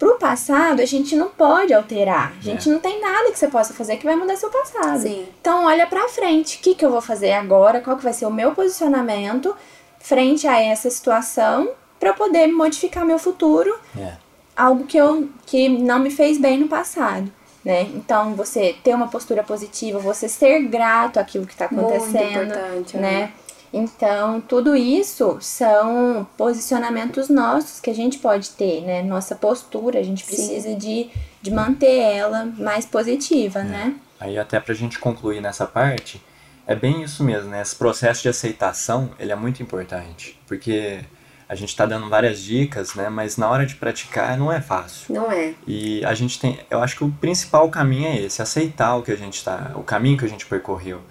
Pro 0.00 0.18
passado, 0.18 0.80
a 0.80 0.84
gente 0.84 1.14
não 1.14 1.28
pode 1.28 1.72
alterar. 1.72 2.34
A 2.36 2.42
gente 2.42 2.68
é. 2.68 2.72
não 2.72 2.80
tem 2.80 3.00
nada 3.00 3.30
que 3.30 3.38
você 3.38 3.46
possa 3.46 3.72
fazer 3.72 3.98
que 3.98 4.04
vai 4.04 4.16
mudar 4.16 4.34
seu 4.34 4.50
passado. 4.50 5.02
Sim. 5.02 5.28
Então, 5.40 5.64
olha 5.66 5.86
pra 5.86 6.08
frente. 6.08 6.58
O 6.58 6.60
que, 6.60 6.74
que 6.74 6.84
eu 6.84 6.90
vou 6.90 7.00
fazer 7.00 7.30
agora? 7.30 7.80
Qual 7.80 7.96
que 7.96 8.02
vai 8.02 8.12
ser 8.12 8.26
o 8.26 8.30
meu 8.32 8.50
posicionamento? 8.50 9.54
Frente 10.02 10.46
a 10.46 10.60
essa 10.60 10.90
situação 10.90 11.70
para 11.98 12.12
poder 12.12 12.48
modificar 12.48 13.04
meu 13.04 13.18
futuro. 13.18 13.74
É. 13.96 14.14
Algo 14.54 14.84
que 14.84 14.96
eu 14.96 15.30
que 15.46 15.68
não 15.68 15.98
me 15.98 16.10
fez 16.10 16.38
bem 16.38 16.58
no 16.58 16.68
passado. 16.68 17.30
Né? 17.64 17.82
Então, 17.94 18.34
você 18.34 18.74
ter 18.82 18.92
uma 18.92 19.06
postura 19.06 19.44
positiva, 19.44 20.00
você 20.00 20.28
ser 20.28 20.62
grato 20.64 21.18
àquilo 21.18 21.46
que 21.46 21.52
está 21.52 21.66
acontecendo, 21.66 22.52
né? 22.94 22.94
né? 22.94 23.32
Então, 23.72 24.40
tudo 24.40 24.76
isso 24.76 25.38
são 25.40 26.26
posicionamentos 26.36 27.28
nossos 27.28 27.80
que 27.80 27.88
a 27.88 27.94
gente 27.94 28.18
pode 28.18 28.50
ter, 28.50 28.82
né? 28.82 29.02
Nossa 29.02 29.34
postura, 29.34 30.00
a 30.00 30.02
gente 30.02 30.24
precisa 30.24 30.74
de, 30.74 31.08
de 31.40 31.50
manter 31.50 32.00
ela 32.00 32.44
mais 32.58 32.84
positiva, 32.84 33.60
é. 33.60 33.64
né? 33.64 33.96
Aí 34.20 34.38
até 34.38 34.60
pra 34.60 34.74
gente 34.74 34.98
concluir 34.98 35.40
nessa 35.40 35.66
parte, 35.66 36.20
é 36.66 36.74
bem 36.74 37.02
isso 37.02 37.24
mesmo, 37.24 37.50
né? 37.50 37.60
Esse 37.62 37.76
processo 37.76 38.22
de 38.22 38.28
aceitação, 38.28 39.10
ele 39.18 39.32
é 39.32 39.36
muito 39.36 39.62
importante, 39.62 40.38
porque 40.46 41.00
a 41.48 41.54
gente 41.54 41.68
está 41.68 41.84
dando 41.84 42.08
várias 42.08 42.40
dicas, 42.40 42.94
né? 42.94 43.08
Mas 43.08 43.36
na 43.36 43.48
hora 43.48 43.66
de 43.66 43.74
praticar 43.74 44.38
não 44.38 44.50
é 44.50 44.60
fácil. 44.60 45.14
Não 45.14 45.30
é. 45.30 45.54
E 45.66 46.04
a 46.04 46.14
gente 46.14 46.38
tem, 46.38 46.58
eu 46.70 46.82
acho 46.82 46.96
que 46.96 47.04
o 47.04 47.10
principal 47.10 47.68
caminho 47.68 48.08
é 48.08 48.20
esse, 48.20 48.40
aceitar 48.40 48.96
o 48.96 49.02
que 49.02 49.12
a 49.12 49.16
gente 49.16 49.36
está, 49.36 49.72
o 49.74 49.82
caminho 49.82 50.16
que 50.16 50.24
a 50.24 50.28
gente 50.28 50.46
percorreu 50.46 51.02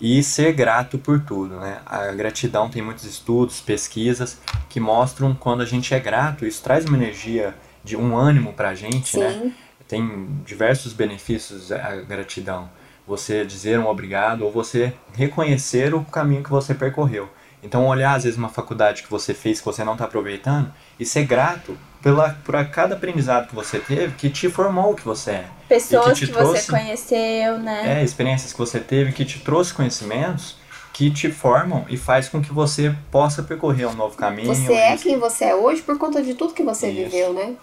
e 0.00 0.22
ser 0.22 0.52
grato 0.52 0.98
por 0.98 1.20
tudo, 1.20 1.56
né? 1.56 1.78
A 1.86 2.12
gratidão 2.12 2.68
tem 2.68 2.82
muitos 2.82 3.04
estudos, 3.04 3.60
pesquisas 3.60 4.38
que 4.68 4.78
mostram 4.78 5.34
quando 5.34 5.62
a 5.62 5.64
gente 5.64 5.94
é 5.94 5.98
grato, 5.98 6.44
isso 6.44 6.62
traz 6.62 6.84
uma 6.84 6.96
energia 6.96 7.54
de 7.82 7.96
um 7.96 8.16
ânimo 8.16 8.52
para 8.52 8.70
a 8.70 8.74
gente, 8.74 9.18
né? 9.18 9.30
Sim. 9.30 9.44
né? 9.46 9.52
Tem 9.88 10.28
diversos 10.44 10.92
benefícios 10.92 11.70
a 11.70 11.96
gratidão 11.96 12.68
você 13.06 13.44
dizer 13.44 13.78
um 13.78 13.86
obrigado 13.86 14.42
ou 14.42 14.50
você 14.50 14.92
reconhecer 15.14 15.94
o 15.94 16.04
caminho 16.04 16.42
que 16.42 16.50
você 16.50 16.74
percorreu. 16.74 17.28
Então, 17.62 17.86
olhar 17.86 18.14
às 18.14 18.24
vezes 18.24 18.38
uma 18.38 18.48
faculdade 18.48 19.02
que 19.02 19.10
você 19.10 19.34
fez 19.34 19.58
que 19.58 19.64
você 19.64 19.82
não 19.82 19.94
está 19.94 20.04
aproveitando 20.04 20.72
e 21.00 21.04
ser 21.04 21.24
grato 21.24 21.76
pela, 22.02 22.30
por 22.44 22.64
cada 22.66 22.94
aprendizado 22.94 23.48
que 23.48 23.54
você 23.54 23.78
teve 23.78 24.14
que 24.14 24.30
te 24.30 24.48
formou 24.48 24.92
o 24.92 24.94
que 24.94 25.04
você 25.04 25.32
é. 25.32 25.46
Pessoas 25.68 26.18
que, 26.18 26.26
que 26.26 26.32
trouxe, 26.32 26.62
você 26.62 26.70
conheceu, 26.70 27.58
né? 27.58 28.00
É, 28.00 28.04
experiências 28.04 28.52
que 28.52 28.58
você 28.58 28.78
teve 28.78 29.12
que 29.12 29.24
te 29.24 29.40
trouxe 29.40 29.74
conhecimentos 29.74 30.56
que 30.96 31.10
te 31.10 31.30
formam 31.30 31.84
e 31.90 31.96
faz 31.98 32.26
com 32.26 32.40
que 32.40 32.50
você 32.50 32.96
possa 33.10 33.42
percorrer 33.42 33.86
um 33.86 33.92
novo 33.92 34.16
caminho. 34.16 34.46
Você 34.46 34.72
é 34.72 34.96
quem 34.96 35.18
você 35.18 35.44
é 35.44 35.54
hoje 35.54 35.82
por 35.82 35.98
conta 35.98 36.22
de 36.22 36.32
tudo 36.32 36.54
que 36.54 36.62
você 36.62 36.88
Isso. 36.88 37.10
viveu, 37.10 37.34
né? 37.34 37.54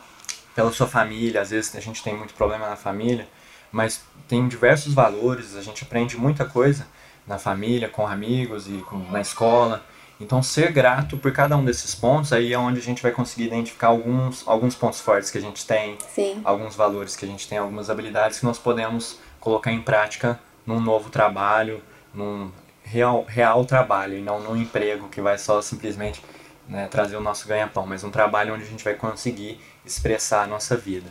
Pela 0.53 0.71
sua 0.71 0.86
família, 0.86 1.41
às 1.41 1.49
vezes 1.49 1.75
a 1.75 1.79
gente 1.79 2.03
tem 2.03 2.15
muito 2.15 2.36
problema 2.36 2.69
na 2.69 2.75
família, 2.75 3.27
mas 3.73 4.01
tem 4.27 4.47
diversos 4.47 4.93
valores, 4.93 5.57
a 5.57 5.62
gente 5.62 5.83
aprende 5.83 6.15
muita 6.15 6.45
coisa 6.45 6.88
na 7.27 7.39
família, 7.39 7.89
com 7.89 8.07
amigos 8.07 8.67
e 8.67 8.77
com, 8.83 8.99
na 9.12 9.19
escola. 9.19 9.83
Então, 10.21 10.43
ser 10.43 10.71
grato 10.71 11.17
por 11.17 11.33
cada 11.33 11.57
um 11.57 11.65
desses 11.65 11.95
pontos, 11.95 12.31
aí 12.31 12.53
é 12.53 12.57
onde 12.57 12.79
a 12.79 12.81
gente 12.81 13.01
vai 13.01 13.12
conseguir 13.12 13.45
identificar 13.47 13.88
alguns, 13.88 14.47
alguns 14.47 14.75
pontos 14.75 15.01
fortes 15.01 15.31
que 15.31 15.39
a 15.39 15.41
gente 15.41 15.65
tem, 15.65 15.97
Sim. 16.07 16.39
alguns 16.45 16.75
valores 16.75 17.15
que 17.15 17.25
a 17.25 17.27
gente 17.27 17.47
tem, 17.47 17.57
algumas 17.57 17.89
habilidades 17.89 18.39
que 18.39 18.45
nós 18.45 18.59
podemos 18.59 19.19
colocar 19.39 19.71
em 19.71 19.81
prática 19.81 20.39
num 20.65 20.79
novo 20.79 21.09
trabalho, 21.09 21.81
num 22.13 22.51
real, 22.83 23.25
real 23.27 23.65
trabalho, 23.65 24.17
e 24.17 24.21
não 24.21 24.39
num 24.39 24.55
emprego 24.55 25.09
que 25.09 25.19
vai 25.19 25.38
só 25.38 25.62
simplesmente 25.62 26.23
né, 26.69 26.88
trazer 26.88 27.17
o 27.17 27.21
nosso 27.21 27.47
ganha-pão, 27.47 27.88
mas 27.88 28.03
um 28.03 28.12
trabalho 28.12 28.53
onde 28.53 28.63
a 28.63 28.67
gente 28.67 28.83
vai 28.83 28.93
conseguir 28.93 29.59
expressar 29.83 30.43
a 30.43 30.47
nossa 30.47 30.77
vida. 30.77 31.09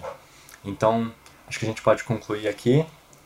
Então, 0.65 1.13
acho 1.53 1.59
que 1.59 1.67
a 1.67 1.69
gente 1.69 1.83
pode 1.83 2.03
concluir 2.03 2.49
aqui. 2.49 2.85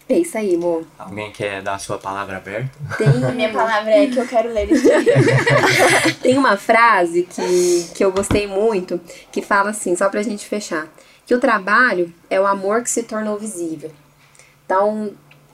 É 0.09 0.19
isso 0.19 0.37
aí, 0.37 0.55
amor. 0.55 0.85
Alguém 0.99 1.31
quer 1.33 1.62
dar 1.62 1.75
a 1.75 1.79
sua 1.79 1.97
palavra 1.97 2.37
aberta? 2.37 2.71
Tem. 2.99 3.25
A 3.25 3.33
minha 3.33 3.53
palavra 3.53 3.91
é 3.91 4.07
que 4.09 4.19
eu 4.19 4.27
quero 4.27 4.53
ler 4.53 4.71
isso 4.71 4.89
Tem 6.23 6.37
uma 6.37 6.57
frase 6.57 7.23
que, 7.23 7.91
que 7.95 8.05
eu 8.05 8.12
gostei 8.12 8.47
muito, 8.47 9.01
que 9.31 9.43
fala 9.43 9.71
assim, 9.71 9.97
só 9.97 10.09
pra 10.09 10.23
gente 10.23 10.47
fechar. 10.47 10.89
Que 11.25 11.35
o 11.35 11.41
trabalho 11.41 12.12
é 12.29 12.41
o 12.41 12.47
amor 12.47 12.83
que 12.83 12.91
se 12.91 13.03
tornou 13.05 13.39
visível. 13.39 13.91
Então, 14.65 15.12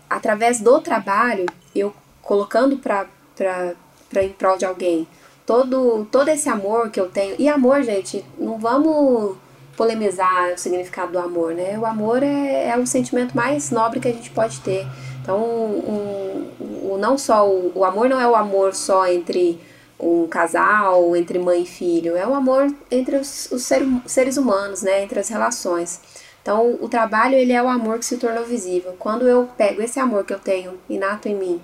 através 0.09 0.61
do 0.61 0.81
trabalho, 0.81 1.47
eu 1.75 1.95
colocando 2.23 2.79
pra, 2.79 3.07
pra, 3.37 3.75
pra 4.09 4.23
em 4.23 4.31
prol 4.31 4.59
de 4.59 4.65
alguém, 4.65 5.07
todo, 5.47 6.07
todo 6.11 6.29
esse 6.29 6.49
amor 6.49 6.91
que 6.91 7.01
eu 7.01 7.09
tenho. 7.09 7.37
E 7.39 7.49
amor, 7.49 7.83
gente, 7.83 8.25
não 8.39 8.59
vamos 8.59 9.37
polemizar 9.83 10.53
o 10.53 10.59
significado 10.59 11.11
do 11.11 11.19
amor, 11.19 11.55
né? 11.55 11.77
O 11.77 11.85
amor 11.85 12.23
é, 12.23 12.69
é 12.69 12.79
o 12.79 12.87
sentimento 12.87 13.37
mais 13.37 13.73
nobre 13.73 13.99
que 13.99 14.07
a 14.07 14.13
gente 14.13 14.31
pode 14.31 14.61
ter. 14.61 14.87
Então, 15.21 15.41
um, 15.41 16.49
um, 16.61 16.99
não 16.99 17.19
só 17.19 17.49
o, 17.49 17.73
o 17.75 17.85
amor 17.85 18.09
não 18.09 18.21
é 18.21 18.29
o 18.29 18.37
amor 18.37 18.77
só 18.77 19.09
entre 19.09 19.61
um 19.99 20.29
casal, 20.29 21.17
entre 21.17 21.37
mãe 21.37 21.63
e 21.63 21.67
filho, 21.67 22.17
é 22.17 22.25
o 22.25 22.33
amor 22.33 22.73
entre 22.93 23.17
os, 23.17 23.51
os 23.51 23.63
ser, 23.65 23.83
seres 24.07 24.37
humanos, 24.37 24.83
né? 24.83 25.03
Entre 25.03 25.19
as 25.19 25.29
relações. 25.29 26.01
Então, 26.41 26.79
o 26.81 26.89
trabalho 26.89 27.35
ele 27.35 27.53
é 27.53 27.61
o 27.61 27.69
amor 27.69 27.99
que 27.99 28.05
se 28.05 28.19
tornou 28.19 28.45
visível. 28.45 28.95
Quando 29.01 29.27
eu 29.27 29.49
pego 29.57 29.83
esse 29.83 29.99
amor 29.99 30.25
que 30.25 30.33
eu 30.33 30.39
tenho 30.39 30.79
inato 30.89 31.29
em 31.29 31.35
mim 31.35 31.61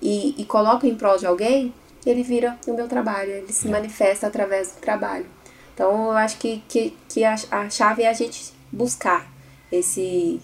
e, 0.00 0.34
e 0.40 0.44
coloco 0.46 0.86
em 0.86 0.94
prol 0.94 1.18
de 1.18 1.26
alguém, 1.26 1.74
ele 2.06 2.22
vira 2.22 2.58
o 2.66 2.72
meu 2.72 2.88
trabalho, 2.88 3.30
ele 3.30 3.52
se 3.52 3.68
manifesta 3.68 4.26
através 4.26 4.72
do 4.72 4.80
trabalho. 4.80 5.26
Então 5.78 6.06
eu 6.06 6.16
acho 6.16 6.38
que, 6.38 6.60
que, 6.68 6.92
que 7.08 7.22
a, 7.22 7.36
a 7.52 7.70
chave 7.70 8.02
é 8.02 8.08
a 8.08 8.12
gente 8.12 8.52
buscar 8.72 9.30
esse. 9.70 10.40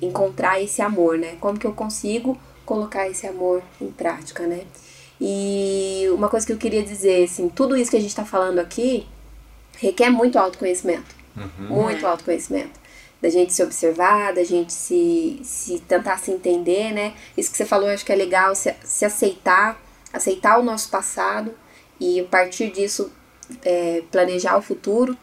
encontrar 0.00 0.62
esse 0.62 0.80
amor, 0.80 1.18
né? 1.18 1.36
Como 1.40 1.58
que 1.58 1.66
eu 1.66 1.72
consigo 1.72 2.38
colocar 2.64 3.08
esse 3.08 3.26
amor 3.26 3.64
em 3.80 3.90
prática, 3.90 4.46
né? 4.46 4.64
E 5.20 6.06
uma 6.12 6.28
coisa 6.28 6.46
que 6.46 6.52
eu 6.52 6.56
queria 6.56 6.84
dizer, 6.84 7.24
assim, 7.24 7.48
tudo 7.48 7.76
isso 7.76 7.90
que 7.90 7.96
a 7.96 8.00
gente 8.00 8.10
está 8.10 8.24
falando 8.24 8.60
aqui 8.60 9.08
requer 9.76 10.08
muito 10.08 10.38
autoconhecimento. 10.38 11.16
Uhum. 11.36 11.66
Muito 11.66 12.06
autoconhecimento. 12.06 12.78
Da 13.20 13.28
gente 13.28 13.52
se 13.52 13.64
observar, 13.64 14.34
da 14.34 14.44
gente 14.44 14.72
se, 14.72 15.40
se 15.42 15.80
tentar 15.80 16.18
se 16.18 16.30
entender, 16.30 16.92
né? 16.92 17.14
Isso 17.36 17.50
que 17.50 17.56
você 17.56 17.64
falou, 17.64 17.88
eu 17.88 17.94
acho 17.94 18.04
que 18.04 18.12
é 18.12 18.16
legal, 18.16 18.54
se, 18.54 18.72
se 18.84 19.04
aceitar, 19.04 19.82
aceitar 20.12 20.60
o 20.60 20.62
nosso 20.62 20.88
passado 20.90 21.52
e 21.98 22.20
a 22.20 22.24
partir 22.24 22.70
disso 22.70 23.10
é, 23.64 24.02
planejar 24.10 24.56
o 24.56 24.62
futuro. 24.62 25.16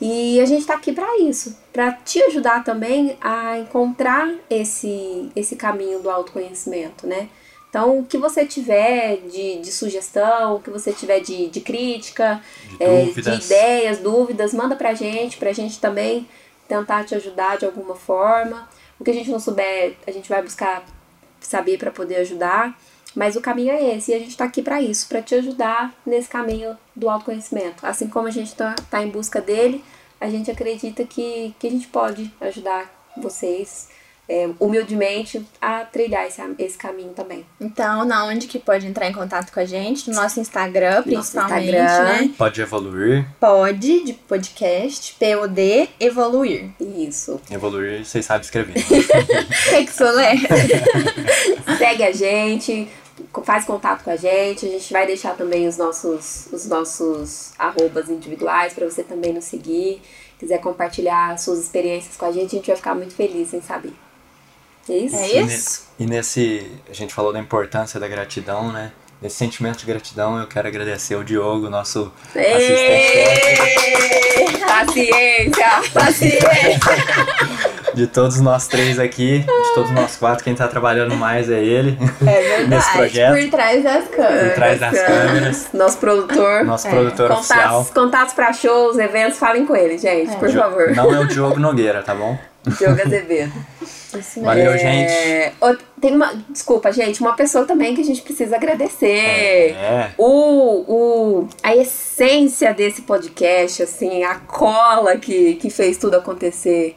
E 0.00 0.40
a 0.40 0.46
gente 0.46 0.60
está 0.60 0.74
aqui 0.74 0.92
para 0.92 1.18
isso, 1.18 1.58
para 1.72 1.92
te 1.92 2.22
ajudar 2.22 2.64
também 2.64 3.18
a 3.20 3.58
encontrar 3.58 4.32
esse, 4.48 5.30
esse 5.36 5.56
caminho 5.56 6.00
do 6.00 6.08
autoconhecimento, 6.08 7.06
né? 7.06 7.28
Então, 7.68 7.98
o 8.00 8.04
que 8.06 8.18
você 8.18 8.44
tiver 8.46 9.18
de, 9.28 9.60
de 9.60 9.70
sugestão, 9.70 10.56
o 10.56 10.60
que 10.60 10.70
você 10.70 10.92
tiver 10.92 11.20
de, 11.20 11.48
de 11.48 11.60
crítica, 11.60 12.42
De 12.78 12.82
é, 12.82 13.04
dúvidas. 13.04 13.38
de 13.38 13.44
ideias, 13.44 13.98
dúvidas, 13.98 14.54
manda 14.54 14.74
pra 14.74 14.94
gente, 14.94 15.36
pra 15.36 15.52
gente 15.52 15.78
também 15.78 16.26
tentar 16.66 17.04
te 17.04 17.14
ajudar 17.14 17.58
de 17.58 17.66
alguma 17.66 17.94
forma. 17.94 18.68
O 18.98 19.04
que 19.04 19.10
a 19.10 19.14
gente 19.14 19.30
não 19.30 19.38
souber, 19.38 19.94
a 20.06 20.10
gente 20.10 20.28
vai 20.28 20.42
buscar 20.42 20.82
saber 21.40 21.78
pra 21.78 21.90
poder 21.90 22.16
ajudar. 22.16 22.76
Mas 23.14 23.36
o 23.36 23.40
caminho 23.40 23.72
é 23.72 23.96
esse, 23.96 24.12
e 24.12 24.14
a 24.14 24.18
gente 24.18 24.36
tá 24.36 24.44
aqui 24.44 24.62
pra 24.62 24.80
isso, 24.80 25.08
pra 25.08 25.20
te 25.20 25.34
ajudar 25.34 25.92
nesse 26.06 26.28
caminho 26.28 26.76
do 26.94 27.08
autoconhecimento. 27.10 27.84
Assim 27.84 28.08
como 28.08 28.28
a 28.28 28.30
gente 28.30 28.54
tá, 28.54 28.74
tá 28.88 29.02
em 29.02 29.08
busca 29.08 29.40
dele, 29.40 29.82
a 30.20 30.28
gente 30.28 30.50
acredita 30.50 31.04
que, 31.04 31.54
que 31.58 31.66
a 31.66 31.70
gente 31.70 31.88
pode 31.88 32.32
ajudar 32.40 32.88
vocês 33.16 33.88
é, 34.30 34.48
humildemente 34.60 35.44
a 35.60 35.80
trilhar 35.84 36.24
esse, 36.24 36.40
esse 36.56 36.78
caminho 36.78 37.12
também. 37.14 37.44
Então, 37.60 38.04
na 38.04 38.24
onde 38.26 38.46
que 38.46 38.60
pode 38.60 38.86
entrar 38.86 39.08
em 39.08 39.12
contato 39.12 39.50
com 39.52 39.58
a 39.58 39.64
gente? 39.64 40.08
No 40.08 40.14
nosso 40.14 40.38
Instagram, 40.38 40.98
Nosso 40.98 41.32
principalmente, 41.32 41.66
Instagram. 41.66 42.04
né? 42.04 42.30
Pode 42.38 42.60
evoluir. 42.62 43.26
Pode, 43.40 44.04
de 44.04 44.12
podcast, 44.12 45.16
POD, 45.18 45.88
evoluir. 45.98 46.70
Isso. 46.80 47.40
Evoluir, 47.50 48.04
vocês 48.04 48.24
sabem 48.24 48.42
escrever. 48.42 48.74
Que 49.70 49.84
que 49.84 49.92
sou, 49.92 50.14
né? 50.16 50.34
Segue 51.78 52.04
a 52.04 52.12
gente, 52.12 52.88
faz 53.44 53.64
contato 53.64 54.02
com 54.04 54.10
a 54.10 54.16
gente. 54.16 54.66
A 54.66 54.68
gente 54.68 54.92
vai 54.92 55.06
deixar 55.06 55.36
também 55.36 55.66
os 55.68 55.76
nossos, 55.76 56.46
os 56.52 56.66
nossos 56.66 57.52
arrobas 57.58 58.08
individuais 58.08 58.72
para 58.72 58.88
você 58.88 59.02
também 59.02 59.32
nos 59.32 59.44
seguir. 59.44 60.00
Quiser 60.38 60.58
compartilhar 60.58 61.36
suas 61.38 61.58
experiências 61.60 62.16
com 62.16 62.24
a 62.24 62.32
gente, 62.32 62.54
a 62.54 62.58
gente 62.58 62.66
vai 62.68 62.76
ficar 62.76 62.94
muito 62.94 63.14
feliz 63.14 63.52
em 63.52 63.60
saber. 63.60 63.92
É 64.88 64.96
isso? 64.96 65.16
É 65.16 65.28
E, 65.28 65.44
isso? 65.46 65.82
ne- 65.98 66.06
e 66.06 66.08
nesse, 66.08 66.66
a 66.88 66.94
gente 66.94 67.12
falou 67.14 67.32
da 67.32 67.38
importância 67.38 68.00
da 68.00 68.08
gratidão, 68.08 68.72
né? 68.72 68.90
Nesse 69.20 69.36
sentimento 69.36 69.78
de 69.80 69.86
gratidão, 69.86 70.38
eu 70.40 70.46
quero 70.46 70.66
agradecer 70.66 71.14
o 71.14 71.22
Diogo, 71.22 71.68
nosso 71.68 72.10
assistente! 72.34 73.50
Paciência! 74.66 75.68
Paciência! 75.92 76.80
De 77.94 78.06
todos 78.06 78.40
nós 78.40 78.66
três 78.66 78.98
aqui, 78.98 79.40
de 79.40 79.74
todos 79.74 79.90
nós 79.90 80.16
quatro, 80.16 80.44
quem 80.44 80.54
tá 80.54 80.66
trabalhando 80.68 81.14
mais 81.16 81.50
é 81.50 81.62
ele, 81.62 81.98
É 82.26 82.40
verdade. 82.42 82.68
Nesse 82.68 82.92
projeto. 82.92 83.40
Por 83.42 83.50
trás 83.50 83.84
das 83.84 84.08
câmeras. 84.08 84.42
por 84.48 84.54
trás 84.54 84.80
das 84.80 85.00
câmeras, 85.02 85.68
Nosso 85.72 85.98
produtor. 85.98 86.64
nosso 86.64 86.86
É, 86.86 86.90
produtor 86.90 87.30
oficial. 87.32 87.58
Contatos, 87.84 87.90
contatos 87.90 88.34
para 88.34 88.52
shows, 88.52 88.98
eventos, 88.98 89.38
falem 89.38 89.66
com 89.66 89.74
ele, 89.76 89.98
gente, 89.98 90.34
por 90.36 90.48
Jo- 90.48 90.60
favor. 90.60 90.94
Não 90.94 91.14
é 91.14 91.20
o 91.20 91.26
Diogo 91.26 91.58
Nogueira, 91.58 92.02
tá 92.02 92.14
bom? 92.14 92.38
Diogo 92.78 93.00
Azevedo. 93.00 93.52
Isso 94.10 94.40
mesmo. 94.40 94.44
Valeu, 94.44 94.72
É, 94.72 94.78
gente. 94.78 95.52
Tem 96.00 96.14
uma. 96.16 96.32
Desculpa, 96.48 96.90
gente, 96.92 97.20
uma 97.20 97.34
pessoa 97.34 97.64
também 97.64 97.94
que 97.94 98.00
a 98.00 98.04
gente 98.04 98.22
precisa 98.22 98.56
agradecer. 98.56 99.06
É, 99.76 100.10
O, 100.18 100.24
o, 101.42 101.48
a 101.62 101.76
essência 101.76 102.74
desse 102.74 103.02
podcast, 103.02 103.82
assim, 103.84 104.24
a 104.24 104.34
cola 104.34 105.16
que, 105.16 105.54
que 105.54 105.70
fez 105.70 105.96
tudo 105.96 106.16
acontecer. 106.16 106.96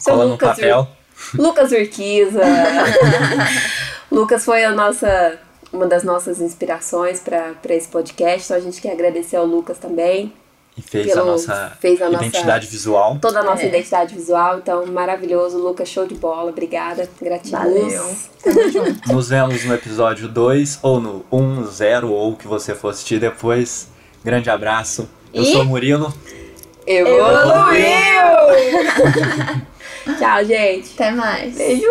Seu 0.00 0.14
cola 0.14 0.24
no 0.26 0.32
Lucas 0.32 0.48
papel. 0.50 0.80
Ur- 0.80 1.40
Lucas 1.40 1.70
Urquiza. 1.72 2.40
Lucas 4.10 4.44
foi 4.44 4.64
a 4.64 4.72
nossa, 4.72 5.38
uma 5.72 5.86
das 5.86 6.02
nossas 6.02 6.40
inspirações 6.40 7.20
para 7.20 7.54
esse 7.74 7.86
podcast, 7.88 8.44
então 8.46 8.56
a 8.56 8.60
gente 8.60 8.80
quer 8.80 8.92
agradecer 8.92 9.36
ao 9.36 9.46
Lucas 9.46 9.78
também. 9.78 10.32
E 10.76 10.82
fez 10.82 11.10
a 11.10 11.14
pelo- 11.14 11.26
nossa 11.32 11.72
fez 11.80 12.00
a 12.00 12.08
nossa- 12.08 12.24
identidade 12.24 12.66
visual. 12.66 13.18
Toda 13.20 13.40
a 13.40 13.42
nossa 13.42 13.62
É. 13.64 13.66
identidade 13.68 14.14
visual, 14.14 14.58
então 14.58 14.86
maravilhoso. 14.86 15.58
Lucas, 15.58 15.88
show 15.88 16.06
de 16.06 16.14
bola, 16.14 16.50
obrigada. 16.50 17.08
Gratidão. 17.20 17.60
Valeu. 17.60 18.16
Tamo 18.42 18.68
junto. 18.70 19.12
Nos 19.12 19.28
vemos 19.28 19.64
no 19.64 19.74
episódio 19.74 20.26
2, 20.28 20.78
ou 20.82 21.00
no 21.00 21.24
1, 21.30 21.64
0, 21.66 22.10
ou 22.10 22.32
o 22.32 22.36
que 22.36 22.46
você 22.48 22.74
for 22.74 22.88
assistir 22.90 23.18
depois. 23.20 23.88
Grande 24.24 24.48
abraço. 24.48 25.08
Eu 25.34 25.42
E- 25.42 25.52
sou 25.52 25.62
o 25.62 25.64
Murilo. 25.66 26.12
Evoluiu! 26.86 27.20
Tchau, 30.18 30.44
gente. 30.44 30.90
Até 30.94 31.10
mais. 31.10 31.54
Beijo. 31.54 31.86